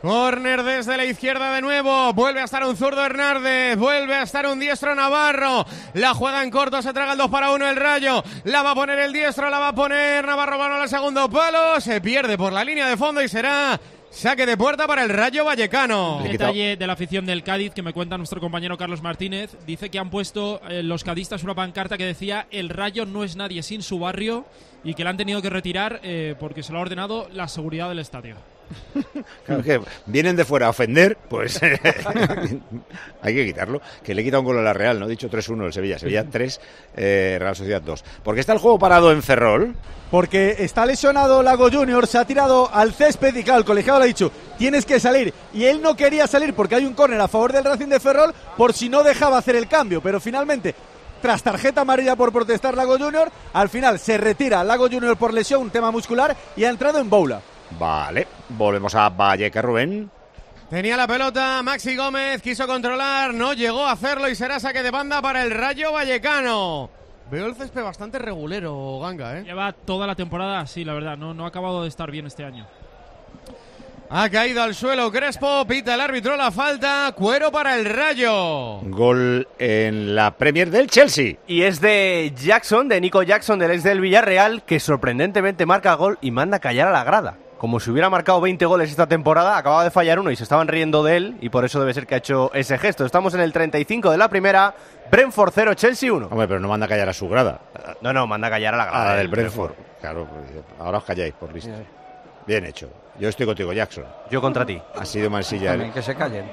Córner 0.06 0.62
desde 0.62 0.97
la 0.97 1.06
izquierda 1.06 1.51
de 1.56 1.62
nuevo. 1.62 2.13
Vuelve 2.13 2.39
a 2.39 2.43
estar 2.43 2.63
un 2.63 2.78
zurdo 2.78 3.04
Hernández. 3.04 3.75
Vuelve 3.75 4.13
a 4.13 4.21
estar 4.21 4.45
un 4.45 4.60
diestro 4.60 4.93
Navarro. 4.93 5.65
La 5.95 6.13
juega 6.13 6.43
en 6.43 6.51
corto. 6.51 6.80
Se 6.84 6.93
traga 6.93 7.13
el 7.13 7.17
2 7.17 7.32
para 7.32 7.49
1 7.49 7.67
el 7.67 7.75
rayo. 7.75 8.23
La 8.43 8.62
va 8.62 8.71
a 8.71 8.75
poner 8.75 8.99
el 8.99 9.12
diestro. 9.12 9.49
La 9.49 9.58
va 9.58 9.69
a 9.69 9.73
poner 9.73 10.23
Navarro. 10.23 10.60
Balón 10.60 10.80
al 10.80 10.89
segundo 10.89 11.28
palo. 11.28 11.82
Se 11.82 12.01
pierde 12.01 12.38
por 12.38 12.54
la 12.54 12.63
línea 12.63 12.88
de 12.88 12.97
fondo 12.97 13.19
y 13.19 13.28
será 13.28 13.80
saque 14.15 14.45
de 14.45 14.56
puerta 14.56 14.88
para 14.88 15.04
el 15.04 15.10
rayo 15.10 15.43
vallecano. 15.43 16.17
Un 16.17 16.23
detalle 16.23 16.78
de 16.78 16.88
la 16.88 16.93
afición 16.93 17.25
del 17.25 17.43
Cádiz 17.43 17.73
que 17.73 17.82
me 17.82 17.91
cuenta 17.91 18.17
nuestro 18.17 18.39
compañero 18.39 18.78
Carlos 18.78 19.01
Martínez. 19.01 19.58
Dice 19.67 19.89
que 19.89 19.99
han 19.99 20.10
puesto 20.10 20.62
eh, 20.69 20.82
los 20.84 21.04
cadistas 21.04 21.43
una 21.43 21.54
pancarta 21.54 21.97
que 21.97 22.06
decía 22.06 22.47
el 22.49 22.69
rayo 22.69 23.06
no 23.06 23.23
es 23.23 23.36
nadie 23.36 23.62
sin 23.62 23.84
su 23.84 23.99
barrio 23.99 24.45
y 24.84 24.93
que 24.93 25.04
la 25.04 25.10
han 25.10 25.17
tenido 25.17 25.41
que 25.41 25.49
retirar 25.49 25.99
eh, 26.04 26.36
porque 26.39 26.63
se 26.63 26.71
lo 26.71 26.80
ha 26.80 26.82
ordenado 26.82 27.28
la 27.34 27.47
seguridad 27.47 27.89
del 27.89 27.99
estadio. 27.99 28.38
Claro 29.45 29.63
que 29.63 29.82
vienen 30.06 30.36
de 30.36 30.45
fuera 30.45 30.67
a 30.67 30.69
ofender, 30.69 31.17
pues 31.30 31.60
hay 33.21 33.36
que 33.36 33.45
quitarlo. 33.45 33.82
Que 34.04 34.15
le 34.15 34.23
quita 34.23 34.39
un 34.39 34.45
gol 34.45 34.60
a 34.60 34.62
la 34.62 34.73
Real, 34.73 34.99
¿no? 34.99 35.08
Dicho 35.08 35.30
3-1 35.30 35.65
el 35.65 35.73
Sevilla. 35.73 35.99
Sevilla 35.99 36.25
3, 36.30 36.62
eh, 36.95 37.38
Real 37.39 37.56
Sociedad 37.56 37.82
2. 37.82 38.04
Porque 38.23 38.41
está 38.41 38.54
el 38.54 38.60
juego 38.60 38.80
parado 38.80 39.12
en 39.12 39.21
Ferrol. 39.21 39.75
Porque 40.12 40.56
está 40.60 40.86
lesionado 40.86 41.43
Lago 41.43 41.69
Junior, 41.71 42.08
se 42.08 42.17
ha 42.17 42.25
tirado 42.25 42.69
al 42.73 42.93
césped 42.93 43.36
y 43.36 43.43
claro, 43.43 43.60
el 43.60 43.65
colegiado 43.65 43.99
le 43.99 44.06
ha 44.06 44.08
dicho, 44.08 44.32
tienes 44.58 44.86
que 44.86 44.99
salir. 44.99 45.34
Y 45.54 45.65
él 45.65 45.82
no 45.82 45.95
quería 45.95 46.28
salir 46.28 46.54
porque 46.54 46.75
hay 46.75 46.86
un 46.86 46.93
córner 46.93 47.19
a 47.19 47.28
favor 47.28 47.51
del 47.51 47.63
Racing 47.63 47.88
de 47.88 47.99
Ferrol 47.99 48.34
por 48.56 48.73
si 48.73 48.88
no 48.88 49.04
dejaba 49.04 49.38
hacer 49.38 49.56
el 49.56 49.67
cambio. 49.67 50.01
Pero 50.01 50.19
finalmente, 50.19 50.75
tras 51.21 51.41
tarjeta 51.41 51.82
amarilla 51.82 52.15
por 52.15 52.32
protestar 52.32 52.75
Lago 52.75 52.97
Junior, 52.97 53.32
al 53.54 53.69
final 53.69 53.99
se 53.99 54.17
retira 54.17 54.63
Lago 54.63 54.88
Junior 54.89 55.17
por 55.17 55.34
lesión, 55.34 55.62
un 55.62 55.71
tema 55.71 55.91
muscular, 55.91 56.36
y 56.56 56.63
ha 56.63 56.69
entrado 56.69 56.99
en 56.99 57.10
Boula. 57.10 57.41
Vale, 57.71 58.28
volvemos 58.49 58.95
a 58.95 59.10
Valleca 59.10 59.62
Rubén. 59.62 60.10
Tenía 60.69 60.97
la 60.97 61.08
pelota 61.08 61.62
Maxi 61.62 61.95
Gómez, 61.95 62.41
quiso 62.41 62.65
controlar, 62.65 63.34
no 63.34 63.54
llegó 63.54 63.86
a 63.86 63.91
hacerlo 63.91 64.28
y 64.30 64.36
será 64.36 64.60
saque 64.60 64.82
de 64.82 64.91
banda 64.91 65.21
para 65.21 65.43
el 65.43 65.51
Rayo 65.51 65.91
Vallecano. 65.91 66.89
Veo 67.30 67.47
el 67.47 67.56
césped 67.56 67.84
bastante 67.84 68.19
regulero, 68.19 68.99
Ganga, 68.99 69.39
¿eh? 69.39 69.43
Lleva 69.43 69.73
toda 69.73 70.06
la 70.06 70.15
temporada 70.15 70.60
así, 70.60 70.84
la 70.84 70.93
verdad. 70.93 71.17
No, 71.17 71.34
no 71.34 71.45
ha 71.45 71.47
acabado 71.47 71.84
de 71.84 71.89
estar 71.89 72.10
bien 72.12 72.28
este 72.28 72.43
año. 72.43 72.67
Ha 74.10 74.30
caído 74.30 74.62
al 74.62 74.75
suelo 74.75 75.12
Crespo, 75.12 75.65
pita 75.65 75.95
el 75.95 76.01
árbitro 76.01 76.38
la 76.38 76.51
falta, 76.51 77.12
cuero 77.15 77.51
para 77.51 77.75
el 77.75 77.86
Rayo. 77.86 78.80
Gol 78.82 79.47
en 79.58 80.15
la 80.15 80.38
Premier 80.38 80.69
del 80.69 80.88
Chelsea. 80.88 81.38
Y 81.47 81.63
es 81.63 81.82
de 81.82 82.32
Jackson, 82.36 82.88
de 82.88 83.01
Nico 83.01 83.23
Jackson, 83.23 83.58
del 83.58 83.71
ex 83.71 83.84
del 83.84 84.01
Villarreal, 84.01 84.63
que 84.63 84.80
sorprendentemente 84.80 85.65
marca 85.65 85.95
gol 85.95 86.19
y 86.21 86.30
manda 86.30 86.58
a 86.58 86.60
callar 86.60 86.89
a 86.89 86.91
la 86.91 87.04
grada. 87.04 87.38
Como 87.58 87.80
si 87.80 87.89
hubiera 87.89 88.10
marcado 88.10 88.41
20 88.41 88.65
goles 88.65 88.89
esta 88.91 89.08
temporada, 89.08 89.58
acababa 89.58 89.84
de 89.84 89.89
fallar 89.91 90.20
uno 90.20 90.30
y 90.30 90.36
se 90.36 90.44
estaban 90.44 90.68
riendo 90.68 91.04
de 91.04 91.18
él, 91.18 91.38
y 91.39 91.50
por 91.50 91.63
eso 91.63 91.80
debe 91.80 91.94
ser 91.94 92.06
que 92.06 92.15
ha 92.15 92.18
hecho 92.18 92.52
ese 92.54 92.78
gesto. 92.78 93.06
Estamos 93.06 93.34
en 93.34 93.39
el 93.39 93.54
35 93.54 94.12
de 94.12 94.18
la 94.18 94.28
primera, 94.30 94.76
Brentford 95.10 95.52
0, 95.56 95.74
Chelsea 95.74 96.12
1. 96.12 96.28
Hombre, 96.28 96.48
pero 96.48 96.60
no 96.60 96.68
manda 96.68 96.86
a 96.86 96.89
callar 96.89 97.10
a 97.10 97.13
su 97.13 97.30
grada. 97.30 97.60
No, 98.02 98.12
no, 98.12 98.28
manda 98.28 98.48
a 98.48 98.52
callar 98.52 98.74
a 98.74 98.78
la 98.78 98.84
A 98.84 98.88
grada. 98.88 99.06
la 99.06 99.10
del 99.12 99.20
del 99.20 99.28
Brentford. 99.30 99.72
Claro, 100.02 100.28
pues, 100.28 100.63
ahora 100.80 100.98
os 100.98 101.04
calláis 101.06 101.34
por 101.34 101.52
listo. 101.54 101.72
Bien 102.46 102.65
hecho. 102.65 102.89
Yo 103.18 103.30
estoy 103.30 103.46
contigo, 103.46 103.72
Jackson. 103.72 104.04
Yo 104.30 104.41
contra 104.41 104.65
ti. 104.65 104.80
Ha 104.94 105.06
sido 105.06 105.30
mansilla. 105.30 105.72
También, 105.72 105.94
que 105.94 106.02
se 106.02 106.13
callen. 106.13 106.46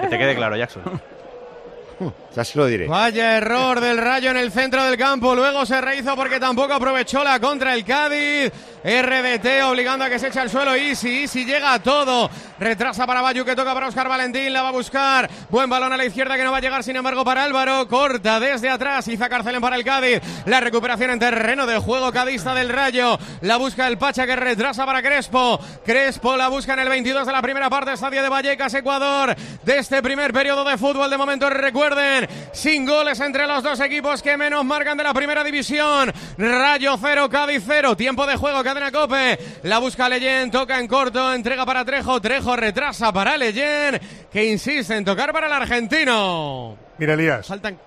Que 0.00 0.06
te 0.06 0.16
quede 0.16 0.36
claro, 0.36 0.56
Jackson. 0.56 0.82
Ya 2.34 2.44
se 2.44 2.56
lo 2.56 2.66
diré. 2.66 2.86
Vaya 2.86 3.36
error 3.36 3.80
del 3.80 3.98
Rayo 3.98 4.30
en 4.30 4.36
el 4.36 4.52
centro 4.52 4.84
del 4.84 4.96
campo. 4.96 5.34
Luego 5.34 5.66
se 5.66 5.80
rehizo 5.80 6.14
porque 6.14 6.38
tampoco 6.38 6.72
aprovechó 6.72 7.24
la 7.24 7.40
contra 7.40 7.74
el 7.74 7.84
Cádiz. 7.84 8.52
RDT 8.82 9.62
obligando 9.64 10.04
a 10.04 10.08
que 10.08 10.18
se 10.18 10.28
eche 10.28 10.40
al 10.40 10.48
suelo. 10.48 10.74
Easy, 10.74 11.22
Easy 11.22 11.44
llega 11.44 11.74
a 11.74 11.82
todo. 11.82 12.30
Retrasa 12.58 13.06
para 13.06 13.20
Bayu 13.20 13.44
que 13.44 13.56
toca 13.56 13.74
para 13.74 13.88
Oscar 13.88 14.08
Valentín. 14.08 14.52
La 14.52 14.62
va 14.62 14.68
a 14.68 14.72
buscar. 14.72 15.28
Buen 15.50 15.68
balón 15.68 15.92
a 15.92 15.96
la 15.96 16.04
izquierda 16.04 16.36
que 16.36 16.44
no 16.44 16.52
va 16.52 16.58
a 16.58 16.60
llegar 16.60 16.84
sin 16.84 16.96
embargo 16.96 17.24
para 17.24 17.42
Álvaro. 17.42 17.88
Corta 17.88 18.38
desde 18.38 18.70
atrás. 18.70 19.08
Iza 19.08 19.28
Carcelén 19.28 19.60
para 19.60 19.74
el 19.74 19.84
Cádiz. 19.84 20.20
La 20.46 20.60
recuperación 20.60 21.10
en 21.10 21.18
terreno 21.18 21.66
de 21.66 21.78
juego 21.78 22.12
cadista 22.12 22.54
del 22.54 22.68
Rayo. 22.68 23.18
La 23.40 23.56
busca 23.56 23.88
el 23.88 23.98
Pacha 23.98 24.24
que 24.24 24.36
retrasa 24.36 24.86
para 24.86 25.02
Crespo. 25.02 25.58
Crespo 25.84 26.36
la 26.36 26.48
busca 26.48 26.74
en 26.74 26.78
el 26.78 26.88
22 26.88 27.26
de 27.26 27.32
la 27.32 27.42
primera 27.42 27.68
parte. 27.68 27.92
Estadio 27.92 28.22
de 28.22 28.28
Vallecas, 28.28 28.72
Ecuador. 28.74 29.34
De 29.64 29.78
este 29.78 30.00
primer 30.00 30.32
periodo 30.32 30.64
de 30.64 30.78
fútbol 30.78 31.10
de 31.10 31.18
momento 31.18 31.50
recuerden. 31.50 32.19
Sin 32.52 32.86
goles 32.86 33.20
entre 33.20 33.46
los 33.46 33.62
dos 33.62 33.80
equipos 33.80 34.22
que 34.22 34.36
menos 34.36 34.64
marcan 34.64 34.96
de 34.96 35.04
la 35.04 35.14
primera 35.14 35.44
división. 35.44 36.12
Rayo 36.36 36.96
0, 37.00 37.28
Cádiz 37.30 37.62
0. 37.66 37.96
Tiempo 37.96 38.26
de 38.26 38.36
juego, 38.36 38.62
cadena 38.62 38.90
cope. 38.90 39.38
La 39.62 39.78
busca 39.78 40.08
Leyen, 40.08 40.50
toca 40.50 40.78
en 40.78 40.86
corto, 40.88 41.32
entrega 41.32 41.64
para 41.66 41.84
Trejo. 41.84 42.20
Trejo 42.20 42.56
retrasa 42.56 43.12
para 43.12 43.36
Leyen, 43.36 44.00
que 44.30 44.44
insiste 44.50 44.96
en 44.96 45.04
tocar 45.04 45.32
para 45.32 45.46
el 45.46 45.52
argentino. 45.52 46.76
Mira, 46.98 47.14
Elías, 47.14 47.46
Faltan 47.46 47.78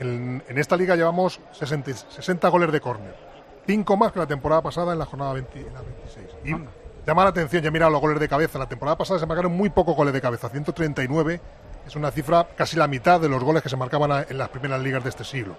en, 0.00 0.42
en 0.48 0.58
esta 0.58 0.76
liga 0.76 0.96
llevamos 0.96 1.40
60, 1.52 1.92
60 1.94 2.48
goles 2.48 2.72
de 2.72 2.80
córner. 2.80 3.14
Cinco 3.66 3.96
más 3.96 4.12
que 4.12 4.18
la 4.18 4.26
temporada 4.26 4.62
pasada 4.62 4.92
en 4.92 4.98
la 4.98 5.04
jornada 5.04 5.34
20 5.34 5.58
en 5.58 5.74
la 5.74 5.80
26. 5.82 6.26
Y 6.44 7.06
llama 7.06 7.24
la 7.24 7.30
atención, 7.30 7.62
ya 7.62 7.70
mira 7.70 7.88
los 7.90 8.00
goles 8.00 8.18
de 8.18 8.28
cabeza. 8.28 8.58
La 8.58 8.68
temporada 8.68 8.96
pasada 8.96 9.20
se 9.20 9.26
marcaron 9.26 9.52
muy 9.52 9.70
pocos 9.70 9.94
goles 9.94 10.14
de 10.14 10.20
cabeza, 10.20 10.48
139. 10.48 11.40
Es 11.86 11.96
una 11.96 12.10
cifra 12.10 12.46
casi 12.56 12.76
la 12.76 12.86
mitad 12.86 13.20
de 13.20 13.28
los 13.28 13.42
goles 13.42 13.62
que 13.62 13.68
se 13.68 13.76
marcaban 13.76 14.26
en 14.28 14.38
las 14.38 14.48
primeras 14.48 14.80
ligas 14.80 15.02
de 15.02 15.10
este 15.10 15.24
siglo. 15.24 15.56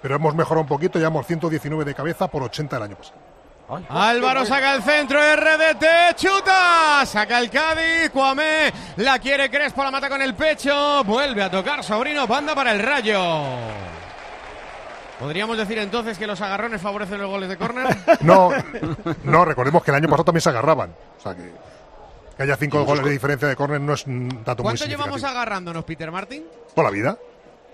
Pero 0.00 0.16
hemos 0.16 0.34
mejorado 0.34 0.62
un 0.62 0.68
poquito, 0.68 0.98
llevamos 0.98 1.26
119 1.26 1.84
de 1.84 1.94
cabeza 1.94 2.28
por 2.28 2.42
80 2.42 2.76
el 2.76 2.82
año 2.82 2.96
pasado. 2.96 3.18
Álvaro 3.88 4.44
saca 4.44 4.74
el 4.74 4.82
centro, 4.82 5.18
RDT, 5.18 6.16
chuta, 6.16 7.04
saca 7.06 7.38
el 7.38 7.48
Cádiz, 7.48 8.10
Cuamé, 8.12 8.72
la 8.96 9.18
quiere 9.18 9.50
Crespo, 9.50 9.82
la 9.82 9.90
mata 9.90 10.10
con 10.10 10.20
el 10.20 10.34
pecho, 10.34 11.02
vuelve 11.04 11.42
a 11.42 11.50
tocar 11.50 11.82
Sobrino, 11.82 12.26
banda 12.26 12.54
para 12.54 12.72
el 12.72 12.80
Rayo. 12.80 13.18
¿Podríamos 15.18 15.56
decir 15.56 15.78
entonces 15.78 16.18
que 16.18 16.26
los 16.26 16.40
agarrones 16.40 16.82
favorecen 16.82 17.18
los 17.18 17.30
goles 17.30 17.48
de 17.48 17.56
córner? 17.56 17.96
No, 18.20 18.50
no, 19.22 19.44
recordemos 19.44 19.82
que 19.82 19.90
el 19.90 19.96
año 19.96 20.08
pasado 20.08 20.24
también 20.24 20.42
se 20.42 20.50
agarraban. 20.50 20.94
O 21.18 21.20
sea 21.22 21.34
que, 21.34 21.50
que 22.36 22.42
haya 22.42 22.56
cinco 22.56 22.84
goles 22.84 23.04
de 23.04 23.10
diferencia 23.10 23.48
de 23.48 23.56
córner 23.56 23.80
no 23.80 23.94
es 23.94 24.06
un 24.06 24.28
dato 24.44 24.62
muy 24.62 24.70
¿Cuánto 24.72 24.86
llevamos 24.86 25.22
agarrándonos, 25.24 25.84
Peter 25.84 26.10
Martin? 26.10 26.44
¿Toda 26.74 26.88
la 26.88 26.90
vida? 26.90 27.18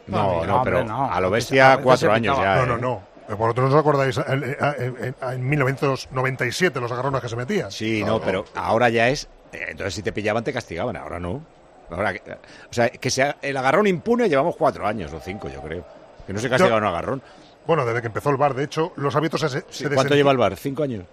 No, 0.06 0.44
no, 0.44 0.56
hombre, 0.56 0.72
pero 0.72 0.84
no. 0.84 1.10
a 1.10 1.20
lo 1.20 1.30
bestia 1.30 1.78
cuatro 1.82 2.12
años 2.12 2.36
ya. 2.38 2.56
No, 2.56 2.66
no, 2.66 2.76
¿eh? 2.76 2.80
no. 2.80 3.02
Eh, 3.28 3.34
Vosotros 3.34 3.70
no 3.70 3.76
os 3.76 3.80
acordáis 3.80 4.16
en, 4.18 4.42
en- 4.42 4.96
en- 5.04 5.14
en 5.20 5.48
1997 5.48 6.80
los 6.80 6.90
agarrones 6.90 7.20
que 7.20 7.28
se 7.28 7.36
metían. 7.36 7.70
Sí, 7.70 8.02
no, 8.04 8.20
pero 8.20 8.44
ahora 8.54 8.88
ya 8.88 9.08
es. 9.08 9.28
eh, 9.52 9.66
Entonces, 9.70 9.94
si 9.94 10.02
te 10.02 10.12
pillaban, 10.12 10.42
te 10.44 10.52
castigaban. 10.52 10.96
Ahora 10.96 11.20
no. 11.20 11.42
Ahora, 11.90 12.12
que- 12.12 12.32
o 12.32 12.72
sea, 12.72 12.88
que 12.88 13.10
sea 13.10 13.36
el 13.42 13.56
agarrón 13.56 13.86
impune 13.86 14.28
llevamos 14.28 14.56
cuatro 14.56 14.86
años 14.86 15.12
o 15.12 15.20
cinco, 15.20 15.48
yo 15.48 15.60
creo. 15.62 15.84
Que 16.26 16.32
no 16.32 16.40
se 16.40 16.48
castiga 16.48 16.70
Yo- 16.70 16.76
un 16.78 16.84
agarrón. 16.84 17.22
Bueno, 17.66 17.84
desde 17.84 18.00
que 18.00 18.06
empezó 18.08 18.30
el 18.30 18.36
bar, 18.36 18.54
de 18.54 18.64
hecho, 18.64 18.92
los 18.96 19.14
hábitos 19.14 19.40
se, 19.42 19.48
se 19.48 19.64
Sí, 19.70 19.84
¿Cuánto 19.94 20.14
lleva 20.14 20.32
el 20.32 20.38
bar? 20.38 20.56
¿Cinco 20.56 20.82
años? 20.82 21.04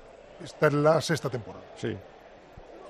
Esta 0.43 0.67
es 0.67 0.73
la 0.73 1.01
sexta 1.01 1.29
temporada. 1.29 1.63
Sí. 1.77 1.95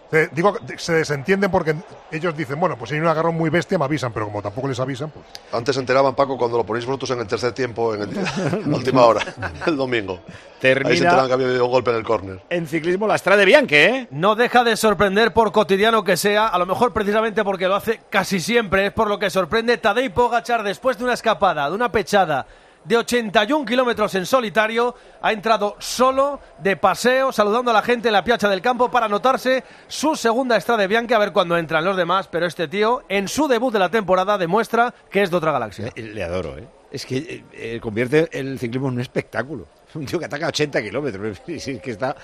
Se- 0.10 0.28
digo, 0.32 0.56
se 0.78 0.94
desentienden 0.94 1.52
porque 1.52 1.76
ellos 2.12 2.36
dicen, 2.38 2.60
bueno, 2.60 2.78
pues 2.78 2.90
si 2.90 2.96
hay 2.96 3.02
un 3.02 3.08
agarrón 3.08 3.36
muy 3.36 3.50
bestia 3.50 3.78
me 3.78 3.86
avisan, 3.86 4.14
pero 4.14 4.26
como 4.28 4.42
tampoco 4.42 4.68
les 4.70 4.80
avisan, 4.80 5.10
pues... 5.10 5.26
Antes 5.52 5.76
se 5.76 5.82
enteraban, 5.82 6.16
Paco, 6.16 6.38
cuando 6.38 6.58
lo 6.58 6.64
ponéis 6.66 6.86
vosotros 6.86 7.12
en 7.12 7.20
el 7.20 7.28
tercer 7.28 7.52
tiempo, 7.52 7.94
en, 7.94 8.04
el- 8.04 8.10
en 8.64 8.72
la 8.72 8.78
última 8.78 9.06
hora, 9.06 9.22
el 9.68 9.76
domingo. 9.76 10.20
Termina- 10.62 10.90
Ahí 10.90 10.98
se 10.98 11.04
enteraban 11.04 11.28
que 11.28 11.34
había 11.34 11.48
habido 11.48 11.66
un 11.66 11.72
golpe 11.72 11.92
en 11.92 11.98
el 11.98 12.04
córner. 12.04 12.42
En 12.50 12.68
ciclismo, 12.68 13.06
la 13.08 13.18
Strade 13.18 13.46
Bianche, 13.46 13.86
¿eh? 13.86 14.08
No 14.12 14.36
deja 14.36 14.64
de 14.64 14.78
sorprender 14.78 15.34
por 15.34 15.52
cotidiano 15.52 16.04
que 16.04 16.16
sea, 16.18 16.48
a 16.48 16.58
lo 16.58 16.66
mejor 16.66 16.94
precisamente 16.94 17.44
porque 17.44 17.68
lo 17.68 17.76
hace 17.76 18.00
casi 18.10 18.40
siempre, 18.40 18.88
es 18.88 18.94
por 18.94 19.08
lo 19.10 19.20
que 19.20 19.30
sorprende 19.30 19.78
Tadej 19.78 20.14
Pogachar 20.14 20.64
después 20.64 20.98
de 20.98 21.04
una 21.04 21.14
escapada, 21.14 21.70
de 21.70 21.76
una 21.76 21.92
pechada, 21.92 22.46
de 22.88 22.98
81 22.98 23.66
kilómetros 23.66 24.16
en 24.16 24.26
solitario. 24.26 24.96
Ha 25.22 25.34
entrado 25.34 25.76
solo, 25.80 26.40
de 26.60 26.78
paseo, 26.78 27.32
saludando 27.32 27.72
a 27.72 27.74
la 27.74 27.82
gente 27.82 28.10
en 28.10 28.14
la 28.14 28.24
piazza 28.24 28.50
del 28.50 28.62
campo 28.62 28.90
para 28.90 29.08
anotarse 29.08 29.64
su 29.88 30.16
segunda 30.16 30.60
Strade 30.60 30.88
Bianchi, 30.88 31.14
a 31.14 31.20
ver 31.20 31.34
cuándo 31.34 31.58
entran 31.58 31.84
los 31.84 31.98
demás. 31.98 32.28
Pero 32.28 32.46
este 32.46 32.68
tío, 32.68 33.04
en 33.10 33.28
su 33.28 33.48
debut 33.48 33.74
de 33.74 33.80
la 33.80 33.90
temporada, 33.90 34.38
demuestra 34.38 34.94
que 35.10 35.22
es 35.22 35.30
de 35.30 35.38
otra 35.38 35.52
galaxia. 35.52 35.92
Le, 35.96 36.14
le 36.14 36.24
adoro, 36.24 36.58
¿eh? 36.58 36.68
Es 36.90 37.06
que 37.06 37.18
eh, 37.18 37.44
eh, 37.52 37.80
convierte 37.82 38.30
el 38.32 38.58
ciclismo 38.58 38.88
en 38.88 38.96
un 38.96 39.02
espectáculo. 39.02 39.68
Un 39.94 40.06
tío 40.06 40.20
que 40.20 40.26
ataca 40.26 40.46
a 40.46 40.50
80 40.50 40.82
kilómetros. 40.82 41.42
Sí, 41.46 41.56
es 41.72 41.82
que 41.82 41.92
está... 41.92 42.16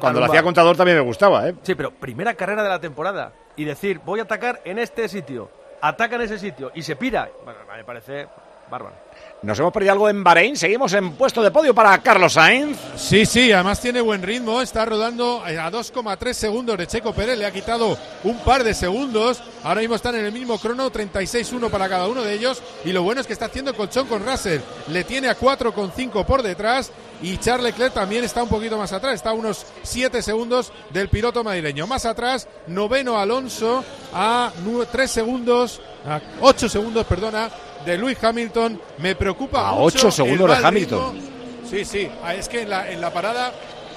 Cuando 0.00 0.20
lo 0.20 0.26
hacía 0.26 0.42
contador 0.42 0.76
también 0.76 0.98
me 0.98 1.04
gustaba, 1.04 1.48
¿eh? 1.48 1.54
Sí, 1.62 1.74
pero 1.74 1.92
primera 1.92 2.34
carrera 2.34 2.62
de 2.62 2.68
la 2.68 2.80
temporada. 2.80 3.32
Y 3.56 3.64
decir, 3.64 4.00
voy 4.04 4.20
a 4.20 4.24
atacar 4.24 4.60
en 4.64 4.78
este 4.78 5.08
sitio. 5.08 5.50
Ataca 5.80 6.16
en 6.16 6.22
ese 6.22 6.38
sitio 6.38 6.72
y 6.74 6.82
se 6.82 6.96
pira. 6.96 7.30
Bueno, 7.44 7.60
me 7.74 7.84
parece 7.84 8.26
bárbaro. 8.70 8.94
Nos 9.42 9.58
hemos 9.58 9.72
perdido 9.72 9.92
algo 9.92 10.08
en 10.08 10.22
Bahrein. 10.22 10.54
Seguimos 10.54 10.92
en 10.92 11.12
puesto 11.12 11.42
de 11.42 11.50
podio 11.50 11.74
para 11.74 11.96
Carlos 12.02 12.34
Sainz. 12.34 12.78
Sí, 12.96 13.24
sí, 13.24 13.50
además 13.52 13.80
tiene 13.80 14.02
buen 14.02 14.22
ritmo, 14.22 14.60
está 14.60 14.84
rodando 14.84 15.42
a 15.42 15.70
2,3 15.70 16.32
segundos 16.34 16.76
de 16.76 16.86
Checo 16.86 17.14
Pérez, 17.14 17.38
le 17.38 17.46
ha 17.46 17.50
quitado 17.50 17.96
un 18.24 18.38
par 18.40 18.62
de 18.64 18.74
segundos, 18.74 19.42
ahora 19.64 19.80
mismo 19.80 19.96
están 19.96 20.14
en 20.14 20.26
el 20.26 20.32
mismo 20.32 20.58
crono, 20.58 20.92
36-1 20.92 21.70
para 21.70 21.88
cada 21.88 22.06
uno 22.06 22.22
de 22.22 22.34
ellos, 22.34 22.62
y 22.84 22.92
lo 22.92 23.02
bueno 23.02 23.22
es 23.22 23.26
que 23.26 23.32
está 23.32 23.46
haciendo 23.46 23.74
colchón 23.74 24.06
con 24.06 24.26
Russell, 24.26 24.60
le 24.88 25.04
tiene 25.04 25.28
a 25.28 25.38
4,5 25.38 26.24
por 26.26 26.42
detrás, 26.42 26.92
y 27.22 27.38
Charles 27.38 27.72
Leclerc 27.72 27.94
también 27.94 28.24
está 28.24 28.42
un 28.42 28.48
poquito 28.50 28.76
más 28.76 28.92
atrás, 28.92 29.14
está 29.14 29.30
a 29.30 29.34
unos 29.34 29.64
7 29.82 30.22
segundos 30.22 30.72
del 30.90 31.08
piloto 31.08 31.44
madrileño. 31.44 31.86
Más 31.86 32.06
atrás, 32.06 32.48
noveno 32.66 33.18
Alonso 33.18 33.84
a 34.12 34.52
3 34.90 35.10
segundos, 35.10 35.80
a 36.06 36.20
8 36.40 36.68
segundos, 36.68 37.06
perdona, 37.06 37.50
de 37.84 37.98
Lewis 37.98 38.22
Hamilton. 38.22 38.80
Me 38.98 39.14
preocupa 39.14 39.68
A 39.68 39.72
mucho 39.72 39.98
ocho 39.98 40.10
segundos 40.10 40.50
el 40.56 40.60
de 40.62 40.66
Hamilton. 40.68 41.14
ritmo. 41.14 41.30
Sí, 41.68 41.84
sí, 41.84 42.08
ah, 42.24 42.34
es 42.34 42.48
que 42.48 42.62
en 42.62 42.70
la, 42.70 42.90
en 42.90 43.00
la 43.00 43.12
parada 43.12 43.52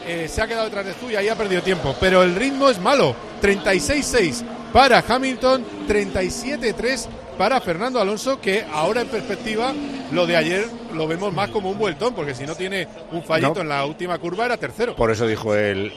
eh, 0.08 0.28
se 0.30 0.42
ha 0.42 0.48
quedado 0.48 0.66
detrás 0.66 0.86
de 0.86 0.94
tú 0.94 1.10
y 1.10 1.16
ahí 1.16 1.28
ha 1.30 1.36
perdido 1.36 1.62
tiempo. 1.62 1.96
Pero 2.00 2.22
el 2.24 2.36
ritmo 2.36 2.70
es 2.70 2.80
malo. 2.80 3.16
36-6 3.42 4.44
para 4.72 5.04
Hamilton, 5.08 5.64
37-3 5.88 7.08
para 7.38 7.60
Fernando 7.62 8.00
Alonso, 8.00 8.40
que 8.40 8.64
ahora 8.72 9.02
en 9.02 9.08
perspectiva 9.08 9.74
lo 10.12 10.28
de 10.28 10.38
ayer 10.38 10.68
lo 10.94 11.08
vemos 11.08 11.34
más 11.34 11.50
como 11.50 11.72
un 11.72 11.78
vueltón, 11.80 12.14
porque 12.14 12.36
si 12.36 12.46
no 12.46 12.56
tiene 12.56 12.88
un 13.12 13.24
fallito 13.24 13.56
No. 13.56 13.62
en 13.62 13.70
la 13.70 13.86
última 13.86 14.18
curva 14.20 14.46
era 14.46 14.58
tercero. 14.58 14.96
Por 14.96 15.10
eso 15.10 15.26
dijo 15.26 15.56
él 15.56 15.92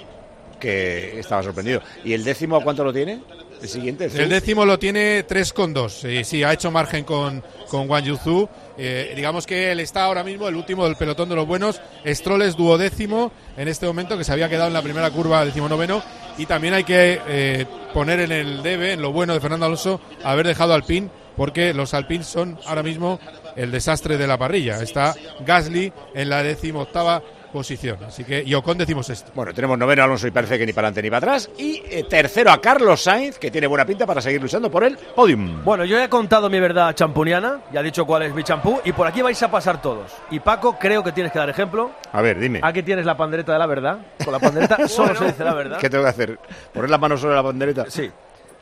que 0.58 1.20
estaba 1.20 1.42
sorprendido. 1.42 1.82
¿Y 2.04 2.14
el 2.14 2.24
décimo 2.24 2.56
a 2.56 2.62
cuánto 2.62 2.82
lo 2.84 2.92
tiene? 2.92 3.20
El 3.60 3.68
siguiente. 3.68 4.04
El 4.14 4.28
décimo 4.28 4.64
lo 4.64 4.78
tiene 4.78 5.26
3,2. 5.26 5.88
Sí, 5.88 6.24
sí, 6.24 6.42
ha 6.42 6.52
hecho 6.52 6.70
margen 6.70 7.04
con, 7.04 7.42
con 7.68 7.88
Wang 7.88 8.04
Yuzu. 8.04 8.48
Eh, 8.78 9.12
digamos 9.16 9.46
que 9.46 9.72
él 9.72 9.80
está 9.80 10.04
ahora 10.04 10.22
mismo 10.22 10.48
el 10.48 10.54
último 10.54 10.84
del 10.84 10.96
pelotón 10.96 11.28
de 11.28 11.36
los 11.36 11.46
buenos. 11.46 11.80
Stroll 12.06 12.42
es 12.42 12.56
duodécimo 12.56 13.32
en 13.56 13.68
este 13.68 13.86
momento, 13.86 14.18
que 14.18 14.24
se 14.24 14.32
había 14.32 14.48
quedado 14.48 14.68
en 14.68 14.74
la 14.74 14.82
primera 14.82 15.10
curva 15.10 15.44
decimonoveno. 15.44 16.02
Y 16.38 16.46
también 16.46 16.74
hay 16.74 16.84
que 16.84 17.20
eh, 17.26 17.66
poner 17.94 18.20
en 18.20 18.32
el 18.32 18.62
debe, 18.62 18.92
en 18.92 19.02
lo 19.02 19.12
bueno 19.12 19.32
de 19.32 19.40
Fernando 19.40 19.66
Alonso, 19.66 20.00
haber 20.22 20.46
dejado 20.46 20.74
Alpine, 20.74 21.08
porque 21.36 21.72
los 21.72 21.94
Alpine 21.94 22.24
son 22.24 22.58
ahora 22.66 22.82
mismo 22.82 23.18
el 23.56 23.70
desastre 23.70 24.18
de 24.18 24.26
la 24.26 24.36
parrilla. 24.36 24.82
Está 24.82 25.14
Gasly 25.46 25.92
en 26.14 26.28
la 26.28 26.42
decimoctava 26.42 27.22
posición. 27.56 27.98
Así 28.06 28.22
que, 28.22 28.42
y 28.44 28.52
Ocon 28.54 28.76
decimos 28.76 29.08
esto. 29.08 29.32
Bueno, 29.34 29.54
tenemos 29.54 29.78
noveno 29.78 30.02
a 30.02 30.04
Alonso 30.04 30.26
y 30.26 30.30
parece 30.30 30.58
que 30.58 30.66
ni 30.66 30.72
para 30.74 30.88
adelante 30.88 31.02
ni 31.02 31.08
para 31.10 31.18
atrás. 31.18 31.50
Y 31.56 31.82
eh, 31.90 32.04
tercero 32.08 32.50
a 32.50 32.60
Carlos 32.60 33.02
Sainz, 33.02 33.38
que 33.38 33.50
tiene 33.50 33.66
buena 33.66 33.86
pinta 33.86 34.04
para 34.06 34.20
seguir 34.20 34.42
luchando 34.42 34.70
por 34.70 34.84
el 34.84 34.98
podium. 34.98 35.64
Bueno, 35.64 35.84
yo 35.86 35.96
ya 35.96 36.04
he 36.04 36.08
contado 36.10 36.50
mi 36.50 36.60
verdad 36.60 36.94
champuniana, 36.94 37.60
ya 37.72 37.80
he 37.80 37.82
dicho 37.82 38.04
cuál 38.04 38.22
es 38.24 38.34
mi 38.34 38.42
champú, 38.44 38.78
y 38.84 38.92
por 38.92 39.06
aquí 39.06 39.22
vais 39.22 39.42
a 39.42 39.50
pasar 39.50 39.80
todos. 39.80 40.12
Y 40.30 40.40
Paco, 40.40 40.76
creo 40.78 41.02
que 41.02 41.12
tienes 41.12 41.32
que 41.32 41.38
dar 41.38 41.48
ejemplo. 41.48 41.92
A 42.12 42.20
ver, 42.20 42.38
dime. 42.38 42.60
Aquí 42.62 42.82
tienes 42.82 43.06
la 43.06 43.16
pandereta 43.16 43.54
de 43.54 43.58
la 43.58 43.66
verdad. 43.66 43.98
Con 44.22 44.32
la 44.32 44.38
pandereta 44.38 44.76
solo 44.88 45.08
Bueno. 45.08 45.20
se 45.20 45.26
dice 45.28 45.44
la 45.44 45.54
verdad. 45.54 45.78
¿Qué 45.78 45.88
tengo 45.88 46.04
que 46.04 46.10
hacer? 46.10 46.38
¿Poner 46.74 46.90
las 46.90 47.00
manos 47.00 47.20
sobre 47.20 47.34
la 47.36 47.42
bandereta? 47.42 47.86
Sí. 47.88 48.10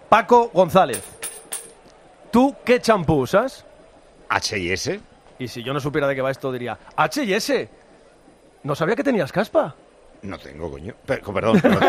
Paco 0.08 0.50
González, 0.54 1.02
¿tú 2.30 2.54
qué 2.64 2.80
champú 2.80 3.14
usas? 3.22 3.64
H&S. 4.28 5.00
Y 5.38 5.48
si 5.48 5.64
yo 5.64 5.72
no 5.72 5.80
supiera 5.80 6.06
de 6.06 6.14
qué 6.14 6.22
va 6.22 6.30
esto, 6.30 6.52
diría, 6.52 6.78
H&S. 6.96 7.68
No 8.64 8.74
sabía 8.74 8.96
que 8.96 9.04
tenías 9.04 9.30
caspa. 9.30 9.76
No 10.24 10.38
tengo, 10.38 10.70
coño. 10.70 10.94
Per- 11.04 11.20
perdón, 11.22 11.60
perdón. 11.60 11.84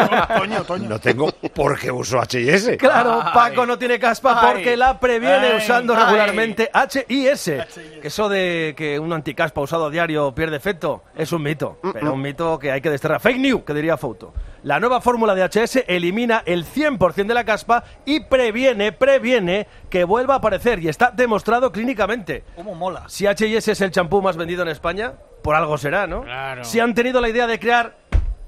No 0.89 0.99
tengo 0.99 1.31
porque 1.53 1.89
uso 1.91 2.19
H&S. 2.19 2.77
Claro, 2.77 3.23
Paco 3.33 3.65
no 3.65 3.77
tiene 3.77 3.97
caspa 3.97 4.39
Ay. 4.41 4.47
porque 4.53 4.77
la 4.77 4.99
previene 4.99 5.47
Ay. 5.47 5.57
usando 5.57 5.95
Ay. 5.95 6.03
regularmente 6.03 6.69
H 6.71 7.05
y 7.07 7.27
S. 7.27 7.65
Que 8.01 8.07
eso 8.09 8.27
de 8.27 8.73
que 8.75 8.99
un 8.99 9.13
anticaspa 9.13 9.61
usado 9.61 9.86
a 9.86 9.89
diario 9.89 10.36
pierde 10.36 10.57
efecto 10.57 11.03
es 11.15 11.31
un 11.31 11.43
mito, 11.43 11.79
pero 11.93 12.13
un 12.13 12.21
mito 12.21 12.59
que 12.59 12.71
hay 12.71 12.81
que 12.81 12.89
desterrar. 12.89 13.21
Fake 13.21 13.39
news, 13.39 13.63
que 13.63 13.73
diría 13.73 13.95
Fouto. 13.97 14.33
La 14.63 14.79
nueva 14.79 14.99
fórmula 14.99 15.33
de 15.36 15.43
HS 15.47 15.86
elimina 15.88 16.41
el 16.45 16.65
100% 16.65 17.27
de 17.27 17.33
la 17.33 17.43
caspa 17.45 17.83
y 18.03 18.21
previene, 18.21 18.91
previene 18.91 19.67
que 19.89 20.03
vuelva 20.03 20.33
a 20.33 20.38
aparecer 20.38 20.79
y 20.83 20.89
está 20.89 21.11
demostrado 21.11 21.71
clínicamente. 21.71 22.43
¿Cómo 22.55 22.75
mola? 22.75 23.03
Si 23.07 23.27
H&S 23.27 23.71
es 23.71 23.81
el 23.81 23.91
champú 23.91 24.21
más 24.21 24.36
vendido 24.36 24.63
en 24.63 24.69
España, 24.69 25.13
por 25.43 25.53
algo 25.53 25.77
será, 25.77 26.07
¿no? 26.07 26.25
Si 26.63 26.79
han 26.79 26.95
tenido 26.95 27.21
la 27.21 27.29
idea 27.29 27.45
de 27.45 27.59
crear 27.59 27.95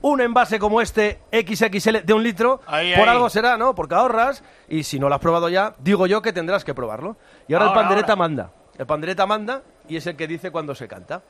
un 0.02 0.22
envase 0.22 0.60
como 0.60 0.82
este 0.82 1.20
XXL 1.32 2.06
de 2.06 2.14
un 2.14 2.24
litro, 2.24 2.62
Ahí, 2.68 2.94
por 2.96 3.08
ahí. 3.10 3.16
algo 3.16 3.30
será, 3.30 3.58
¿no? 3.58 3.76
Porque 3.76 3.96
ahorras 3.96 4.44
y 4.70 4.84
si 4.84 5.00
no 5.00 5.10
lo 5.10 5.16
has 5.16 5.22
probado 5.22 5.50
ya, 5.50 5.74
digo 5.80 6.08
yo 6.08 6.22
que 6.22 6.34
tendrás 6.34 6.64
que 6.64 6.74
probarlo. 6.74 7.18
Y 7.48 7.54
ahora, 7.54 7.68
Ahora, 7.68 7.80
el 7.80 7.84
pandereta 7.86 8.14
ahora. 8.14 8.28
manda. 8.28 8.52
El 8.78 8.86
pandereta 8.86 9.26
manda 9.26 9.62
y 9.90 9.98
es 9.98 10.06
el 10.08 10.16
que 10.16 10.28
dice 10.28 10.52
cuando 10.52 10.76
se 10.76 10.88
canta. 10.88 11.22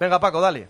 Venga, 0.00 0.18
Paco, 0.20 0.40
dale. 0.40 0.68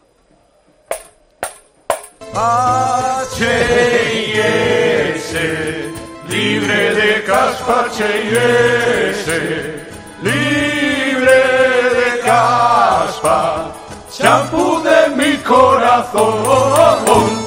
H&S, 4.54 5.90
libre 6.28 6.94
de 6.94 7.24
caspa 7.24 7.86
libre 10.22 11.40
de 11.94 12.20
caspa, 12.24 13.72
champú 14.10 14.80
de 14.82 15.08
mi 15.16 15.36
corazón. 15.38 17.43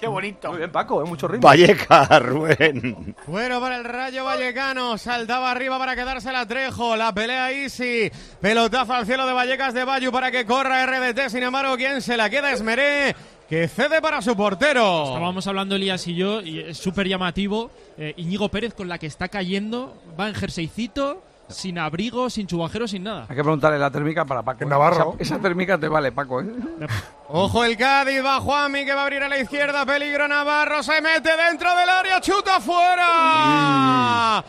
Qué 0.00 0.06
bonito. 0.06 0.48
Muy 0.50 0.58
bien, 0.58 0.70
Paco, 0.70 1.02
es 1.02 1.08
mucho 1.08 1.26
ritmo. 1.26 1.46
Valleca, 1.48 2.06
Rubén. 2.20 3.16
Bueno 3.26 3.60
para 3.60 3.76
el 3.78 3.84
Rayo 3.84 4.24
Vallecano, 4.24 4.96
saltaba 4.96 5.50
arriba 5.50 5.76
para 5.78 5.96
quedarse 5.96 6.30
la 6.32 6.46
Trejo, 6.46 6.94
la 6.96 7.12
pelea 7.12 7.50
Easy, 7.50 8.10
pelotazo 8.40 8.92
al 8.94 9.06
cielo 9.06 9.26
de 9.26 9.32
Vallecas 9.32 9.74
de 9.74 9.84
Bayu 9.84 10.12
para 10.12 10.30
que 10.30 10.46
corra 10.46 10.86
RDT, 10.86 11.28
sin 11.30 11.42
embargo, 11.42 11.76
quien 11.76 12.00
se 12.00 12.16
la 12.16 12.30
queda 12.30 12.52
es 12.52 12.62
Meré, 12.62 13.16
que 13.48 13.66
cede 13.66 14.00
para 14.00 14.22
su 14.22 14.36
portero. 14.36 15.04
Estábamos 15.14 15.46
hablando 15.48 15.74
Elías 15.74 16.06
y 16.06 16.14
yo, 16.14 16.42
y 16.42 16.60
es 16.60 16.78
súper 16.78 17.08
llamativo. 17.08 17.70
eh, 17.96 18.14
Íñigo 18.16 18.48
Pérez 18.50 18.74
con 18.74 18.88
la 18.88 18.98
que 18.98 19.06
está 19.08 19.28
cayendo, 19.28 20.00
va 20.18 20.28
en 20.28 20.34
jerseycito, 20.34 21.22
sin 21.48 21.78
abrigo, 21.78 22.28
sin 22.30 22.46
chubajero, 22.46 22.86
sin 22.86 23.02
nada. 23.04 23.22
Hay 23.28 23.36
que 23.36 23.42
preguntarle 23.42 23.78
la 23.78 23.90
térmica 23.90 24.24
para 24.24 24.42
Paco. 24.42 24.62
En 24.62 24.68
Navarro. 24.68 25.14
Esa, 25.18 25.34
esa 25.34 25.42
térmica 25.42 25.78
te 25.78 25.88
vale, 25.88 26.12
Paco. 26.12 26.40
¿eh? 26.42 26.46
Ojo 27.28 27.64
el 27.64 27.76
Cádiz, 27.76 28.24
va 28.24 28.40
Juanmi 28.40 28.84
que 28.84 28.94
va 28.94 29.00
a 29.00 29.04
abrir 29.04 29.22
a 29.22 29.28
la 29.28 29.38
izquierda, 29.38 29.84
peligro 29.86 30.26
Navarro, 30.28 30.82
se 30.82 31.00
mete 31.00 31.30
dentro 31.36 31.74
del 31.76 31.88
área, 31.88 32.20
chuta 32.20 32.60
fuera. 32.60 34.44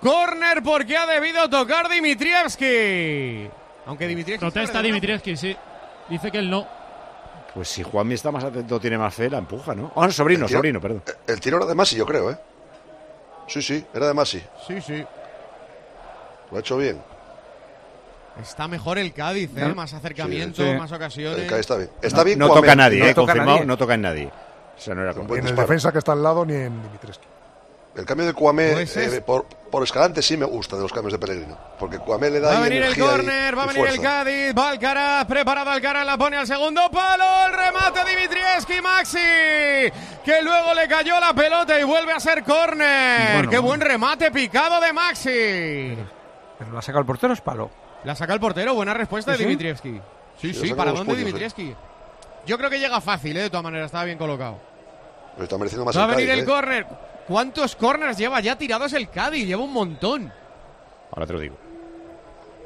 Corner 0.00 0.62
porque 0.62 0.96
ha 0.96 1.06
debido 1.06 1.48
tocar 1.48 1.88
Dimitrievski. 1.88 3.48
Aunque 3.86 4.06
Dimitrievski... 4.08 4.40
Protesta 4.50 4.82
Dimitrievski, 4.82 5.36
sí. 5.36 5.56
Dice 6.08 6.30
que 6.30 6.38
él 6.38 6.50
no. 6.50 6.66
Pues 7.54 7.68
si 7.68 7.82
Juanmi 7.82 8.14
está 8.14 8.30
más 8.30 8.42
atento, 8.44 8.80
tiene 8.80 8.96
más 8.98 9.14
fe, 9.14 9.28
la 9.28 9.38
empuja, 9.38 9.74
¿no? 9.74 9.92
Ah, 9.94 10.06
no, 10.06 10.12
sobrino, 10.12 10.46
tiro- 10.46 10.58
sobrino, 10.58 10.80
perdón. 10.80 11.02
El 11.26 11.40
tiro 11.40 11.58
era 11.58 11.66
de 11.66 11.74
Masi, 11.74 11.96
yo 11.96 12.06
creo, 12.06 12.30
¿eh? 12.30 12.36
Sí, 13.46 13.60
sí, 13.60 13.84
era 13.92 14.08
de 14.08 14.14
Masi. 14.14 14.42
Sí, 14.66 14.80
sí. 14.80 15.04
Lo 16.52 16.58
ha 16.58 16.60
hecho 16.60 16.76
bien. 16.76 17.00
Está 18.40 18.68
mejor 18.68 18.98
el 18.98 19.12
Cádiz, 19.12 19.50
¿eh? 19.56 19.60
¿No? 19.68 19.74
Más 19.74 19.92
acercamiento, 19.92 20.62
Sí, 20.62 20.70
sí. 20.70 20.78
más 20.78 20.92
ocasiones. 20.92 21.40
El 21.40 21.46
Cádiz 21.48 21.60
está 21.60 21.76
bien. 21.76 21.90
Está 22.00 22.22
bien 22.24 22.38
No 22.38 22.48
toca 22.48 22.72
a 22.72 22.76
nadie, 22.76 23.00
No 23.00 23.06
eh, 23.06 23.14
toca 23.14 23.32
confirmado, 23.32 23.56
nadie. 23.58 23.66
no 23.66 23.76
toca 23.76 23.94
en 23.94 24.02
nadie. 24.02 24.26
O 24.76 24.80
sea, 24.80 24.94
no 24.94 25.02
era 25.02 25.12
Buen 25.12 25.28
Ni 25.28 25.38
en 25.38 25.46
el 25.48 25.56
defensa 25.56 25.92
que 25.92 25.98
está 25.98 26.12
al 26.12 26.22
lado 26.22 26.44
ni 26.46 26.54
en 26.54 26.82
Dimitrescu. 26.82 27.24
El 27.94 28.06
cambio 28.06 28.24
de 28.26 28.32
Cuamé 28.32 28.72
Pues 28.72 28.96
es- 28.96 29.20
por, 29.20 29.44
por 29.44 29.82
Escalante 29.82 30.22
sí 30.22 30.38
me 30.38 30.46
gusta 30.46 30.76
de 30.76 30.82
los 30.82 30.90
cambios 30.94 31.12
de 31.12 31.18
Pellegrino. 31.18 31.58
Porque 31.78 31.98
Cuamé 31.98 32.30
le 32.30 32.40
da 32.40 32.52
Va 32.52 32.56
a 32.56 32.60
venir 32.62 32.82
el 32.82 32.98
córner, 32.98 33.56
va 33.56 33.64
a 33.64 33.66
venir 33.66 33.86
el. 33.86 34.00
Cádiz, 34.00 34.54
va 34.58 34.70
Alcaraz, 34.70 35.26
preparado 35.26 35.70
Alcaraz, 35.70 36.06
la 36.06 36.16
pone 36.16 36.38
al 36.38 36.46
segundo 36.46 36.90
palo, 36.90 37.24
el 37.48 37.52
remate 37.52 38.00
Dimitrievski, 38.08 38.80
Maxi, 38.80 39.18
que 40.24 40.40
luego 40.42 40.72
le 40.72 40.88
cayó 40.88 41.20
la 41.20 41.34
pelota 41.34 41.78
y 41.78 41.84
vuelve 41.84 42.12
a 42.14 42.18
ser 42.20 42.42
córner. 42.44 43.34
Bueno. 43.34 43.50
Qué 43.50 43.58
buen 43.58 43.80
remate 43.82 44.30
picado 44.30 44.80
de 44.80 44.92
Maxi. 44.94 45.98
Pero 46.64 46.74
la 46.76 46.82
saca 46.82 46.98
el 46.98 47.04
portero, 47.06 47.32
es 47.32 47.40
palo. 47.40 47.70
La 48.04 48.14
saca 48.14 48.32
el 48.34 48.40
portero, 48.40 48.74
buena 48.74 48.94
respuesta 48.94 49.32
¿Sí, 49.32 49.38
de 49.38 49.44
sí? 49.44 49.48
Dimitrievski. 49.48 50.00
Sí, 50.38 50.54
Sí, 50.54 50.74
para 50.74 50.90
dónde 50.92 51.04
puños, 51.06 51.18
Dimitrievski. 51.18 51.74
Yo 52.46 52.58
creo 52.58 52.70
que 52.70 52.80
llega 52.80 53.00
fácil, 53.00 53.36
¿eh? 53.36 53.42
de 53.42 53.50
todas 53.50 53.62
maneras, 53.64 53.86
estaba 53.86 54.04
bien 54.04 54.18
colocado. 54.18 54.58
Pero 55.34 55.44
está 55.44 55.58
mereciendo 55.58 55.84
más 55.84 55.96
Va 55.96 56.04
a 56.04 56.06
venir 56.08 56.26
Cádiz, 56.26 56.38
el 56.38 56.44
¿eh? 56.44 56.52
córner. 56.52 56.86
¿Cuántos 57.28 57.76
corners 57.76 58.18
lleva 58.18 58.40
ya 58.40 58.56
tirados 58.58 58.92
el 58.92 59.08
Cádiz? 59.08 59.46
Lleva 59.46 59.62
un 59.62 59.72
montón. 59.72 60.32
Ahora 61.12 61.26
te 61.26 61.32
lo 61.32 61.40
digo. 61.40 61.56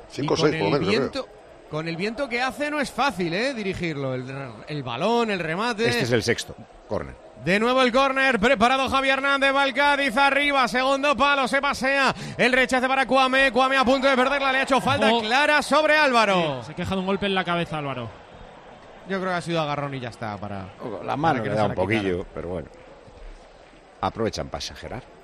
Cinco 0.09 0.35
o 0.35 0.37
seis, 0.37 0.53
por 0.55 0.61
lo 0.71 0.77
el 0.77 0.83
menos, 0.83 0.89
viento, 0.89 1.29
con 1.71 1.89
el 1.89 1.97
viento 1.97 2.29
que 2.29 2.41
hace 2.41 2.71
no 2.71 2.81
es 2.81 2.91
fácil, 2.91 3.35
¿eh? 3.35 3.53
Dirigirlo. 3.53 4.15
El, 4.15 4.25
el 4.69 4.83
balón, 4.83 5.31
el 5.31 5.41
remate. 5.41 5.89
Este 5.89 6.05
es 6.05 6.13
el 6.13 6.23
sexto, 6.23 6.55
córner. 6.89 7.15
De 7.47 7.61
nuevo 7.61 7.81
el 7.81 7.93
córner, 7.93 8.41
preparado 8.41 8.89
Javier 8.89 9.19
Hernández, 9.19 9.55
va 9.55 9.65
el 9.65 9.73
Cádiz 9.73 10.17
arriba, 10.17 10.67
segundo 10.67 11.17
palo, 11.17 11.47
se 11.47 11.61
pasea, 11.61 12.13
el 12.37 12.53
rechace 12.53 12.89
para 12.89 13.07
Cuame, 13.07 13.53
Cuame 13.53 13.77
a 13.77 13.85
punto 13.85 14.09
de 14.09 14.17
perderla, 14.17 14.51
le 14.51 14.59
ha 14.59 14.63
hecho 14.65 14.81
falta 14.81 15.07
Ojo. 15.07 15.21
clara 15.21 15.63
sobre 15.63 15.97
Álvaro. 15.97 16.65
Se 16.65 16.75
queja 16.75 16.97
de 16.97 17.01
un 17.03 17.07
golpe 17.07 17.27
en 17.27 17.37
la 17.37 17.45
cabeza, 17.45 17.79
Álvaro. 17.79 18.11
Yo 19.09 19.21
creo 19.21 19.31
que 19.31 19.37
ha 19.37 19.41
sido 19.41 19.61
agarrón 19.61 19.95
y 19.95 20.01
ya 20.01 20.09
está 20.09 20.37
para... 20.39 20.71
La 21.05 21.17
mano 21.17 21.35
para 21.35 21.43
que 21.45 21.51
le 21.51 21.55
da 21.55 21.67
un 21.67 21.75
poquillo, 21.75 22.27
pero 22.35 22.49
bueno. 22.49 22.69
Aprovechan 24.01 24.49
para 24.49 24.59
exagerar. 24.59 25.16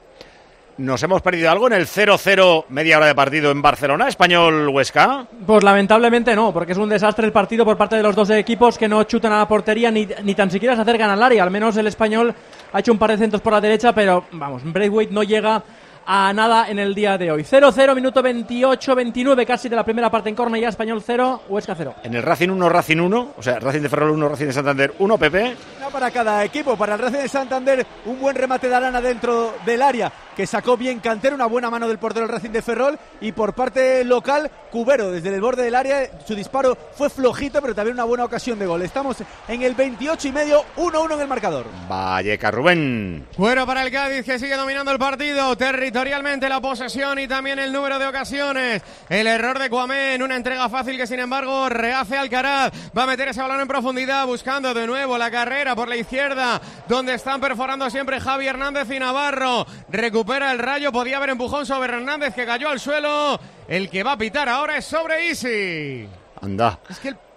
Nos 0.83 1.01
hemos 1.05 1.23
perdido 1.23 1.49
algo 1.49 1.69
en 1.69 1.75
el 1.75 1.87
0-0 1.87 2.65
media 2.71 2.97
hora 2.97 3.07
de 3.07 3.15
partido 3.15 3.53
en 3.53 3.63
Barcelona, 3.63 4.09
español 4.09 4.69
Huesca. 4.69 5.29
Pues 5.47 5.63
lamentablemente 5.63 6.35
no, 6.35 6.53
porque 6.53 6.73
es 6.73 6.79
un 6.79 6.89
desastre 6.89 7.25
el 7.25 7.31
partido 7.31 7.65
por 7.65 7.77
parte 7.77 7.95
de 7.95 8.03
los 8.03 8.17
dos 8.17 8.29
equipos 8.31 8.77
que 8.79 8.89
no 8.89 9.05
chutan 9.05 9.33
a 9.33 9.39
la 9.39 9.47
portería 9.47 9.93
ni, 9.93 10.09
ni 10.25 10.35
tan 10.35 10.51
siquiera 10.51 10.75
se 10.75 10.83
acercan 10.83 11.09
al 11.09 11.23
área. 11.23 11.45
Al 11.45 11.53
menos 11.53 11.77
el 11.77 11.87
español 11.87 12.35
ha 12.73 12.81
hecho 12.81 12.91
un 12.91 12.99
par 12.99 13.13
de 13.13 13.19
centros 13.19 13.41
por 13.41 13.53
la 13.53 13.61
derecha, 13.61 13.95
pero 13.95 14.25
vamos, 14.33 14.63
Braithwaite 14.65 15.15
no 15.15 15.23
llega 15.23 15.63
a 16.07 16.33
nada 16.33 16.69
en 16.69 16.79
el 16.79 16.95
día 16.95 17.19
de 17.19 17.31
hoy. 17.31 17.43
0-0, 17.43 17.95
minuto 17.95 18.23
28-29 18.23 19.47
casi 19.47 19.69
de 19.69 19.77
la 19.77 19.85
primera 19.85 20.11
parte 20.11 20.29
en 20.29 20.35
Cornellá, 20.35 20.69
español 20.69 21.03
0, 21.05 21.43
Huesca 21.49 21.75
0. 21.75 21.95
En 22.03 22.15
el 22.15 22.23
Racing 22.23 22.49
1, 22.51 22.69
Racing 22.69 22.99
1, 22.99 23.35
o 23.37 23.43
sea, 23.43 23.59
Racing 23.59 23.81
de 23.81 23.89
Ferrol 23.89 24.11
1, 24.11 24.29
Racing 24.29 24.47
de 24.47 24.53
Santander 24.53 24.95
1, 24.99 25.19
Pepe. 25.19 25.57
Una 25.79 25.91
para 25.91 26.11
cada 26.11 26.45
equipo. 26.45 26.77
Para 26.77 26.95
el 26.95 27.01
Racing 27.01 27.19
de 27.19 27.29
Santander, 27.29 27.87
un 28.07 28.21
buen 28.21 28.37
remate 28.37 28.69
de 28.69 28.75
Arana 28.75 29.01
dentro 29.01 29.55
del 29.65 29.83
área 29.83 30.13
que 30.37 30.47
sacó 30.47 30.77
bien 30.77 31.01
Cantero, 31.01 31.35
una 31.35 31.47
buena 31.47 31.71
mano 31.71 31.89
del 31.89 31.99
portero 31.99 32.27
del 32.27 32.35
Racing 32.35 32.51
de 32.51 32.63
Ferrol. 32.63 32.99
Y 33.21 33.33
por 33.33 33.55
parte 33.55 34.05
local, 34.05 34.51
Cubero, 34.71 35.11
desde 35.11 35.35
el 35.35 35.41
borde 35.41 35.63
del 35.65 35.75
área, 35.75 36.11
su 36.27 36.35
disparo 36.35 36.77
fue 36.93 37.11
flojito, 37.11 37.61
pero 37.61 37.75
también 37.75 37.95
una 37.95 38.05
buena 38.05 38.25
ocasión 38.25 38.59
de 38.59 38.67
gol. 38.67 38.83
Estamos 38.83 39.19
en 39.49 39.63
el 39.63 39.75
28 39.75 40.29
y 40.29 40.33
medio, 40.33 40.65
1-1 40.77 41.15
en 41.15 41.21
el 41.21 41.29
marcador. 41.29 41.67
Valleca 41.89 42.51
Rubén. 42.51 43.27
Cuero 43.37 43.67
para 43.67 43.83
el 43.83 43.91
Cádiz 43.91 44.25
que 44.25 44.39
sigue 44.39 44.57
dominando 44.57 44.91
el 44.91 44.99
partido 44.99 45.55
territorialmente 45.93 46.49
la 46.49 46.61
posesión 46.61 47.19
y 47.19 47.29
también 47.29 47.59
el 47.59 47.71
número 47.71 47.99
de 47.99 48.07
ocasiones. 48.07 48.83
El 49.11 49.27
error 49.27 49.59
de 49.59 49.69
Cuamé 49.69 50.15
en 50.15 50.23
una 50.23 50.37
entrega 50.37 50.69
fácil 50.71 50.97
que 50.97 51.07
sin 51.07 51.21
embargo 51.21 51.69
rehace 51.69 52.17
Alcaraz. 52.17 52.73
Va 52.97 53.03
a 53.03 53.07
meter 53.07 53.29
ese 53.29 53.43
balón 53.43 53.61
en 53.61 53.69
profundidad 53.69 54.27
buscando 54.27 54.73
de 54.73 54.87
nuevo 54.87 55.19
la 55.19 55.31
carrera 55.31 55.77
por 55.77 55.89
la 55.89 55.97
izquierda 55.97 56.61
donde 56.89 57.15
están 57.15 57.41
perforando 57.43 57.91
siempre 57.91 58.21
Javi 58.21 58.47
Hernández 58.47 58.91
y 58.91 58.99
Navarro. 58.99 59.67
Recupera 59.91 60.51
el 60.51 60.59
rayo, 60.59 60.91
podía 60.93 61.19
haber 61.19 61.31
empujón 61.31 61.67
sobre 61.67 61.93
Hernández 61.93 62.35
que 62.35 62.47
cayó 62.47 62.71
al 62.71 62.81
suelo. 62.81 63.39
El 63.69 63.91
que 63.91 64.03
va 64.03 64.13
a 64.13 64.19
pitar 64.19 64.49
ahora 64.49 64.79
es 64.79 64.87
sobre 64.87 65.29
Easy. 65.29 66.09
Anda. 66.41 66.81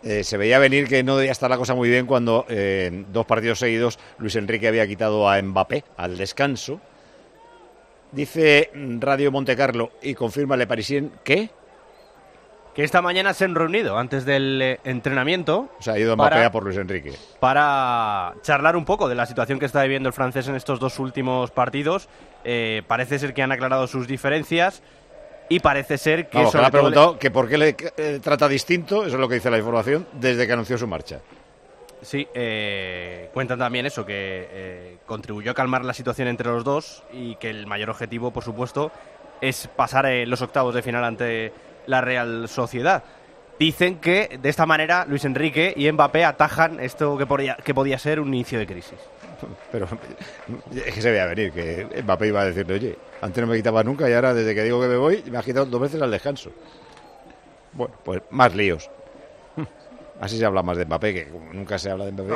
Eh, 0.01 0.23
se 0.23 0.37
veía 0.37 0.59
venir 0.59 0.87
que 0.87 1.03
no 1.03 1.17
debía 1.17 1.33
estar 1.33 1.49
la 1.49 1.57
cosa 1.57 1.75
muy 1.75 1.89
bien 1.89 2.05
cuando 2.05 2.45
eh, 2.47 2.85
en 2.87 3.11
dos 3.11 3.25
partidos 3.25 3.59
seguidos 3.59 3.99
Luis 4.17 4.35
Enrique 4.35 4.67
había 4.67 4.87
quitado 4.87 5.29
a 5.29 5.41
Mbappé 5.41 5.83
al 5.97 6.17
descanso. 6.17 6.79
Dice 8.11 8.71
Radio 8.99 9.31
Montecarlo 9.31 9.91
y 10.01 10.13
confirma 10.13 10.55
Le 10.55 10.67
Parisien 10.67 11.11
que 11.23 11.49
Que 12.73 12.83
esta 12.83 13.01
mañana 13.01 13.33
se 13.33 13.45
han 13.45 13.55
reunido 13.55 13.97
antes 13.97 14.25
del 14.25 14.61
eh, 14.61 14.79
entrenamiento. 14.83 15.69
o 15.79 15.81
sea, 15.81 15.93
ha 15.93 15.99
ido 15.99 16.15
para- 16.17 16.45
a 16.45 16.51
por 16.51 16.63
Luis 16.63 16.77
Enrique. 16.77 17.13
para 17.39 18.33
charlar 18.41 18.75
un 18.75 18.83
poco 18.85 19.07
de 19.07 19.15
la 19.15 19.25
situación 19.25 19.59
que 19.59 19.65
está 19.65 19.81
viviendo 19.83 20.07
el 20.09 20.13
francés 20.13 20.47
en 20.49 20.55
estos 20.55 20.79
dos 20.79 20.99
últimos 20.99 21.51
partidos. 21.51 22.09
Eh, 22.43 22.83
parece 22.87 23.17
ser 23.19 23.33
que 23.33 23.41
han 23.41 23.51
aclarado 23.53 23.87
sus 23.87 24.07
diferencias 24.07 24.81
y 25.47 25.59
parece 25.61 25.97
ser 25.97 26.27
que... 26.29 26.37
Vamos, 26.37 26.51
que 26.51 26.57
le 26.57 26.65
ha 26.65 26.71
preguntado 26.71 27.17
que 27.19 27.31
por 27.31 27.47
qué 27.47 27.57
le 27.57 27.75
eh, 27.97 28.19
trata 28.21 28.47
distinto, 28.47 29.05
eso 29.05 29.15
es 29.15 29.21
lo 29.21 29.29
que 29.29 29.35
dice 29.35 29.49
la 29.49 29.57
información, 29.57 30.05
desde 30.13 30.45
que 30.45 30.53
anunció 30.53 30.77
su 30.77 30.85
marcha. 30.87 31.21
Sí, 32.05 32.27
eh, 32.35 33.31
cuentan 33.33 33.57
también 33.57 33.87
eso, 33.87 34.05
que 34.05 34.47
eh, 34.51 34.97
contribuyó 35.07 35.49
a 35.49 35.53
calmar 35.55 35.83
la 35.83 35.93
situación 35.93 36.27
entre 36.27 36.47
los 36.51 36.63
dos 36.63 37.03
y 37.11 37.35
que 37.37 37.49
el 37.49 37.65
mayor 37.65 37.89
objetivo, 37.89 38.29
por 38.29 38.43
supuesto, 38.43 38.91
es 39.41 39.67
pasar 39.75 40.05
eh, 40.05 40.27
los 40.27 40.43
octavos 40.43 40.75
de 40.75 40.83
final 40.83 41.03
ante 41.03 41.51
la 41.87 42.01
Real 42.01 42.47
Sociedad. 42.47 43.03
Dicen 43.57 43.97
que 43.97 44.37
de 44.39 44.49
esta 44.49 44.67
manera 44.67 45.05
Luis 45.09 45.25
Enrique 45.25 45.73
y 45.75 45.91
Mbappé 45.91 46.25
atajan 46.25 46.79
esto 46.79 47.17
que 47.17 47.25
podía, 47.25 47.55
que 47.55 47.73
podía 47.73 47.97
ser 47.97 48.19
un 48.19 48.27
inicio 48.27 48.59
de 48.59 48.67
crisis. 48.67 48.99
Pero 49.71 49.87
es 50.75 50.93
que 50.93 51.01
se 51.01 51.09
veía 51.09 51.25
venir 51.25 51.51
que 51.53 52.03
Mbappé 52.03 52.27
iba 52.27 52.41
a 52.41 52.45
decirle, 52.45 52.75
oye, 52.75 52.95
antes 53.21 53.41
no 53.41 53.49
me 53.49 53.57
quitaba 53.57 53.83
nunca 53.83 54.07
y 54.07 54.13
ahora 54.13 54.35
desde 54.35 54.53
que 54.53 54.61
digo 54.61 54.79
que 54.79 54.87
me 54.87 54.97
voy 54.97 55.23
me 55.31 55.39
has 55.39 55.45
quitado 55.45 55.65
dos 55.65 55.81
veces 55.81 55.99
al 55.99 56.11
descanso. 56.11 56.51
Bueno, 57.73 57.95
pues 58.03 58.21
más 58.29 58.53
líos. 58.53 58.91
Así 60.19 60.37
se 60.37 60.45
habla 60.45 60.63
más 60.63 60.77
de 60.77 60.85
Mbappé, 60.85 61.13
que 61.13 61.27
nunca 61.53 61.77
se 61.77 61.91
habla 61.91 62.05
de 62.05 62.11
Mbappé. 62.11 62.33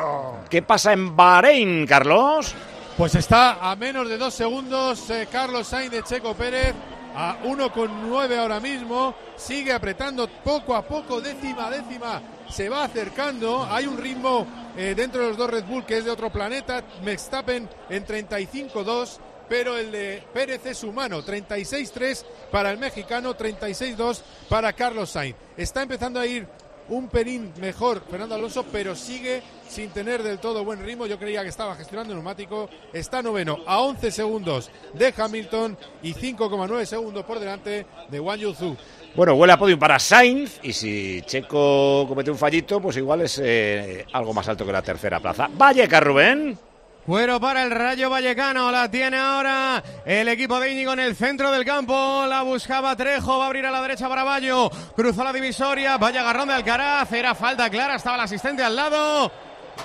¿Qué 0.49 0.61
pasa 0.61 0.93
en 0.93 1.15
Bahrein, 1.15 1.85
Carlos? 1.87 2.53
Pues 2.97 3.15
está 3.15 3.71
a 3.71 3.75
menos 3.77 4.09
de 4.09 4.17
dos 4.17 4.33
segundos 4.33 5.09
eh, 5.09 5.27
Carlos 5.31 5.67
Sainz 5.67 5.91
de 5.91 6.03
Checo 6.03 6.33
Pérez. 6.33 6.73
A 7.15 7.37
1,9 7.43 8.37
ahora 8.37 8.59
mismo. 8.59 9.15
Sigue 9.35 9.71
apretando 9.71 10.27
poco 10.27 10.75
a 10.75 10.81
poco, 10.81 11.21
décima 11.21 11.67
a 11.67 11.71
décima. 11.71 12.21
Se 12.49 12.67
va 12.67 12.83
acercando. 12.83 13.63
Hay 13.63 13.87
un 13.87 13.97
ritmo 13.97 14.45
eh, 14.77 14.93
dentro 14.95 15.21
de 15.21 15.29
los 15.29 15.37
dos 15.37 15.49
Red 15.49 15.63
Bull 15.63 15.85
que 15.85 15.97
es 15.97 16.05
de 16.05 16.11
otro 16.11 16.29
planeta. 16.29 16.83
Verstappen 17.03 17.69
en 17.89 18.05
35-2. 18.05 19.17
Pero 19.47 19.77
el 19.77 19.91
de 19.91 20.21
Pérez 20.33 20.65
es 20.65 20.83
humano. 20.83 21.23
36-3 21.23 22.25
para 22.51 22.69
el 22.69 22.77
mexicano, 22.77 23.35
36-2 23.35 24.21
para 24.49 24.73
Carlos 24.73 25.09
Sainz. 25.09 25.35
Está 25.57 25.81
empezando 25.81 26.19
a 26.19 26.27
ir 26.27 26.47
un 26.89 27.07
pelín 27.07 27.51
mejor 27.59 28.01
Fernando 28.09 28.35
Alonso, 28.35 28.65
pero 28.71 28.95
sigue 28.95 29.41
sin 29.67 29.89
tener 29.89 30.23
del 30.23 30.39
todo 30.39 30.63
buen 30.63 30.83
ritmo. 30.83 31.05
Yo 31.05 31.17
creía 31.19 31.43
que 31.43 31.49
estaba 31.49 31.75
gestionando 31.75 32.13
el 32.13 32.17
neumático. 32.17 32.69
Está 32.91 33.21
noveno 33.21 33.59
a 33.65 33.79
11 33.81 34.11
segundos 34.11 34.71
de 34.93 35.13
Hamilton 35.15 35.77
y 36.01 36.13
5,9 36.13 36.85
segundos 36.85 37.25
por 37.25 37.39
delante 37.39 37.85
de 38.09 38.19
Wang 38.19 38.39
Yuzu. 38.39 38.75
Bueno, 39.15 39.33
huele 39.33 39.53
a 39.53 39.57
podium 39.57 39.79
para 39.79 39.97
Sainz 39.99 40.59
y 40.61 40.71
si 40.73 41.21
Checo 41.23 42.05
comete 42.07 42.29
un 42.29 42.37
fallito, 42.37 42.79
pues 42.79 42.97
igual 42.97 43.21
es 43.21 43.39
eh, 43.43 44.05
algo 44.13 44.33
más 44.33 44.47
alto 44.47 44.65
que 44.65 44.71
la 44.71 44.81
tercera 44.81 45.19
plaza. 45.19 45.49
Valleca, 45.51 45.99
Rubén. 45.99 46.68
Cuero 47.09 47.39
para 47.39 47.63
el 47.63 47.71
Rayo 47.71 48.07
Vallecano, 48.07 48.69
la 48.69 48.87
tiene 48.91 49.17
ahora 49.17 49.81
el 50.05 50.27
equipo 50.27 50.59
de 50.59 50.71
Íñigo 50.71 50.93
en 50.93 50.99
el 50.99 51.15
centro 51.15 51.51
del 51.51 51.65
campo, 51.65 52.27
la 52.27 52.43
buscaba 52.43 52.95
Trejo, 52.95 53.39
va 53.39 53.45
a 53.45 53.47
abrir 53.47 53.65
a 53.65 53.71
la 53.71 53.81
derecha 53.81 54.07
para 54.07 54.23
Bayo, 54.23 54.69
cruzó 54.95 55.23
la 55.23 55.33
divisoria, 55.33 55.97
vaya 55.97 56.21
agarrón 56.21 56.49
de 56.49 56.53
Alcaraz, 56.53 57.11
era 57.11 57.33
falta 57.33 57.67
clara, 57.71 57.95
estaba 57.95 58.15
el 58.15 58.21
asistente 58.21 58.63
al 58.63 58.75
lado, 58.75 59.31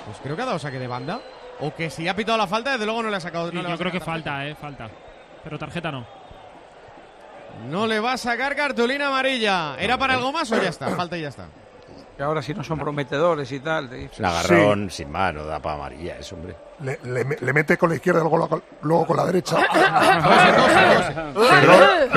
pues 0.05 0.19
creo 0.21 0.35
que 0.35 0.43
ha 0.43 0.45
dado 0.45 0.59
saque 0.59 0.77
de 0.77 0.85
banda, 0.85 1.19
o 1.61 1.73
que 1.73 1.89
si 1.89 2.07
ha 2.07 2.15
pitado 2.15 2.37
la 2.37 2.45
falta, 2.45 2.73
desde 2.73 2.85
luego 2.85 3.01
no 3.01 3.09
le 3.09 3.17
ha 3.17 3.21
sacado. 3.21 3.49
Sí, 3.49 3.55
no 3.55 3.63
le 3.63 3.69
yo 3.69 3.73
a 3.73 3.77
creo 3.79 3.91
que 3.91 4.01
falta, 4.01 4.47
eh, 4.47 4.53
falta. 4.53 4.87
Pero 5.43 5.57
tarjeta 5.57 5.91
no. 5.91 6.05
No 7.71 7.87
le 7.87 7.99
va 7.99 8.13
a 8.13 8.17
sacar 8.17 8.55
cartulina 8.55 9.07
amarilla, 9.07 9.77
¿era 9.79 9.97
para 9.97 10.13
algo 10.13 10.31
más 10.31 10.51
o 10.51 10.61
ya 10.61 10.69
está? 10.69 10.95
Falta 10.95 11.17
y 11.17 11.21
ya 11.21 11.29
está. 11.29 11.47
Que 12.15 12.23
ahora 12.23 12.41
si 12.41 12.53
no 12.53 12.63
son 12.63 12.79
prometedores 12.79 13.51
y 13.51 13.59
tal. 13.59 13.91
Es 13.91 14.19
un 14.19 14.25
agarrón 14.25 14.89
sin 14.89 15.11
mano, 15.11 15.43
da 15.43 15.59
para 15.59 15.75
amarilla, 15.75 16.17
eso, 16.17 16.35
hombre. 16.35 16.55
Le, 16.81 16.99
le- 17.03 17.37
le 17.39 17.53
mete 17.53 17.77
con 17.77 17.89
la 17.89 17.95
izquierda, 17.95 18.19
luego, 18.19 18.37
la- 18.37 18.59
luego 18.81 19.05
con 19.07 19.15
la 19.15 19.25
derecha. 19.25 19.55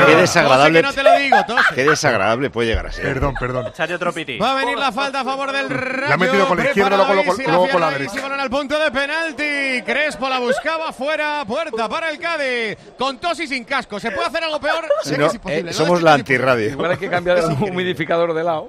Qué 0.07 0.17
desagradable. 0.17 0.83
No 0.83 0.93
te 0.93 1.03
lo 1.03 1.17
digo. 1.17 1.37
Qué 1.75 1.85
desagradable 1.85 2.51
puede 2.51 2.69
llegar 2.69 2.87
a 2.87 2.93
ser. 2.93 3.05
Perdón, 3.05 3.35
perdón. 3.39 3.67
Echate 3.69 3.95
otro 3.95 4.13
piti. 4.13 4.37
Va 4.39 4.53
a 4.53 4.55
venir 4.57 4.77
la 4.77 4.91
falta 4.91 5.21
a 5.21 5.25
favor 5.25 5.53
del 5.53 5.71
Rayo. 5.71 6.09
La 6.09 6.15
ha 6.15 6.17
metido 6.17 6.49
con 6.49 6.59
la 6.59 6.65
izquierda, 6.65 6.97
luego- 6.97 7.15
luego- 7.15 7.35
luego 7.47 7.69
con 7.71 7.81
la 7.81 7.91
derecha. 7.91 8.21
balón 8.21 8.41
al 8.41 8.51
punto 8.51 8.79
de 8.79 8.91
penalti. 8.91 9.83
Crespo 9.85 10.29
la 10.29 10.39
buscaba 10.41 10.93
fuera, 10.93 11.45
puerta 11.47 11.89
para 11.89 12.11
el 12.11 12.19
Cádiz. 12.19 12.77
Con 12.99 13.19
tos 13.19 13.39
y 13.41 13.47
sin 13.47 13.65
casco. 13.65 14.01
¿Se 14.01 14.11
puede 14.11 14.27
hacer 14.27 14.43
algo 14.43 14.59
peor? 14.61 14.85
Que 15.05 15.19
no, 15.19 15.31
eh, 15.47 15.63
¿no? 15.63 15.73
somos 15.73 16.03
la 16.03 16.15
antirradio. 16.15 16.71
Igual 16.71 16.91
hay 16.93 16.97
que 16.97 17.09
cambiar 17.09 17.39
el 17.39 17.45
humidificador 17.53 18.35
de 18.35 18.43
lado. 18.45 18.67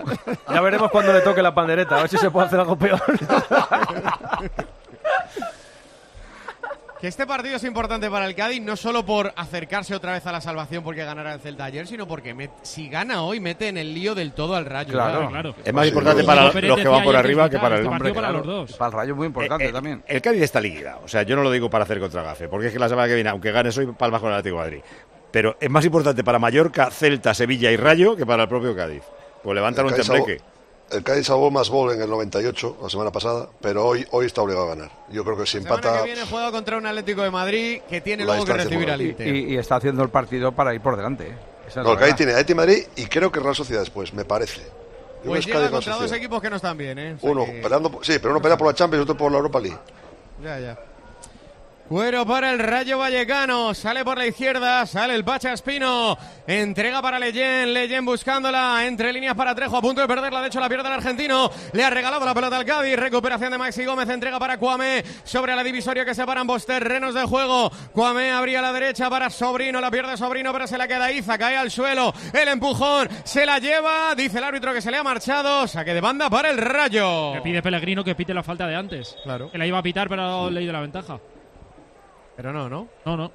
Ya 0.54 0.62
veremos 0.62 0.92
cuando 0.92 1.14
le 1.14 1.22
toque 1.22 1.42
la 1.42 1.54
pandereta, 1.54 1.96
a 1.98 2.02
ver 2.02 2.10
si 2.10 2.18
se 2.18 2.30
puede 2.30 2.46
hacer 2.48 2.60
algo 2.60 2.76
peor. 2.78 3.02
Que 7.00 7.08
este 7.08 7.26
partido 7.26 7.56
es 7.56 7.64
importante 7.64 8.10
para 8.10 8.26
el 8.26 8.36
Cádiz, 8.36 8.62
no 8.62 8.76
solo 8.76 9.06
por 9.06 9.32
acercarse 9.38 9.96
otra 9.96 10.12
vez 10.12 10.26
a 10.28 10.34
la 10.34 10.42
salvación 10.42 10.84
porque 10.84 11.06
ganará 11.06 11.34
el 11.34 11.40
Celta 11.40 11.64
ayer, 11.64 11.88
sino 11.88 12.06
porque 12.06 12.36
met- 12.36 12.52
si 12.62 12.90
gana 12.90 13.22
hoy 13.24 13.40
mete 13.40 13.70
en 13.70 13.78
el 13.78 13.94
lío 13.94 14.16
del 14.16 14.34
todo 14.34 14.54
al 14.56 14.66
Rayo. 14.66 14.92
Claro. 14.92 15.30
Claro. 15.30 15.56
Es 15.64 15.74
más 15.74 15.84
Sí, 15.86 15.90
importante 15.90 16.22
sí. 16.24 16.28
para 16.28 16.44
los 16.44 16.54
que 16.54 16.88
van 16.90 17.04
por 17.06 17.16
arriba 17.16 17.46
es 17.46 17.52
que 17.52 17.58
para 17.60 17.76
el 17.78 17.82
vital, 17.84 17.94
hombre. 17.94 18.14
para 18.14 18.28
claro. 18.28 18.44
los 18.46 18.68
dos. 18.70 18.74
Para 18.78 18.88
el 18.90 18.94
Rayo 18.98 19.16
muy 19.16 19.28
importante 19.28 19.64
Eh, 19.66 19.70
eh, 19.70 19.72
también. 19.72 20.04
El 20.06 20.22
Cádiz 20.22 20.42
está 20.42 20.60
liquidado. 20.60 21.00
O 21.06 21.08
sea, 21.08 21.24
yo 21.24 21.38
no 21.38 21.44
lo 21.44 21.52
digo 21.52 21.70
para 21.70 21.86
hacer 21.86 22.02
contra 22.02 22.22
Gafe, 22.22 22.50
porque 22.50 22.68
es 22.68 22.74
que 22.74 22.80
la 22.80 22.90
semana 22.90 23.08
que 23.08 23.16
viene, 23.16 23.30
aunque 23.30 23.54
gane 23.54 23.70
hoy, 23.70 23.86
palmas 23.98 24.20
con 24.20 24.32
el 24.32 24.36
Atlético 24.38 24.58
de 24.62 24.64
Madrid. 24.66 24.82
Pero 25.32 25.56
es 25.62 25.70
más 25.70 25.86
importante 25.86 26.24
para 26.26 26.38
Mallorca, 26.38 26.92
Celta, 26.92 27.34
Sevilla 27.34 27.72
y 27.72 27.78
Rayo 27.78 28.18
que 28.18 28.26
para 28.26 28.44
el 28.44 28.50
propio 28.50 28.76
Cádiz. 28.76 29.04
Pues 29.42 29.56
levantan 29.56 29.86
un 29.86 29.94
tembleque. 29.94 30.42
El 30.92 31.04
Cádiz 31.04 31.28
salvó 31.28 31.52
más 31.52 31.70
gol 31.70 31.94
en 31.94 32.02
el 32.02 32.10
98, 32.10 32.78
la 32.82 32.90
semana 32.90 33.12
pasada, 33.12 33.48
pero 33.62 33.86
hoy, 33.86 34.06
hoy 34.12 34.26
está 34.26 34.42
obligado 34.42 34.66
a 34.68 34.76
ganar. 34.76 34.92
Yo 35.10 35.24
creo 35.24 35.38
que 35.38 35.46
si 35.46 35.58
La 35.58 35.64
semana 35.64 35.76
empata... 35.82 35.98
que 36.02 36.06
viene 36.06 36.22
juega 36.30 36.52
contra 36.52 36.78
un 36.78 36.86
Atlético 36.86 37.22
de 37.24 37.32
Madrid 37.32 37.82
que 37.90 38.02
tiene 38.02 38.26
luego 38.26 38.46
que 38.46 38.54
recibir 38.54 38.90
al 38.92 39.02
Inter. 39.02 39.28
Y, 39.28 39.54
y 39.54 39.58
está 39.58 39.76
haciendo 39.78 40.04
el 40.04 40.10
partido 40.10 40.52
para 40.52 40.74
ir 40.74 40.82
por 40.82 40.96
delante. 40.98 41.28
¿eh? 41.30 41.38
Esa 41.68 41.82
es 41.82 41.86
No, 41.86 41.94
el 41.94 42.00
Cádiz 42.00 42.16
tiene 42.16 42.32
Atlético 42.34 42.62
de 42.62 42.68
Madrid 42.68 42.84
y 42.96 43.06
creo 43.06 43.32
que 43.32 43.40
Real 43.40 43.56
Sociedad 43.56 43.82
después, 43.82 44.14
me 44.14 44.26
parece. 44.26 44.62
Yo 45.24 45.32
Pues 45.32 45.46
llega 45.46 45.70
contra 45.70 45.96
dos 45.96 46.12
equipos 46.14 46.42
que 46.42 46.50
no 46.50 46.56
están 46.56 46.78
bien, 46.78 46.98
¿eh? 46.98 47.14
O 47.18 47.20
sea 47.20 47.32
Uno 47.32 47.46
que- 47.46 47.52
peleando, 47.62 47.92
por- 47.92 48.06
sí, 48.06 48.14
pero 48.20 48.32
uno 48.32 48.42
pelea 48.42 48.58
por 48.58 48.68
la 48.68 48.74
Champions 48.74 49.02
y 49.02 49.04
otro 49.04 49.18
por 49.18 49.32
la 49.32 49.38
Europa 49.38 49.60
League. 49.60 49.78
Ya, 50.42 50.60
ya. 50.60 50.80
Cuero 51.90 52.24
para 52.24 52.52
el 52.52 52.60
Rayo 52.60 53.00
Vallecano. 53.00 53.74
Sale 53.74 54.06
por 54.06 54.16
la 54.16 54.28
izquierda. 54.28 54.86
Sale 54.86 55.16
el 55.16 55.26
Pacha 55.26 55.54
Espino. 55.54 56.16
Entrega 56.46 57.02
para 57.02 57.18
Leyen. 57.18 57.74
Leyen 57.74 58.06
buscándola. 58.06 58.86
Entre 58.86 59.12
líneas 59.12 59.34
para 59.34 59.56
Trejo. 59.56 59.76
A 59.76 59.82
punto 59.82 60.00
de 60.00 60.08
perderla. 60.08 60.40
De 60.40 60.50
hecho, 60.50 60.60
la 60.60 60.70
pierde 60.70 60.88
el 60.88 60.94
argentino. 60.94 61.50
Le 61.74 61.84
ha 61.84 61.90
regalado 61.90 62.24
la 62.24 62.36
pelota 62.36 62.58
al 62.58 62.66
Cádiz. 62.66 62.96
Recuperación 62.96 63.52
de 63.52 63.58
Maxi 63.58 63.86
Gómez. 63.86 64.08
Entrega 64.08 64.38
para 64.38 64.60
Cuame. 64.60 65.04
Sobre 65.24 65.56
la 65.56 65.64
divisoria 65.64 66.06
que 66.06 66.14
separan 66.14 66.42
ambos 66.42 66.64
terrenos 66.64 67.16
de 67.16 67.24
juego. 67.24 67.72
Cuame 67.92 68.30
abría 68.30 68.62
la 68.62 68.72
derecha 68.72 69.10
para 69.10 69.32
Sobrino. 69.32 69.82
La 69.82 69.90
pierde 69.90 70.16
Sobrino, 70.16 70.54
pero 70.54 70.68
se 70.68 70.78
la 70.78 70.88
queda 70.88 71.12
Iza. 71.12 71.40
Cae 71.40 71.58
al 71.58 71.72
suelo. 71.72 72.14
El 72.32 72.50
empujón. 72.50 73.10
Se 73.24 73.48
la 73.48 73.58
lleva. 73.58 74.14
Dice 74.14 74.38
el 74.38 74.44
árbitro 74.44 74.76
que 74.76 74.82
se 74.84 74.92
le 74.92 74.98
ha 74.98 75.04
marchado. 75.04 75.68
Saque 75.68 75.96
de 75.96 76.02
banda 76.02 76.30
para 76.30 76.52
el 76.52 76.60
Rayo. 76.60 77.34
Que 77.34 77.42
pide 77.42 77.64
Pellegrino 77.64 78.04
que 78.04 78.14
pite 78.14 78.36
la 78.36 78.44
falta 78.44 78.68
de 78.68 78.76
antes. 78.76 79.18
Claro. 79.24 79.50
Que 79.50 79.58
la 79.58 79.66
iba 79.66 79.80
a 79.80 79.82
pitar, 79.82 80.08
pero 80.08 80.46
ha 80.46 80.52
leído 80.52 80.72
la 80.72 80.82
ventaja. 80.82 81.20
Pero 82.40 82.54
no, 82.54 82.70
¿no? 82.70 82.88
No, 83.06 83.18
no. 83.18 83.32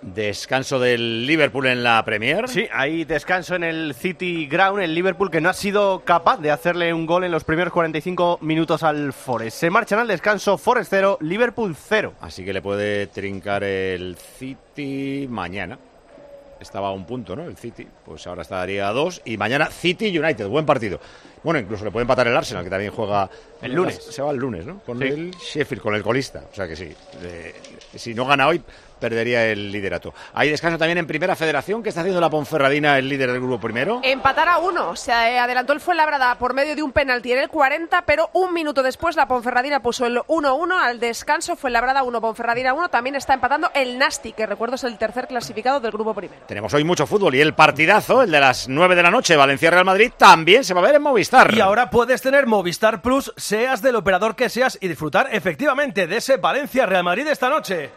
Descanso 0.00 0.80
del 0.80 1.26
Liverpool 1.26 1.66
en 1.66 1.82
la 1.82 2.02
Premier. 2.02 2.48
Sí, 2.48 2.66
hay 2.72 3.04
descanso 3.04 3.54
en 3.54 3.62
el 3.62 3.92
City 3.92 4.46
Ground, 4.46 4.80
el 4.80 4.94
Liverpool 4.94 5.30
que 5.30 5.42
no 5.42 5.50
ha 5.50 5.52
sido 5.52 6.00
capaz 6.02 6.38
de 6.38 6.50
hacerle 6.50 6.94
un 6.94 7.04
gol 7.04 7.24
en 7.24 7.30
los 7.30 7.44
primeros 7.44 7.74
45 7.74 8.38
minutos 8.40 8.82
al 8.82 9.12
Forest. 9.12 9.58
Se 9.58 9.68
marchan 9.68 9.98
al 9.98 10.08
descanso 10.08 10.56
Forest 10.56 10.88
0, 10.88 11.18
Liverpool 11.20 11.76
0. 11.78 12.14
Así 12.22 12.42
que 12.42 12.54
le 12.54 12.62
puede 12.62 13.08
trincar 13.08 13.62
el 13.64 14.16
City 14.16 15.26
mañana. 15.28 15.78
Estaba 16.60 16.88
a 16.88 16.92
un 16.92 17.04
punto, 17.04 17.36
¿no? 17.36 17.44
El 17.44 17.56
City. 17.56 17.86
Pues 18.04 18.26
ahora 18.26 18.42
estaría 18.42 18.88
a 18.88 18.92
dos. 18.92 19.20
Y 19.24 19.36
mañana 19.36 19.66
City 19.66 20.16
United. 20.18 20.46
Buen 20.48 20.66
partido. 20.66 20.98
Bueno, 21.44 21.60
incluso 21.60 21.84
le 21.84 21.90
puede 21.92 22.02
empatar 22.02 22.26
el 22.26 22.36
Arsenal, 22.36 22.64
que 22.64 22.70
también 22.70 22.90
juega 22.90 23.30
El 23.62 23.72
lunes. 23.72 24.02
Se 24.02 24.20
va 24.22 24.30
el 24.32 24.36
lunes, 24.38 24.66
¿no? 24.66 24.80
Con 24.80 24.98
Sí. 24.98 25.04
el 25.04 25.30
Sheffield, 25.32 25.80
con 25.82 25.94
el 25.94 26.02
colista. 26.02 26.42
O 26.50 26.54
sea 26.54 26.66
que 26.66 26.74
sí. 26.74 26.92
Eh, 27.22 27.54
si 27.94 28.12
no 28.14 28.24
gana 28.26 28.48
hoy, 28.48 28.60
perdería 28.98 29.46
el 29.46 29.72
liderato. 29.72 30.14
Hay 30.34 30.50
descanso 30.50 30.78
también 30.78 30.98
en 30.98 31.06
Primera 31.06 31.36
Federación, 31.36 31.82
que 31.82 31.88
está 31.88 32.00
haciendo 32.00 32.20
la 32.20 32.30
Ponferradina, 32.30 32.98
el 32.98 33.08
líder 33.08 33.32
del 33.32 33.40
grupo 33.40 33.58
primero. 33.60 34.00
Empatar 34.02 34.48
a 34.48 34.58
uno. 34.58 34.96
Se 34.96 35.12
adelantó 35.12 35.72
el 35.72 35.80
Fuenlabrada 35.80 36.34
por 36.36 36.54
medio 36.54 36.74
de 36.76 36.82
un 36.82 36.92
penalti 36.92 37.32
en 37.32 37.38
el 37.38 37.48
40, 37.48 38.02
pero 38.02 38.30
un 38.32 38.52
minuto 38.52 38.82
después 38.82 39.16
la 39.16 39.26
Ponferradina 39.26 39.80
puso 39.80 40.06
el 40.06 40.18
1-1 40.18 40.72
al 40.72 41.00
descanso. 41.00 41.56
Fuenlabrada 41.56 42.02
1, 42.02 42.20
Ponferradina 42.20 42.74
1. 42.74 42.88
También 42.88 43.14
está 43.16 43.34
empatando 43.34 43.70
el 43.74 43.98
Nasti, 43.98 44.32
que 44.32 44.46
recuerdo 44.46 44.76
es 44.76 44.84
el 44.84 44.98
tercer 44.98 45.26
clasificado 45.26 45.80
del 45.80 45.92
grupo 45.92 46.14
primero. 46.14 46.42
Tenemos 46.46 46.72
hoy 46.74 46.84
mucho 46.84 47.06
fútbol 47.06 47.34
y 47.34 47.40
el 47.40 47.54
partidazo, 47.54 48.22
el 48.22 48.30
de 48.30 48.40
las 48.40 48.68
9 48.68 48.94
de 48.94 49.02
la 49.02 49.10
noche, 49.10 49.36
Valencia-Real 49.36 49.84
Madrid, 49.84 50.12
también 50.16 50.64
se 50.64 50.74
va 50.74 50.80
a 50.80 50.84
ver 50.84 50.96
en 50.96 51.02
Movistar. 51.02 51.54
Y 51.54 51.60
ahora 51.60 51.90
puedes 51.90 52.22
tener 52.22 52.46
Movistar 52.46 53.02
Plus, 53.02 53.32
seas 53.36 53.82
del 53.82 53.96
operador 53.96 54.36
que 54.36 54.48
seas, 54.48 54.78
y 54.80 54.88
disfrutar 54.88 55.28
efectivamente 55.32 56.06
de 56.06 56.16
ese 56.16 56.36
Valencia-Real 56.36 57.04
Madrid 57.04 57.26
esta 57.28 57.48
noche. 57.48 57.90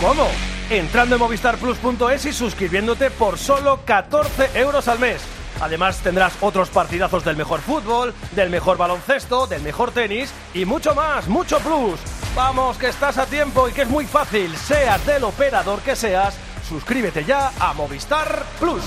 ¿Cómo? 0.00 0.28
Entrando 0.70 1.16
en 1.16 1.20
movistarplus.es 1.20 2.24
y 2.24 2.32
suscribiéndote 2.32 3.10
por 3.10 3.36
solo 3.36 3.80
14 3.84 4.58
euros 4.58 4.88
al 4.88 4.98
mes. 4.98 5.20
Además 5.60 5.98
tendrás 5.98 6.32
otros 6.40 6.70
partidazos 6.70 7.22
del 7.22 7.36
mejor 7.36 7.60
fútbol, 7.60 8.14
del 8.32 8.48
mejor 8.48 8.78
baloncesto, 8.78 9.46
del 9.46 9.60
mejor 9.60 9.90
tenis 9.90 10.32
y 10.54 10.64
mucho 10.64 10.94
más, 10.94 11.28
mucho 11.28 11.58
plus. 11.58 12.00
Vamos, 12.34 12.78
que 12.78 12.88
estás 12.88 13.18
a 13.18 13.26
tiempo 13.26 13.68
y 13.68 13.72
que 13.72 13.82
es 13.82 13.90
muy 13.90 14.06
fácil. 14.06 14.56
Seas 14.56 15.04
del 15.04 15.22
operador 15.24 15.80
que 15.80 15.94
seas, 15.94 16.34
suscríbete 16.66 17.22
ya 17.26 17.52
a 17.60 17.74
Movistar 17.74 18.44
Plus. 18.58 18.82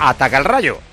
Ataca 0.00 0.38
el 0.38 0.44
rayo. 0.44 0.87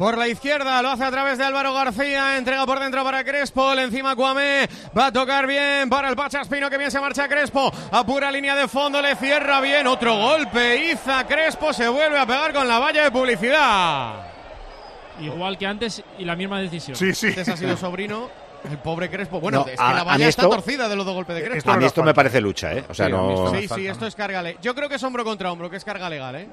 Por 0.00 0.16
la 0.16 0.28
izquierda 0.28 0.80
lo 0.80 0.88
hace 0.92 1.04
a 1.04 1.10
través 1.10 1.36
de 1.36 1.44
Álvaro 1.44 1.74
García. 1.74 2.38
Entrega 2.38 2.64
por 2.64 2.80
dentro 2.80 3.04
para 3.04 3.22
Crespo. 3.22 3.74
Le 3.74 3.82
encima 3.82 4.16
Cuamé. 4.16 4.66
Va 4.96 5.08
a 5.08 5.12
tocar 5.12 5.46
bien 5.46 5.90
para 5.90 6.08
el 6.08 6.16
Pachaspino. 6.16 6.70
Que 6.70 6.78
bien 6.78 6.90
se 6.90 6.98
marcha 6.98 7.28
Crespo. 7.28 7.70
A 7.92 8.02
pura 8.06 8.30
línea 8.32 8.56
de 8.56 8.66
fondo. 8.66 9.02
Le 9.02 9.14
cierra 9.16 9.60
bien. 9.60 9.86
Otro 9.86 10.16
golpe. 10.16 10.90
Iza 10.90 11.26
Crespo 11.26 11.74
se 11.74 11.86
vuelve 11.86 12.18
a 12.18 12.24
pegar 12.24 12.54
con 12.54 12.66
la 12.66 12.78
valla 12.78 13.04
de 13.04 13.10
publicidad. 13.10 14.24
Igual 15.20 15.58
que 15.58 15.66
antes 15.66 16.02
y 16.18 16.24
la 16.24 16.34
misma 16.34 16.60
decisión. 16.60 16.96
Antes 16.98 17.48
ha 17.50 17.56
sido 17.58 17.76
sobrino. 17.76 18.30
El 18.70 18.78
pobre 18.78 19.10
Crespo. 19.10 19.38
Bueno, 19.38 19.60
No, 19.60 19.66
es 19.66 19.76
que 19.78 19.82
a- 19.84 19.92
la 19.92 20.02
valla 20.04 20.28
está 20.28 20.42
esto- 20.44 20.54
torcida 20.54 20.88
de 20.88 20.96
los 20.96 21.04
dos 21.04 21.14
golpes 21.14 21.36
de 21.36 21.44
Crespo. 21.44 21.72
a 21.72 21.76
mí 21.76 21.84
esto 21.84 22.02
me 22.02 22.14
parece 22.14 22.40
lucha, 22.40 22.72
¿eh? 22.72 22.84
O 22.88 22.94
sea, 22.94 23.04
Sí, 23.04 23.12
no... 23.12 23.50
Sí, 23.54 23.68
sí, 23.68 23.86
esto 23.86 24.06
es 24.06 24.14
carga 24.14 24.40
legal. 24.40 24.62
Yo 24.62 24.74
creo 24.74 24.88
que 24.88 24.94
es 24.94 25.02
hombro 25.02 25.24
contra 25.24 25.52
hombro, 25.52 25.68
que 25.68 25.76
es 25.76 25.84
carga 25.84 26.08
legal, 26.08 26.36
¿eh? 26.36 26.48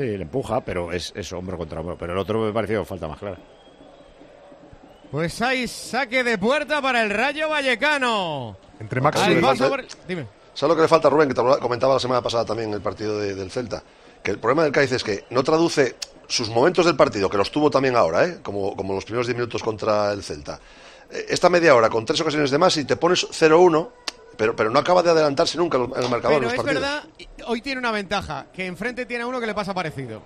Sí, 0.00 0.16
le 0.16 0.22
empuja, 0.22 0.62
pero 0.62 0.92
es, 0.92 1.12
es 1.14 1.30
hombro 1.32 1.58
contra 1.58 1.80
hombro. 1.80 1.96
Pero 1.98 2.12
el 2.14 2.18
otro 2.18 2.40
me 2.40 2.52
pareció 2.52 2.84
falta 2.84 3.06
más 3.06 3.18
clara. 3.18 3.36
Pues 5.10 5.42
hay 5.42 5.66
saque 5.66 6.22
de 6.22 6.38
puerta 6.38 6.80
para 6.80 7.02
el 7.02 7.10
Rayo 7.10 7.48
Vallecano. 7.48 8.56
Entre 8.78 9.00
Maxi 9.00 9.22
Al 9.22 9.38
y 9.38 9.58
por- 9.58 9.84
Dime. 10.06 10.26
¿Sabes 10.54 10.70
lo 10.70 10.76
que 10.76 10.82
le 10.82 10.88
falta 10.88 11.08
a 11.08 11.10
Rubén? 11.10 11.28
Que 11.28 11.34
te 11.34 11.42
lo 11.42 11.58
comentaba 11.58 11.94
la 11.94 12.00
semana 12.00 12.22
pasada 12.22 12.44
también 12.44 12.68
en 12.70 12.74
el 12.76 12.80
partido 12.80 13.18
de- 13.18 13.34
del 13.34 13.50
Celta. 13.50 13.82
Que 14.22 14.30
el 14.30 14.38
problema 14.38 14.62
del 14.62 14.72
Cádiz 14.72 14.92
es 14.92 15.04
que 15.04 15.24
no 15.30 15.42
traduce 15.42 15.96
sus 16.28 16.48
momentos 16.48 16.86
del 16.86 16.96
partido, 16.96 17.28
que 17.28 17.36
los 17.36 17.50
tuvo 17.50 17.70
también 17.70 17.96
ahora, 17.96 18.24
¿eh? 18.24 18.38
como, 18.42 18.76
como 18.76 18.94
los 18.94 19.04
primeros 19.04 19.26
10 19.26 19.36
minutos 19.36 19.62
contra 19.62 20.12
el 20.12 20.22
Celta. 20.22 20.60
Eh, 21.10 21.26
Esta 21.28 21.48
media 21.50 21.74
hora 21.74 21.90
con 21.90 22.04
tres 22.04 22.20
ocasiones 22.20 22.50
de 22.50 22.58
más 22.58 22.76
y 22.76 22.84
te 22.84 22.96
pones 22.96 23.26
0-1, 23.32 23.90
pero, 24.40 24.56
pero 24.56 24.70
no 24.70 24.78
acaba 24.78 25.02
de 25.02 25.10
adelantarse 25.10 25.56
nunca 25.58 25.76
en 25.78 25.84
el 25.84 26.08
marcador. 26.08 26.12
en 26.12 26.20
Pero 26.20 26.40
los 26.40 26.52
es 26.52 26.56
partidos. 26.56 26.82
verdad, 26.82 27.04
hoy 27.46 27.60
tiene 27.60 27.78
una 27.78 27.90
ventaja, 27.92 28.46
que 28.52 28.66
enfrente 28.66 29.06
tiene 29.06 29.22
a 29.24 29.26
uno 29.26 29.38
que 29.38 29.46
le 29.46 29.54
pasa 29.54 29.72
parecido. 29.74 30.22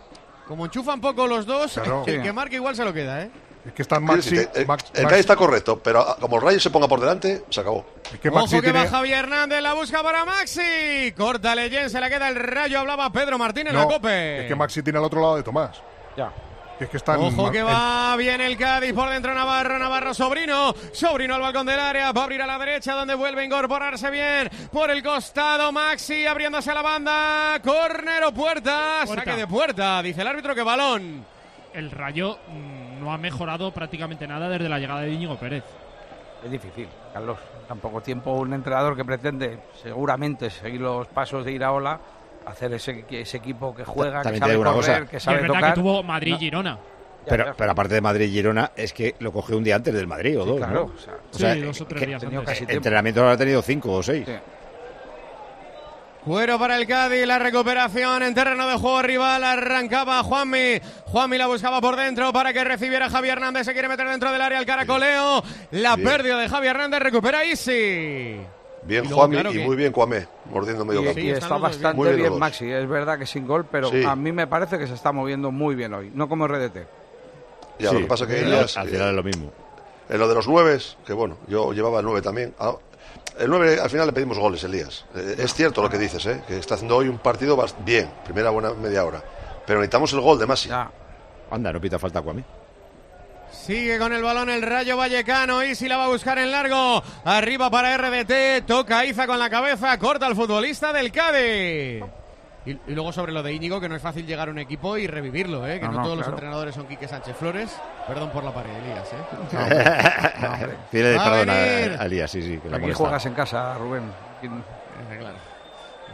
Como 0.48 0.64
enchufan 0.66 1.00
poco 1.00 1.26
los 1.26 1.44
dos, 1.46 1.72
Claro. 1.74 2.04
el 2.06 2.16
Sí. 2.16 2.22
que 2.22 2.32
marca 2.32 2.54
igual 2.54 2.76
se 2.76 2.84
lo 2.84 2.92
queda, 2.92 3.22
¿eh? 3.22 3.30
Es 3.66 3.72
que 3.72 3.80
están 3.80 4.04
Maxi. 4.04 4.30
decirte, 4.36 4.60
el, 4.60 4.66
Max- 4.66 4.90
el 4.94 5.06
Maxi- 5.06 5.14
está 5.14 5.36
correcto, 5.36 5.80
pero 5.82 6.04
como 6.20 6.36
el 6.36 6.42
Rayo 6.42 6.60
se 6.60 6.68
ponga 6.68 6.86
por 6.86 7.00
delante, 7.00 7.44
se 7.48 7.60
acabó. 7.60 7.86
Es 8.12 8.20
que 8.20 8.28
Ojo 8.28 8.40
Maxi 8.40 8.60
que 8.60 8.66
va 8.72 8.80
tiene- 8.80 8.88
Javier 8.90 9.18
Hernández, 9.20 9.62
la 9.62 9.72
busca 9.72 10.02
para 10.02 10.24
Maxi. 10.26 11.12
Corta 11.16 11.54
Leyen, 11.54 11.88
se 11.88 11.98
la 11.98 12.10
queda 12.10 12.28
el 12.28 12.36
rayo, 12.36 12.80
hablaba 12.80 13.10
Pedro 13.10 13.38
Martín 13.38 13.66
en 13.68 13.74
la 13.74 13.84
cope. 13.86 14.42
Es 14.42 14.48
que 14.48 14.54
Maxi 14.54 14.82
tiene 14.82 14.98
al 14.98 15.04
otro 15.06 15.20
lado 15.22 15.36
de 15.36 15.42
Tomás. 15.42 15.80
Ya. 16.14 16.30
Es 16.80 16.88
que 16.88 16.96
están. 16.96 17.20
Ojo 17.20 17.50
que 17.52 17.62
va 17.62 18.16
bien 18.16 18.40
el 18.40 18.56
Cádiz 18.56 18.92
por 18.92 19.08
dentro 19.08 19.32
Navarro, 19.32 19.78
Navarro 19.78 20.12
Sobrino, 20.12 20.74
Sobrino 20.92 21.36
al 21.36 21.40
balcón 21.40 21.66
del 21.66 21.78
área, 21.78 22.10
va 22.10 22.22
a 22.22 22.24
abrir 22.24 22.42
a 22.42 22.46
la 22.46 22.58
derecha 22.58 22.94
donde 22.94 23.14
vuelve 23.14 23.42
a 23.42 23.44
incorporarse 23.44 24.10
bien 24.10 24.50
por 24.72 24.90
el 24.90 25.02
costado 25.02 25.70
Maxi 25.70 26.26
abriéndose 26.26 26.72
a 26.72 26.74
la 26.74 26.82
banda, 26.82 27.60
córner 27.62 28.24
o 28.24 28.32
puerta, 28.32 29.02
Puerta. 29.06 29.24
saque 29.24 29.36
de 29.40 29.46
puerta, 29.46 30.02
dice 30.02 30.22
el 30.22 30.26
árbitro 30.26 30.54
que 30.54 30.62
balón. 30.64 31.24
El 31.72 31.90
Rayo 31.92 32.38
mm, 32.48 33.00
no 33.00 33.12
ha 33.12 33.18
mejorado 33.18 33.70
prácticamente 33.72 34.26
nada 34.26 34.48
desde 34.48 34.68
la 34.68 34.78
llegada 34.78 35.02
de 35.02 35.10
Íñigo 35.12 35.36
Pérez. 35.36 35.62
Es 36.44 36.50
difícil, 36.50 36.88
Carlos. 37.12 37.38
Tan 37.68 37.78
poco 37.78 38.00
tiempo 38.00 38.32
un 38.32 38.52
entrenador 38.52 38.96
que 38.96 39.04
pretende 39.04 39.60
seguramente 39.82 40.50
seguir 40.50 40.80
los 40.80 41.06
pasos 41.06 41.44
de 41.44 41.52
Iraola, 41.52 41.98
hacer 42.46 42.72
ese, 42.74 43.04
ese 43.10 43.36
equipo 43.36 43.74
que 43.74 43.84
juega, 43.84 44.18
que 44.18 44.24
También 44.24 44.40
te 44.40 44.40
sabe 44.40 44.52
digo 44.52 44.62
una 44.62 44.72
correr, 44.72 45.00
cosa. 45.04 45.10
que 45.10 45.16
es 45.16 45.26
verdad 45.26 45.46
tocar. 45.46 45.74
que 45.74 45.80
tuvo 45.80 45.92
No, 45.94 46.02
Madrid-Girona. 46.02 46.78
Pero, 47.26 47.54
pero 47.56 47.70
aparte 47.72 47.94
de 47.94 48.00
Madrid 48.02 48.26
y 48.26 48.32
Girona, 48.32 48.70
es 48.76 48.92
que 48.92 49.14
lo 49.20 49.32
cogió 49.32 49.56
un 49.56 49.64
día 49.64 49.76
antes 49.76 49.94
del 49.94 50.06
Madrid 50.06 50.38
o 50.38 50.44
dos. 50.44 50.58
claro, 50.58 50.74
¿no? 50.74 50.82
o 50.94 50.98
sea, 50.98 51.14
O 51.32 51.38
sea, 51.38 51.54
Sí, 51.54 51.60
dos 51.62 51.80
o 51.80 51.86
tres 51.86 52.00
que- 52.00 52.06
días 52.06 52.20
tenido 52.20 52.40
antes. 52.40 52.60
entrenamiento 52.68 53.20
habrá 53.22 53.36
tenido 53.38 53.62
cinco 53.62 53.92
o 53.92 54.02
seis. 54.02 54.26
Cuero 56.24 56.58
para 56.58 56.78
el 56.78 56.86
Cádiz, 56.86 57.26
la 57.26 57.38
recuperación 57.38 58.22
en 58.22 58.34
terreno 58.34 58.66
de 58.66 58.76
juego 58.76 59.02
rival, 59.02 59.44
arrancaba 59.44 60.22
Juanmi, 60.22 60.80
Juanmi 61.06 61.36
la 61.36 61.46
buscaba 61.46 61.82
por 61.82 61.96
dentro 61.96 62.32
para 62.32 62.52
que 62.54 62.64
recibiera 62.64 63.10
Javier 63.10 63.34
Hernández, 63.38 63.66
se 63.66 63.72
quiere 63.74 63.88
meter 63.88 64.08
dentro 64.08 64.32
del 64.32 64.40
área 64.40 64.58
el 64.58 64.64
caracoleo, 64.64 65.42
la 65.72 65.96
pérdida 65.98 66.38
de 66.38 66.48
Javier 66.48 66.76
Hernández, 66.76 67.00
recupera 67.00 67.44
Easy. 67.44 68.38
Bien 68.86 69.04
Juanmi 69.08 69.36
claro 69.36 69.50
y 69.50 69.54
que- 69.58 69.64
muy 69.64 69.76
bien 69.76 69.92
Cuamé, 69.92 70.26
mordiendo 70.50 70.84
medio 70.84 71.02
Y, 71.02 71.04
campo. 71.06 71.20
y 71.20 71.30
están 71.30 71.42
está 71.44 71.56
bastante 71.58 71.82
bien. 71.86 71.96
Muy 71.96 72.06
bien 72.06 72.16
bien, 72.16 72.24
los 72.26 72.32
dos. 72.34 72.40
Maxi. 72.40 72.70
Es 72.70 72.88
verdad 72.88 73.18
que 73.18 73.26
sin 73.26 73.46
gol, 73.46 73.64
pero 73.70 73.90
Sí. 73.90 74.04
a 74.04 74.14
mí 74.14 74.30
me 74.32 74.46
parece 74.46 74.78
que 74.78 74.86
se 74.86 74.94
está 74.94 75.10
moviendo 75.12 75.50
muy 75.50 75.74
bien 75.74 75.94
hoy. 75.94 76.10
No 76.14 76.28
como 76.28 76.46
RDT. 76.46 76.86
Ya, 77.78 77.88
Sí, 77.88 77.94
lo 77.94 78.00
que 78.02 78.06
pasa 78.06 78.26
que 78.26 78.38
al- 78.38 78.44
Elias, 78.44 78.76
al 78.76 78.86
eh, 78.88 78.90
final 78.90 79.08
es 79.10 79.14
lo 79.16 79.22
mismo. 79.22 79.52
En 80.08 80.18
lo 80.18 80.28
de 80.28 80.34
los 80.34 80.46
nueves, 80.46 80.96
que 81.06 81.12
bueno, 81.14 81.38
yo 81.48 81.72
llevaba 81.72 82.00
el 82.00 82.04
nueve 82.04 82.20
también. 82.22 82.54
Ah, 82.58 82.74
El 83.38 83.50
nueve 83.50 83.80
al 83.80 83.90
final 83.90 84.06
le 84.06 84.12
pedimos 84.12 84.38
goles, 84.38 84.62
Elías. 84.62 85.06
Eh, 85.16 85.34
es 85.38 85.54
cierto 85.54 85.82
lo 85.82 85.90
que 85.90 85.98
dices, 85.98 86.24
¿eh? 86.26 86.42
que 86.46 86.56
está 86.58 86.74
haciendo 86.74 86.96
hoy 86.96 87.08
un 87.08 87.18
partido 87.18 87.56
bien, 87.84 88.08
primera 88.24 88.50
buena 88.50 88.72
media 88.74 89.04
hora. 89.04 89.20
Pero 89.66 89.80
necesitamos 89.80 90.12
el 90.12 90.20
gol 90.20 90.38
de 90.38 90.46
Masi. 90.46 90.70
Anda, 91.50 91.72
no 91.72 91.80
pita 91.80 91.98
falta 91.98 92.20
a 92.20 92.22
mí. 92.22 92.44
Sigue 93.54 93.98
con 93.98 94.12
el 94.12 94.22
balón 94.22 94.50
el 94.50 94.62
Rayo 94.62 94.96
Vallecano. 94.96 95.62
Isi 95.62 95.88
la 95.88 95.96
va 95.96 96.04
a 96.04 96.08
buscar 96.08 96.38
en 96.38 96.50
largo. 96.50 97.02
Arriba 97.24 97.70
para 97.70 97.96
RDT. 97.96 98.66
Toca 98.66 99.04
Iza 99.04 99.26
con 99.26 99.38
la 99.38 99.48
cabeza. 99.48 99.96
Corta 99.98 100.26
al 100.26 100.34
futbolista 100.36 100.92
del 100.92 101.10
Cádiz. 101.12 102.04
Y, 102.66 102.70
y 102.70 102.94
luego 102.94 103.12
sobre 103.12 103.32
lo 103.32 103.42
de 103.42 103.52
Íñigo, 103.52 103.78
que 103.80 103.88
no 103.88 103.94
es 103.96 104.02
fácil 104.02 104.26
llegar 104.26 104.48
a 104.48 104.50
un 104.50 104.58
equipo 104.58 104.96
y 104.96 105.06
revivirlo, 105.06 105.66
¿eh? 105.68 105.78
que 105.78 105.86
No, 105.86 105.92
no, 105.92 105.98
no, 105.98 106.04
todos 106.04 106.18
los 106.18 106.28
entrenadores 106.28 106.74
son 106.74 106.86
Quique 106.86 107.06
Sánchez 107.06 107.36
Flores. 107.36 107.70
Perdón 108.06 108.30
por 108.30 108.42
la 108.42 108.52
pared, 108.52 108.70
Elías. 108.74 109.08
¿eh? 109.12 109.56
A 110.46 110.58
perdón 110.90 111.50
a, 111.50 111.52
a 111.52 112.06
Elías, 112.06 112.30
sí, 112.30 112.42
sí. 112.42 112.58
Que 112.58 112.74
Aquí 112.74 112.92
juegas 112.92 113.26
en 113.26 113.34
casa, 113.34 113.76
Rubén. 113.78 114.04
Eh, 114.42 115.18
claro. 115.18 115.53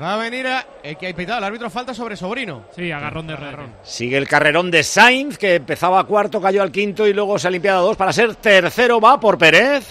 Va 0.01 0.15
a 0.15 0.17
venir 0.17 0.47
a, 0.47 0.67
el 0.83 0.97
que 0.97 1.09
ha 1.09 1.15
pitado 1.15 1.39
el 1.39 1.45
árbitro 1.45 1.69
falta 1.69 1.93
sobre 1.93 2.17
Sobrino. 2.17 2.65
Sí, 2.75 2.91
agarrón 2.91 3.27
de 3.27 3.35
agarrón. 3.35 3.75
Sigue 3.83 4.17
el 4.17 4.27
carrerón 4.27 4.71
de 4.71 4.83
Sainz, 4.83 5.37
que 5.37 5.57
empezaba 5.57 6.03
cuarto, 6.05 6.41
cayó 6.41 6.63
al 6.63 6.73
quinto 6.73 7.07
y 7.07 7.13
luego 7.13 7.39
se 7.39 7.49
ha 7.49 7.51
limpiado 7.51 7.81
a 7.81 7.83
dos 7.83 7.97
para 7.99 8.13
ser 8.13 8.35
tercero. 8.37 8.99
Va 8.99 9.21
por 9.21 9.37
Pérez. 9.37 9.87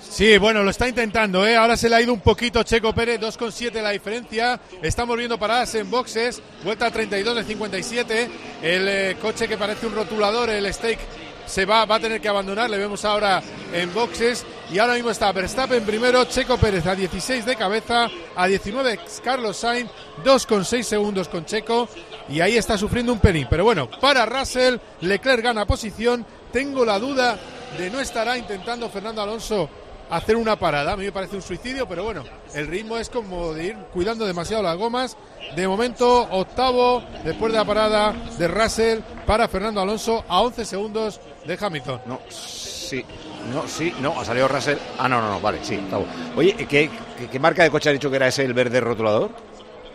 Sí, 0.00 0.38
bueno, 0.38 0.62
lo 0.62 0.70
está 0.70 0.88
intentando, 0.88 1.46
¿eh? 1.46 1.56
Ahora 1.56 1.76
se 1.76 1.88
le 1.88 1.96
ha 1.96 2.00
ido 2.00 2.12
un 2.12 2.20
poquito 2.20 2.62
Checo 2.62 2.92
Pérez, 2.94 3.20
2,7 3.20 3.80
la 3.80 3.90
diferencia. 3.90 4.60
Estamos 4.82 5.16
viendo 5.16 5.38
paradas 5.38 5.74
en 5.76 5.90
boxes, 5.90 6.42
vuelta 6.62 6.86
a 6.86 6.90
32 6.90 7.36
de 7.36 7.44
57. 7.44 8.30
El 8.62 8.88
eh, 8.88 9.16
coche 9.20 9.48
que 9.48 9.56
parece 9.56 9.86
un 9.86 9.94
rotulador, 9.94 10.50
el 10.50 10.72
Stake, 10.72 11.00
se 11.46 11.64
va, 11.64 11.84
va 11.84 11.96
a 11.96 12.00
tener 12.00 12.20
que 12.20 12.28
abandonar. 12.28 12.70
Le 12.70 12.78
vemos 12.78 13.04
ahora 13.04 13.42
en 13.72 13.92
boxes. 13.92 14.44
Y 14.70 14.78
ahora 14.78 14.94
mismo 14.94 15.10
está 15.10 15.30
Verstappen 15.30 15.84
primero, 15.84 16.24
Checo 16.24 16.56
Pérez 16.56 16.86
a 16.86 16.94
16 16.94 17.44
de 17.44 17.54
cabeza, 17.54 18.08
a 18.34 18.46
19 18.46 18.98
Carlos 19.22 19.58
Sainz, 19.58 19.90
2,6 20.24 20.82
segundos 20.82 21.28
con 21.28 21.44
Checo. 21.44 21.88
Y 22.28 22.40
ahí 22.40 22.56
está 22.56 22.78
sufriendo 22.78 23.12
un 23.12 23.18
pelín. 23.18 23.46
Pero 23.50 23.64
bueno, 23.64 23.90
para 24.00 24.24
Russell, 24.24 24.76
Leclerc 25.02 25.42
gana 25.42 25.66
posición. 25.66 26.24
Tengo 26.50 26.84
la 26.84 26.98
duda 26.98 27.38
de 27.76 27.90
no 27.90 28.00
estará 28.00 28.38
intentando 28.38 28.88
Fernando 28.88 29.20
Alonso 29.20 29.68
hacer 30.10 30.36
una 30.36 30.56
parada. 30.56 30.92
A 30.92 30.96
mí 30.96 31.04
me 31.04 31.12
parece 31.12 31.36
un 31.36 31.42
suicidio, 31.42 31.86
pero 31.88 32.04
bueno, 32.04 32.24
el 32.54 32.66
ritmo 32.66 32.96
es 32.98 33.08
como 33.08 33.52
de 33.52 33.64
ir 33.66 33.76
cuidando 33.92 34.26
demasiado 34.26 34.62
las 34.62 34.76
gomas. 34.76 35.16
De 35.56 35.68
momento, 35.68 36.22
octavo, 36.30 37.02
después 37.24 37.52
de 37.52 37.58
la 37.58 37.64
parada 37.64 38.12
de 38.38 38.48
Russell 38.48 39.00
para 39.26 39.46
Fernando 39.48 39.80
Alonso, 39.80 40.24
a 40.28 40.40
11 40.40 40.64
segundos 40.64 41.20
de 41.46 41.58
Hamilton. 41.60 42.00
No, 42.06 42.20
sí, 42.30 43.04
no, 43.52 43.68
sí, 43.68 43.92
no, 44.00 44.18
ha 44.20 44.24
salido 44.24 44.48
Russell. 44.48 44.78
Ah, 44.98 45.08
no, 45.08 45.20
no, 45.20 45.30
no, 45.32 45.40
vale, 45.40 45.58
sí, 45.62 45.76
octavo. 45.76 46.06
Oye, 46.36 46.54
¿qué, 46.54 46.66
qué, 46.66 46.90
qué 47.30 47.38
marca 47.38 47.62
de 47.62 47.70
coche 47.70 47.90
ha 47.90 47.92
dicho 47.92 48.10
que 48.10 48.16
era 48.16 48.28
ese 48.28 48.44
el 48.44 48.54
verde 48.54 48.80
rotulador? 48.80 49.30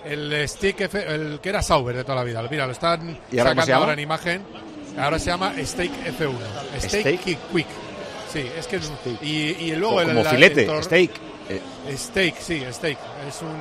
El 0.06 0.48
stick, 0.48 0.80
F- 0.82 1.14
el 1.14 1.40
que 1.42 1.50
era 1.50 1.62
Sauber 1.62 1.96
de 1.96 2.04
toda 2.04 2.16
la 2.16 2.24
vida. 2.24 2.42
Mira, 2.50 2.66
lo 2.66 2.72
están 2.72 3.20
¿Y 3.32 3.38
ahora 3.40 3.52
cómo 3.52 3.62
sacando 3.64 3.84
ahora 3.84 3.94
en 3.94 4.00
imagen. 4.00 4.44
Ahora 4.98 5.20
se 5.20 5.26
llama 5.28 5.54
Steak 5.62 5.92
F1. 6.18 6.32
Steak, 6.80 7.02
Steak. 7.02 7.22
Quick. 7.52 7.68
Sí, 8.32 8.52
es 8.58 8.68
que 8.68 8.76
es- 8.78 8.92
y, 9.22 9.28
y 9.60 9.76
luego 9.76 10.02
el, 10.02 10.08
como 10.10 10.24
la- 10.24 10.30
filete, 10.30 10.66
el 10.66 10.84
steak. 10.84 11.12
Eh, 11.50 11.62
Steak, 11.98 12.36
sí, 12.40 12.64
steak. 12.72 12.98
Es 13.28 13.42
un 13.42 13.56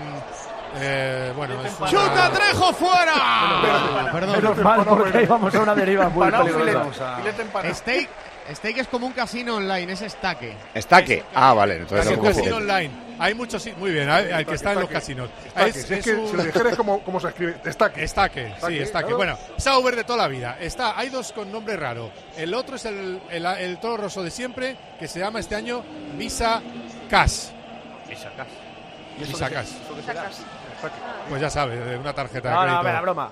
eh, 0.81 1.33
bueno, 1.35 1.55
es 1.64 1.73
¡Chuta 1.91 2.31
Trejo 2.31 2.73
fuera! 2.75 4.11
Perdón. 4.12 4.33
Menos 4.37 4.59
mal, 4.59 4.85
porque 4.85 5.19
ahí 5.19 5.25
vamos 5.27 5.55
a 5.55 5.61
una 5.61 5.75
deriva 5.75 6.09
muy 6.11 6.31
peligrosa. 6.31 7.16
filete. 7.16 7.75
Steak, 7.75 8.09
Steak 8.55 8.77
es 8.79 8.89
como 8.89 9.07
un 9.07 9.12
casino 9.14 9.57
online, 9.57 9.93
es 9.95 10.03
estaque. 10.03 10.55
Estaque. 10.75 11.25
Ah, 11.35 11.55
vale, 11.55 11.77
entonces 11.77 12.11
no 12.14 12.21
un 12.21 12.27
casino 12.27 12.57
online. 12.57 13.07
Hay 13.19 13.35
muchos, 13.35 13.62
sí, 13.62 13.73
muy 13.77 13.91
bien, 13.91 14.09
hay, 14.09 14.31
hay 14.31 14.45
que 14.45 14.55
está 14.55 14.71
en 14.73 14.77
los 14.81 14.85
Estaque. 14.85 15.01
casinos. 15.01 15.31
Estaque. 15.47 15.73
Si 15.73 15.95
es 15.95 16.05
que 16.05 16.27
si 16.29 16.37
lo 16.37 16.43
dijeras 16.45 16.77
como, 16.77 17.01
como 17.01 17.19
se 17.21 17.29
escribe, 17.29 17.57
destaque. 17.64 18.05
Estaque, 18.05 18.45
sí, 18.47 18.53
Estaque, 18.55 18.83
estaque. 18.83 19.05
claro. 19.07 19.16
Bueno, 19.16 19.39
Sauber 19.57 19.97
de 19.97 20.05
toda 20.05 20.19
la 20.19 20.29
vida. 20.29 20.57
Está, 20.61 20.99
hay 20.99 21.09
dos 21.09 21.33
con 21.33 21.51
nombre 21.51 21.77
raro. 21.77 22.11
El 22.37 22.55
otro 22.55 22.77
es 22.77 22.85
el, 22.85 23.21
el, 23.31 23.45
el 23.47 23.79
toro 23.81 23.97
roso 24.05 24.23
de 24.23 24.31
siempre, 24.31 24.77
que 24.99 25.09
se 25.09 25.19
llama 25.19 25.41
este 25.41 25.55
año 25.57 25.83
Visa 26.16 26.62
Cash. 27.11 27.49
Visa 28.09 28.31
Cash. 28.37 28.49
Visa 29.19 29.51
Cash. 29.51 29.69
Pues 31.29 31.41
ya 31.41 31.51
sabes, 31.51 31.85
de 31.85 31.97
una 31.97 32.12
tarjeta 32.12 32.49
de 32.51 32.55
No, 32.55 32.61
no, 32.61 32.66
crédito. 32.66 32.79
a 32.79 32.83
ver, 32.85 32.95
la 32.95 33.01
broma. 33.01 33.31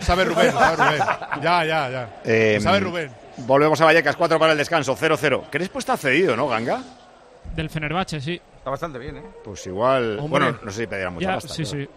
Sabe 0.00 0.24
Rubén, 0.24 0.52
sabe 0.58 0.76
Rubén. 0.76 1.02
Ya, 1.42 1.64
ya, 1.64 1.90
ya. 1.90 2.08
Eh, 2.24 2.58
sabe 2.62 2.80
Rubén. 2.80 3.10
Volvemos 3.38 3.80
a 3.80 3.84
Vallecas, 3.86 4.16
4 4.16 4.38
para 4.38 4.52
el 4.52 4.58
descanso, 4.58 4.96
0-0. 4.96 5.44
Crespo 5.50 5.78
está 5.78 5.96
cedido, 5.96 6.36
¿no, 6.36 6.48
Ganga? 6.48 6.80
Del 7.54 7.68
Fenerbahce, 7.70 8.20
sí. 8.20 8.40
Está 8.62 8.70
bastante 8.70 8.98
bien, 9.00 9.16
¿eh? 9.16 9.22
Pues 9.42 9.66
igual. 9.66 10.18
Hombre. 10.20 10.44
Bueno, 10.44 10.58
no 10.62 10.70
sé 10.70 10.82
si 10.82 10.86
pedirá 10.86 11.10
mucha 11.10 11.26
Ya, 11.26 11.34
pasta. 11.34 11.52
sí, 11.52 11.64
pero- 11.68 11.84
sí. 11.84 11.90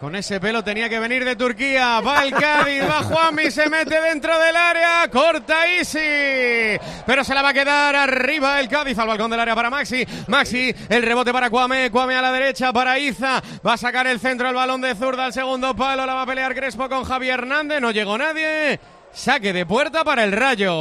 Con 0.00 0.14
ese 0.16 0.40
pelo 0.40 0.62
tenía 0.62 0.88
que 0.90 0.98
venir 0.98 1.24
de 1.24 1.36
Turquía. 1.36 2.00
Va 2.00 2.24
el 2.24 2.32
Cádiz, 2.34 2.82
va 2.82 3.02
Juanmi, 3.04 3.50
se 3.50 3.70
mete 3.70 3.98
dentro 4.00 4.38
del 4.38 4.54
área. 4.54 5.08
Corta 5.10 5.66
Easy. 5.68 6.78
Pero 7.06 7.24
se 7.24 7.32
la 7.34 7.40
va 7.40 7.50
a 7.50 7.54
quedar 7.54 7.94
arriba 7.96 8.60
el 8.60 8.68
Cádiz 8.68 8.98
al 8.98 9.06
balcón 9.08 9.30
del 9.30 9.40
área 9.40 9.54
para 9.54 9.70
Maxi. 9.70 10.04
Maxi, 10.26 10.74
el 10.90 11.02
rebote 11.02 11.32
para 11.32 11.48
Cuame. 11.48 11.90
Cuame 11.90 12.14
a 12.16 12.20
la 12.20 12.30
derecha 12.32 12.72
para 12.74 12.98
Iza. 12.98 13.40
Va 13.66 13.74
a 13.74 13.76
sacar 13.78 14.06
el 14.08 14.18
centro 14.20 14.48
el 14.48 14.54
balón 14.54 14.80
de 14.82 14.94
zurda 14.96 15.24
al 15.26 15.32
segundo 15.32 15.74
palo. 15.74 16.04
La 16.04 16.12
va 16.14 16.22
a 16.22 16.26
pelear 16.26 16.54
Crespo 16.54 16.88
con 16.90 17.04
Javier 17.04 17.38
Hernández. 17.38 17.80
No 17.80 17.92
llegó 17.92 18.18
nadie. 18.18 18.78
Saque 19.12 19.52
de 19.54 19.64
puerta 19.64 20.04
para 20.04 20.24
el 20.24 20.32
Rayo. 20.32 20.74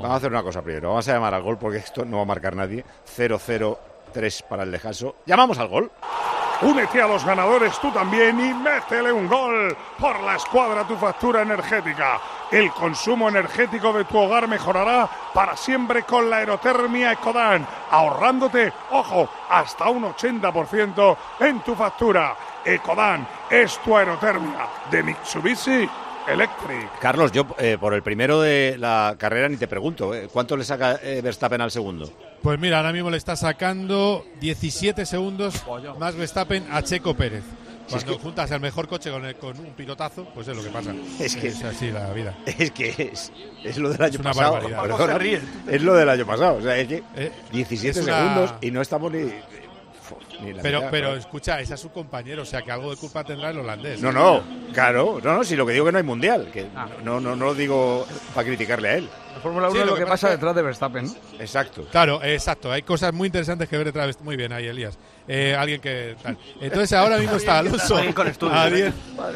Vamos 0.00 0.10
a 0.10 0.14
hacer 0.16 0.30
una 0.30 0.42
cosa 0.44 0.62
primero. 0.62 0.90
Vamos 0.90 1.08
a 1.08 1.14
llamar 1.14 1.34
al 1.34 1.42
gol 1.42 1.58
porque 1.58 1.78
esto 1.78 2.04
no 2.04 2.18
va 2.18 2.22
a 2.22 2.26
marcar 2.26 2.54
nadie. 2.54 2.84
0-0-3 4.12 4.44
para 4.48 4.62
el 4.64 4.70
descanso. 4.70 5.16
Llamamos 5.26 5.58
al 5.58 5.68
gol. 5.68 5.90
Únete 6.62 7.00
a 7.00 7.08
los 7.08 7.24
ganadores 7.24 7.78
tú 7.80 7.90
también 7.90 8.38
y 8.38 8.52
métele 8.52 9.10
un 9.10 9.26
gol 9.26 9.74
por 9.98 10.20
la 10.20 10.36
escuadra 10.36 10.86
tu 10.86 10.94
factura 10.94 11.40
energética. 11.40 12.20
El 12.50 12.70
consumo 12.72 13.30
energético 13.30 13.94
de 13.94 14.04
tu 14.04 14.18
hogar 14.18 14.46
mejorará 14.46 15.08
para 15.32 15.56
siempre 15.56 16.02
con 16.02 16.28
la 16.28 16.36
aerotermia 16.38 17.12
Ecodan, 17.12 17.66
ahorrándote, 17.90 18.70
ojo, 18.90 19.26
hasta 19.48 19.88
un 19.88 20.04
80% 20.04 21.16
en 21.40 21.60
tu 21.60 21.74
factura. 21.74 22.36
Ecodan 22.62 23.26
es 23.48 23.78
tu 23.78 23.96
aerotermia 23.96 24.66
de 24.90 25.02
Mitsubishi 25.02 25.88
Electric. 26.28 26.98
Carlos, 26.98 27.32
yo 27.32 27.46
eh, 27.56 27.78
por 27.80 27.94
el 27.94 28.02
primero 28.02 28.38
de 28.42 28.76
la 28.78 29.14
carrera 29.18 29.48
ni 29.48 29.56
te 29.56 29.66
pregunto. 29.66 30.12
eh, 30.14 30.28
¿Cuánto 30.30 30.58
le 30.58 30.64
saca 30.64 30.96
eh, 31.02 31.22
Verstappen 31.22 31.62
al 31.62 31.70
segundo? 31.70 32.10
Pues 32.42 32.58
mira, 32.58 32.78
ahora 32.78 32.92
mismo 32.92 33.10
le 33.10 33.18
está 33.18 33.36
sacando 33.36 34.24
17 34.40 35.04
segundos 35.04 35.54
más 35.98 36.14
Verstappen 36.16 36.66
a 36.70 36.82
Checo 36.82 37.14
Pérez. 37.14 37.42
Si 37.86 37.96
es 37.96 38.04
Cuando 38.04 38.18
que- 38.18 38.22
juntas 38.22 38.50
el 38.52 38.60
mejor 38.60 38.86
coche 38.88 39.10
con, 39.10 39.24
el- 39.24 39.34
con 39.34 39.58
un 39.58 39.72
pilotazo, 39.72 40.24
pues 40.32 40.46
es 40.48 40.56
lo 40.56 40.62
que 40.62 40.70
pasa. 40.70 40.94
Es 41.18 41.34
que- 41.36 41.48
así 41.48 41.90
la 41.90 42.10
vida. 42.12 42.34
Es 42.46 42.70
que 42.70 43.10
es, 43.12 43.32
es 43.64 43.76
lo 43.78 43.90
del 43.90 44.00
año 44.00 44.14
Es 44.14 44.20
una 44.20 44.30
pasado. 44.32 44.52
barbaridad. 44.54 45.40
perdona. 45.42 45.74
Es 45.76 45.82
lo 45.82 45.94
del 45.94 46.08
año 46.08 46.24
pasado. 46.24 46.56
O 46.58 46.62
sea, 46.62 46.78
es 46.78 46.86
que 46.88 47.02
Eh, 47.16 47.32
17 47.52 47.98
es 48.00 48.06
una- 48.06 48.16
segundos 48.18 48.54
y 48.62 48.70
no 48.70 48.80
estamos 48.80 49.12
ni. 49.12 49.32
Ni 50.42 50.52
la 50.52 50.62
Pero, 50.62 50.78
mitad, 50.78 50.90
pero 50.90 51.06
claro. 51.08 51.20
escucha, 51.20 51.60
ese 51.60 51.74
es 51.74 51.80
su 51.80 51.90
compañero, 51.90 52.42
o 52.42 52.46
sea 52.46 52.62
que 52.62 52.70
algo 52.72 52.90
de 52.90 52.96
culpa 52.96 53.24
tendrá 53.24 53.50
el 53.50 53.58
holandés. 53.58 54.00
No, 54.00 54.10
no, 54.12 54.42
claro. 54.72 55.20
No, 55.22 55.34
no, 55.38 55.44
si 55.44 55.56
lo 55.56 55.66
que 55.66 55.72
digo 55.72 55.84
que 55.86 55.92
no 55.92 55.98
hay 55.98 56.04
mundial. 56.04 56.50
Que 56.52 56.66
no, 57.04 57.20
no, 57.20 57.36
no 57.36 57.44
lo 57.46 57.54
digo 57.54 58.06
para 58.34 58.46
criticarle 58.46 58.88
a 58.88 58.94
él. 58.96 59.08
La 59.34 59.40
Fórmula 59.40 59.68
1 59.68 59.72
Sí, 59.74 59.78
es 59.80 59.84
lo 59.86 59.90
lo 59.92 59.96
que 59.96 60.04
que 60.04 60.10
pasa 60.10 60.26
que- 60.28 60.34
detrás 60.34 60.54
de 60.56 60.62
Verstappen, 60.62 61.04
¿no? 61.06 61.14
Exacto. 61.38 61.86
Claro, 61.90 62.22
eh, 62.22 62.34
exacto. 62.34 62.70
Hay 62.72 62.82
cosas 62.82 63.12
muy 63.14 63.26
interesantes 63.26 63.68
que 63.68 63.76
ver 63.76 63.86
detrás. 63.86 64.16
de- 64.18 64.24
Muy 64.24 64.36
bien 64.36 64.52
ahí, 64.52 64.66
Elías. 64.66 64.98
Eh, 65.28 65.54
alguien 65.56 65.80
que 65.80 66.16
tal. 66.22 66.36
Entonces 66.60 66.92
ahora 66.94 67.16
mismo 67.18 67.36
está 67.36 67.58
Alonso 67.58 67.96
a 67.96 68.68
¿eh? 68.68 68.72
10 68.72 68.94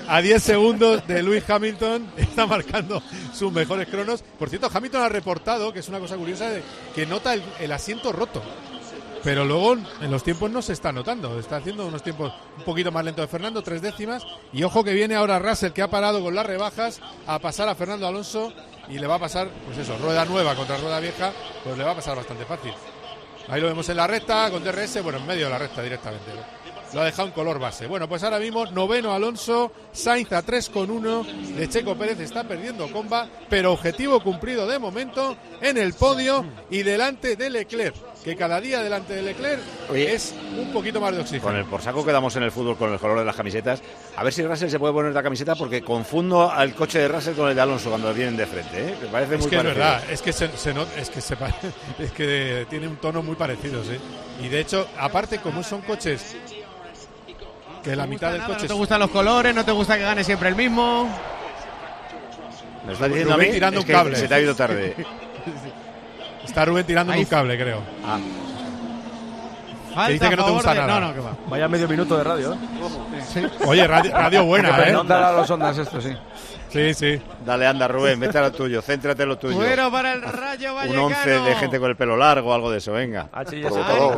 a 0.09 0.21
10 0.21 0.43
segundos 0.43 1.07
de 1.07 1.23
Lewis 1.23 1.49
Hamilton. 1.49 2.11
Está 2.17 2.47
marcando 2.47 3.01
sus 3.33 3.53
mejores 3.53 3.87
cronos. 3.89 4.25
Por 4.39 4.49
cierto, 4.49 4.69
Hamilton 4.73 5.03
ha 5.03 5.09
reportado, 5.09 5.73
que 5.73 5.79
es 5.79 5.89
una 5.89 6.01
cosa 6.01 6.17
curiosa, 6.17 6.51
que 6.95 7.07
nota 7.07 7.35
el, 7.35 7.43
el 7.61 7.71
asiento 7.71 8.11
roto. 8.13 8.43
Pero 9.25 9.47
luego 9.47 9.75
en 10.03 10.11
los 10.11 10.23
tiempos 10.23 10.51
no 10.51 10.61
se 10.61 10.75
está 10.75 10.93
notando. 10.93 11.39
Está 11.39 11.57
haciendo 11.57 11.87
unos 11.87 12.03
tiempos 12.03 12.33
un 12.59 12.65
poquito 12.65 12.93
más 12.93 13.05
lentos 13.05 13.25
de 13.25 13.29
Fernando, 13.29 13.63
tres 13.63 13.81
décimas. 13.81 14.23
Y 14.53 14.63
ojo 14.65 14.85
que 14.85 14.93
viene 14.93 15.15
ahora 15.15 15.39
Russell, 15.39 15.73
que 15.73 15.81
ha 15.81 15.89
parado 15.89 16.23
con 16.23 16.35
las 16.35 16.45
rebajas, 16.45 17.01
a 17.27 17.39
pasar 17.39 17.69
a 17.69 17.75
Fernando 17.75 18.07
Alonso. 18.07 18.53
Y 18.91 18.99
le 18.99 19.07
va 19.07 19.15
a 19.15 19.19
pasar, 19.19 19.49
pues 19.65 19.79
eso, 19.79 19.97
rueda 19.97 20.27
nueva 20.27 20.55
contra 20.55 20.77
rueda 20.77 21.01
vieja, 21.01 21.33
pues 21.65 21.79
le 21.79 21.85
va 21.85 21.93
a 21.93 21.97
pasar 21.97 22.17
bastante 22.17 22.45
fácil. 22.45 22.73
Ahí 23.49 23.61
lo 23.61 23.67
vemos 23.67 23.89
en 23.89 23.97
la 23.97 24.07
recta, 24.07 24.51
con 24.51 24.63
DRS, 24.63 25.03
bueno, 25.03 25.19
en 25.19 25.27
medio 25.27 25.47
de 25.47 25.51
la 25.51 25.59
recta 25.59 25.83
directamente. 25.83 26.31
Lo 26.93 27.01
ha 27.01 27.05
dejado 27.05 27.29
en 27.29 27.35
color 27.35 27.59
base. 27.59 27.87
Bueno, 27.87 28.09
pues 28.09 28.23
ahora 28.23 28.39
mismo 28.39 28.67
noveno 28.67 29.13
Alonso, 29.13 29.73
Sainz 29.93 30.33
a 30.33 30.43
3 30.43 30.71
con 30.71 30.91
1, 30.91 31.25
de 31.57 31.69
Checo 31.69 31.97
Pérez 31.97 32.21
está 32.21 32.45
perdiendo 32.45 32.91
comba, 32.93 33.29
pero 33.49 33.73
objetivo 33.73 34.23
cumplido 34.23 34.67
de 34.69 34.79
momento 34.79 35.37
en 35.61 35.77
el 35.77 35.95
podio 35.95 36.45
y 36.71 36.85
delante 36.85 37.35
de 37.37 37.51
Leclerc, 37.51 37.97
que 38.25 38.35
cada 38.37 38.59
día 38.59 38.83
delante 38.83 39.13
de 39.13 39.21
Leclerc 39.23 39.61
Oye. 39.91 40.15
es 40.15 40.35
un 40.59 40.73
poquito 40.73 40.99
más 41.01 41.13
de 41.15 41.21
oxígeno. 41.21 41.43
Con 41.45 41.57
el 41.57 41.67
por 41.67 41.83
saco 41.83 42.05
que 42.05 42.11
damos 42.11 42.35
en 42.37 42.43
el 42.45 42.51
fútbol 42.51 42.75
con 42.77 42.91
el 42.91 42.99
color 42.99 43.19
de 43.19 43.25
las 43.27 43.37
camisetas. 43.37 43.83
A 44.17 44.25
ver 44.25 44.33
si 44.33 44.43
Russell 44.43 44.71
se 44.71 44.79
puede 44.79 44.95
poner 44.95 45.13
la 45.13 45.23
camiseta 45.23 45.55
porque 45.55 45.83
confundo 45.83 46.51
al 46.51 46.75
coche 46.75 47.01
de 47.01 47.09
Russell 47.09 47.35
con 47.35 47.51
el 47.51 47.55
de 47.55 47.61
Alonso 47.61 47.91
cuando 47.91 48.13
vienen 48.15 48.37
de 48.39 48.47
frente. 48.47 48.79
¿eh? 48.89 48.95
Me 49.03 49.09
parece 49.09 49.35
Es 49.35 49.41
muy 49.43 49.51
que 49.51 49.57
es 49.59 49.63
verdad, 49.63 50.03
es 50.11 50.23
que 50.23 50.33
se, 50.33 50.49
se 50.57 50.73
not- 50.73 50.89
es 50.97 51.11
que 51.11 51.21
se 51.21 51.37
pa- 51.37 51.55
es 51.99 52.13
que 52.13 52.67
tiene 52.71 52.89
un 52.89 52.97
tono 52.97 53.23
muy 53.23 53.37
parecido, 53.37 53.85
sí. 53.85 53.99
Y 54.43 54.49
de 54.49 54.61
hecho, 54.61 54.89
aparte 54.99 55.39
como 55.39 55.63
son 55.63 55.83
coches 55.83 56.35
que 57.85 57.95
la 57.95 58.07
mitad 58.07 58.31
del 58.31 58.39
Nada, 58.41 58.49
coche 58.55 58.63
no 58.63 58.69
te 58.69 58.73
es- 58.73 58.79
gustan 58.79 59.01
los 59.01 59.11
colores, 59.11 59.55
no 59.55 59.65
te 59.67 59.73
gusta 59.73 59.99
que 59.99 60.03
gane 60.05 60.25
siempre 60.25 60.49
el 60.49 60.57
mismo. 60.57 61.11
Me 62.87 62.95
está 62.95 63.07
diciendo 63.07 63.35
a 63.35 63.37
mí 63.37 63.47
tirando 63.51 63.81
es 63.81 63.85
un 63.85 63.87
que 63.87 63.93
cable. 63.93 64.17
se 64.17 64.29
te 64.29 64.35
ha 64.35 64.41
ido 64.41 64.55
tarde. 64.55 64.95
Está 66.45 66.65
Rubén 66.65 66.87
tirando 66.87 67.13
un 67.13 67.25
cable, 67.25 67.57
creo. 67.59 67.81
Ah. 68.05 68.19
Falta 69.95 70.13
dice 70.13 70.29
que 70.29 70.37
no 70.37 70.45
te 70.45 70.51
a 70.51 70.55
gusta 70.55 70.75
de- 70.75 70.81
nada. 70.81 71.01
No, 71.01 71.07
no, 71.09 71.15
que 71.15 71.21
va. 71.21 71.37
Vaya 71.49 71.69
medio 71.69 71.89
minuto 71.89 72.17
de 72.17 72.25
radio, 72.25 72.53
¿eh? 72.55 73.49
Oye, 73.67 73.87
radio, 73.87 74.13
radio 74.13 74.45
buena, 74.45 74.77
¿eh? 74.89 74.93
No 74.93 75.05
dará 75.05 75.33
los 75.33 75.49
ondas 75.51 75.79
esto, 75.79 76.01
sí. 76.01 76.13
Sí, 76.69 76.93
sí. 76.95 77.21
Dale, 77.47 77.69
anda, 77.69 77.87
Rubén, 77.87 78.19
vete 78.19 78.37
a 78.39 78.43
lo 78.43 78.51
tuyo, 78.53 78.83
céntrate 78.83 79.23
en 79.23 79.29
lo 79.29 79.39
tuyo. 79.39 79.57
Bueno 79.57 79.93
para 79.93 80.15
el 80.15 80.23
Rayo 80.23 80.71
Un 80.71 80.77
Vallecano. 80.77 81.07
once 81.07 81.31
de 81.31 81.55
gente 81.55 81.79
con 81.79 81.91
el 81.91 81.97
pelo 81.97 82.17
largo, 82.17 82.53
algo 82.53 82.71
de 82.73 82.79
eso, 82.79 82.91
venga. 82.93 83.29
Ay, 83.33 83.63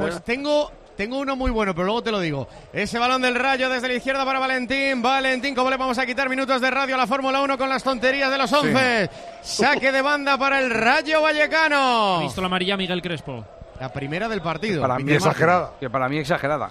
pues 0.00 0.24
tengo 0.24 0.70
tengo 0.96 1.18
uno 1.18 1.36
muy 1.36 1.50
bueno, 1.50 1.74
pero 1.74 1.84
luego 1.84 2.02
te 2.02 2.10
lo 2.10 2.20
digo. 2.20 2.48
Ese 2.72 2.98
balón 2.98 3.22
del 3.22 3.34
rayo 3.34 3.68
desde 3.68 3.88
la 3.88 3.94
izquierda 3.94 4.24
para 4.24 4.38
Valentín. 4.38 5.02
Valentín, 5.02 5.54
¿cómo 5.54 5.70
le 5.70 5.76
vamos 5.76 5.98
a 5.98 6.06
quitar 6.06 6.28
minutos 6.28 6.60
de 6.60 6.70
radio 6.70 6.94
a 6.94 6.98
la 6.98 7.06
Fórmula 7.06 7.40
1 7.42 7.58
con 7.58 7.68
las 7.68 7.82
tonterías 7.82 8.30
de 8.30 8.38
los 8.38 8.52
11? 8.52 9.10
Saque 9.42 9.92
de 9.92 10.02
banda 10.02 10.36
para 10.38 10.58
el 10.60 10.70
Rayo 10.70 11.22
Vallecano. 11.22 12.20
Visto 12.20 12.40
la 12.40 12.46
amarilla 12.46 12.76
Miguel 12.76 13.02
Crespo. 13.02 13.44
La 13.80 13.92
primera 13.92 14.28
del 14.28 14.40
partido. 14.40 14.80
Para 14.82 14.98
mí 14.98 15.12
exagerada. 15.12 15.72
Que 15.78 15.90
para 15.90 16.08
mí 16.08 16.18
exagerada. 16.18 16.70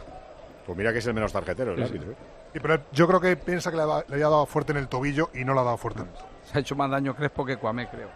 Pues 0.65 0.77
mira 0.77 0.91
que 0.91 0.99
es 0.99 1.05
el 1.07 1.13
menos 1.13 1.31
tarjetero, 1.31 1.73
el 1.73 1.83
árbitro. 1.83 2.11
¿eh? 2.11 2.15
Sí, 2.53 2.59
pero 2.59 2.79
yo 2.91 3.07
creo 3.07 3.19
que 3.21 3.35
piensa 3.35 3.69
que 3.69 3.77
le, 3.77 3.83
ha- 3.83 4.03
le 4.07 4.15
había 4.15 4.25
dado 4.29 4.45
fuerte 4.45 4.71
en 4.71 4.79
el 4.79 4.87
tobillo 4.87 5.29
y 5.33 5.43
no 5.45 5.53
le 5.53 5.59
ha 5.59 5.63
dado 5.63 5.77
fuerte 5.77 5.99
en 6.01 6.07
el 6.07 6.13
tobillo. 6.13 6.29
Se 6.51 6.57
ha 6.57 6.61
hecho 6.61 6.75
más 6.75 6.89
daño 6.89 7.13
Crespo 7.15 7.45
que 7.45 7.57
Cuamé, 7.57 7.87
creo. 7.89 8.09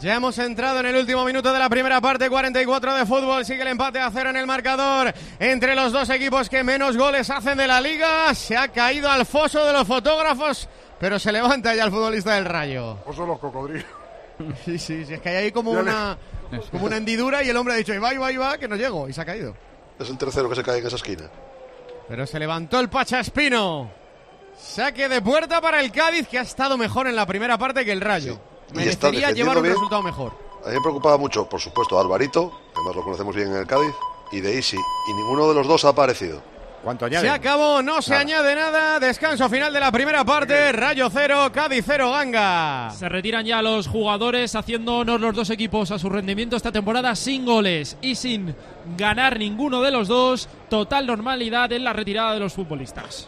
Ya 0.00 0.14
hemos 0.16 0.36
entrado 0.38 0.80
en 0.80 0.86
el 0.86 0.96
último 0.96 1.24
minuto 1.24 1.52
de 1.52 1.58
la 1.58 1.70
primera 1.70 2.00
parte, 2.02 2.28
44 2.28 2.94
de 2.94 3.06
fútbol. 3.06 3.44
Sigue 3.46 3.62
el 3.62 3.68
empate 3.68 3.98
a 3.98 4.10
cero 4.10 4.28
en 4.30 4.36
el 4.36 4.46
marcador 4.46 5.12
entre 5.38 5.74
los 5.74 5.90
dos 5.90 6.10
equipos 6.10 6.50
que 6.50 6.62
menos 6.62 6.96
goles 6.98 7.30
hacen 7.30 7.56
de 7.56 7.66
la 7.66 7.80
liga. 7.80 8.34
Se 8.34 8.56
ha 8.56 8.68
caído 8.68 9.10
al 9.10 9.24
foso 9.24 9.64
de 9.64 9.72
los 9.72 9.86
fotógrafos, 9.86 10.68
pero 11.00 11.18
se 11.18 11.32
levanta 11.32 11.74
ya 11.74 11.84
el 11.84 11.90
futbolista 11.90 12.34
del 12.34 12.44
Rayo. 12.44 12.98
Oso 13.06 13.26
los 13.26 13.38
cocodrilos. 13.38 13.84
Sí, 14.66 14.78
sí, 14.78 15.06
sí, 15.06 15.14
es 15.14 15.20
que 15.22 15.30
hay 15.30 15.36
ahí 15.36 15.50
como 15.50 15.72
Ya 15.72 15.80
le- 15.80 15.90
una, 15.90 16.18
como 16.70 16.84
una 16.84 16.98
hendidura 16.98 17.42
y 17.42 17.48
el 17.48 17.56
hombre 17.56 17.72
ha 17.72 17.78
dicho, 17.78 17.94
y 17.94 17.98
va, 17.98 18.12
y 18.12 18.18
va, 18.18 18.30
y 18.30 18.36
va, 18.36 18.58
que 18.58 18.68
no 18.68 18.76
llego, 18.76 19.08
y 19.08 19.14
se 19.14 19.22
ha 19.22 19.24
caído. 19.24 19.56
Es 19.98 20.10
el 20.10 20.18
tercero 20.18 20.46
que 20.50 20.56
se 20.56 20.62
cae 20.62 20.78
en 20.80 20.86
esa 20.86 20.96
esquina. 20.96 21.30
Pero 22.06 22.26
se 22.26 22.38
levantó 22.38 22.78
el 22.78 22.90
Pachaspino. 22.90 23.90
Saque 24.54 25.08
de 25.08 25.22
puerta 25.22 25.62
para 25.62 25.80
el 25.80 25.90
Cádiz, 25.90 26.28
que 26.28 26.38
ha 26.38 26.42
estado 26.42 26.76
mejor 26.76 27.06
en 27.06 27.16
la 27.16 27.24
primera 27.24 27.56
parte 27.56 27.82
que 27.86 27.92
el 27.92 28.02
Rayo. 28.02 28.38
Merecería 28.74 29.30
llevar 29.30 29.56
un 29.56 29.62
bien. 29.62 29.74
resultado 29.74 30.02
mejor. 30.02 30.32
A 30.64 30.68
mí 30.68 30.74
me 30.74 30.80
preocupaba 30.80 31.16
mucho, 31.16 31.48
por 31.48 31.60
supuesto, 31.60 31.98
Alvarito, 31.98 32.50
que 32.50 32.80
además 32.80 32.96
lo 32.96 33.02
conocemos 33.04 33.34
bien 33.36 33.48
en 33.48 33.56
el 33.56 33.66
Cádiz, 33.66 33.94
y 34.32 34.40
de 34.40 34.58
Isi. 34.58 34.76
Y 34.76 35.12
ninguno 35.14 35.48
de 35.48 35.54
los 35.54 35.66
dos 35.68 35.84
ha 35.84 35.90
aparecido. 35.90 36.42
¿Cuánto 36.82 37.08
Se 37.08 37.28
acabó, 37.28 37.82
no 37.82 38.00
se 38.00 38.10
Nada. 38.10 38.20
añade 38.22 38.54
nada. 38.54 39.00
Descanso 39.00 39.48
final 39.48 39.72
de 39.72 39.80
la 39.80 39.90
primera 39.90 40.24
parte. 40.24 40.70
Rayo 40.70 41.08
cero, 41.10 41.50
Cádiz 41.52 41.84
cero, 41.84 42.12
Ganga. 42.12 42.90
Se 42.96 43.08
retiran 43.08 43.44
ya 43.44 43.60
los 43.60 43.88
jugadores 43.88 44.54
haciendo 44.54 44.98
honor 44.98 45.20
los 45.20 45.34
dos 45.34 45.50
equipos 45.50 45.90
a 45.90 45.98
su 45.98 46.08
rendimiento 46.08 46.54
esta 46.54 46.70
temporada 46.70 47.16
sin 47.16 47.44
goles 47.44 47.96
y 48.02 48.14
sin 48.14 48.54
ganar 48.96 49.36
ninguno 49.36 49.82
de 49.82 49.90
los 49.90 50.06
dos. 50.06 50.48
Total 50.68 51.06
normalidad 51.06 51.72
en 51.72 51.82
la 51.82 51.92
retirada 51.92 52.34
de 52.34 52.40
los 52.40 52.52
futbolistas. 52.52 53.26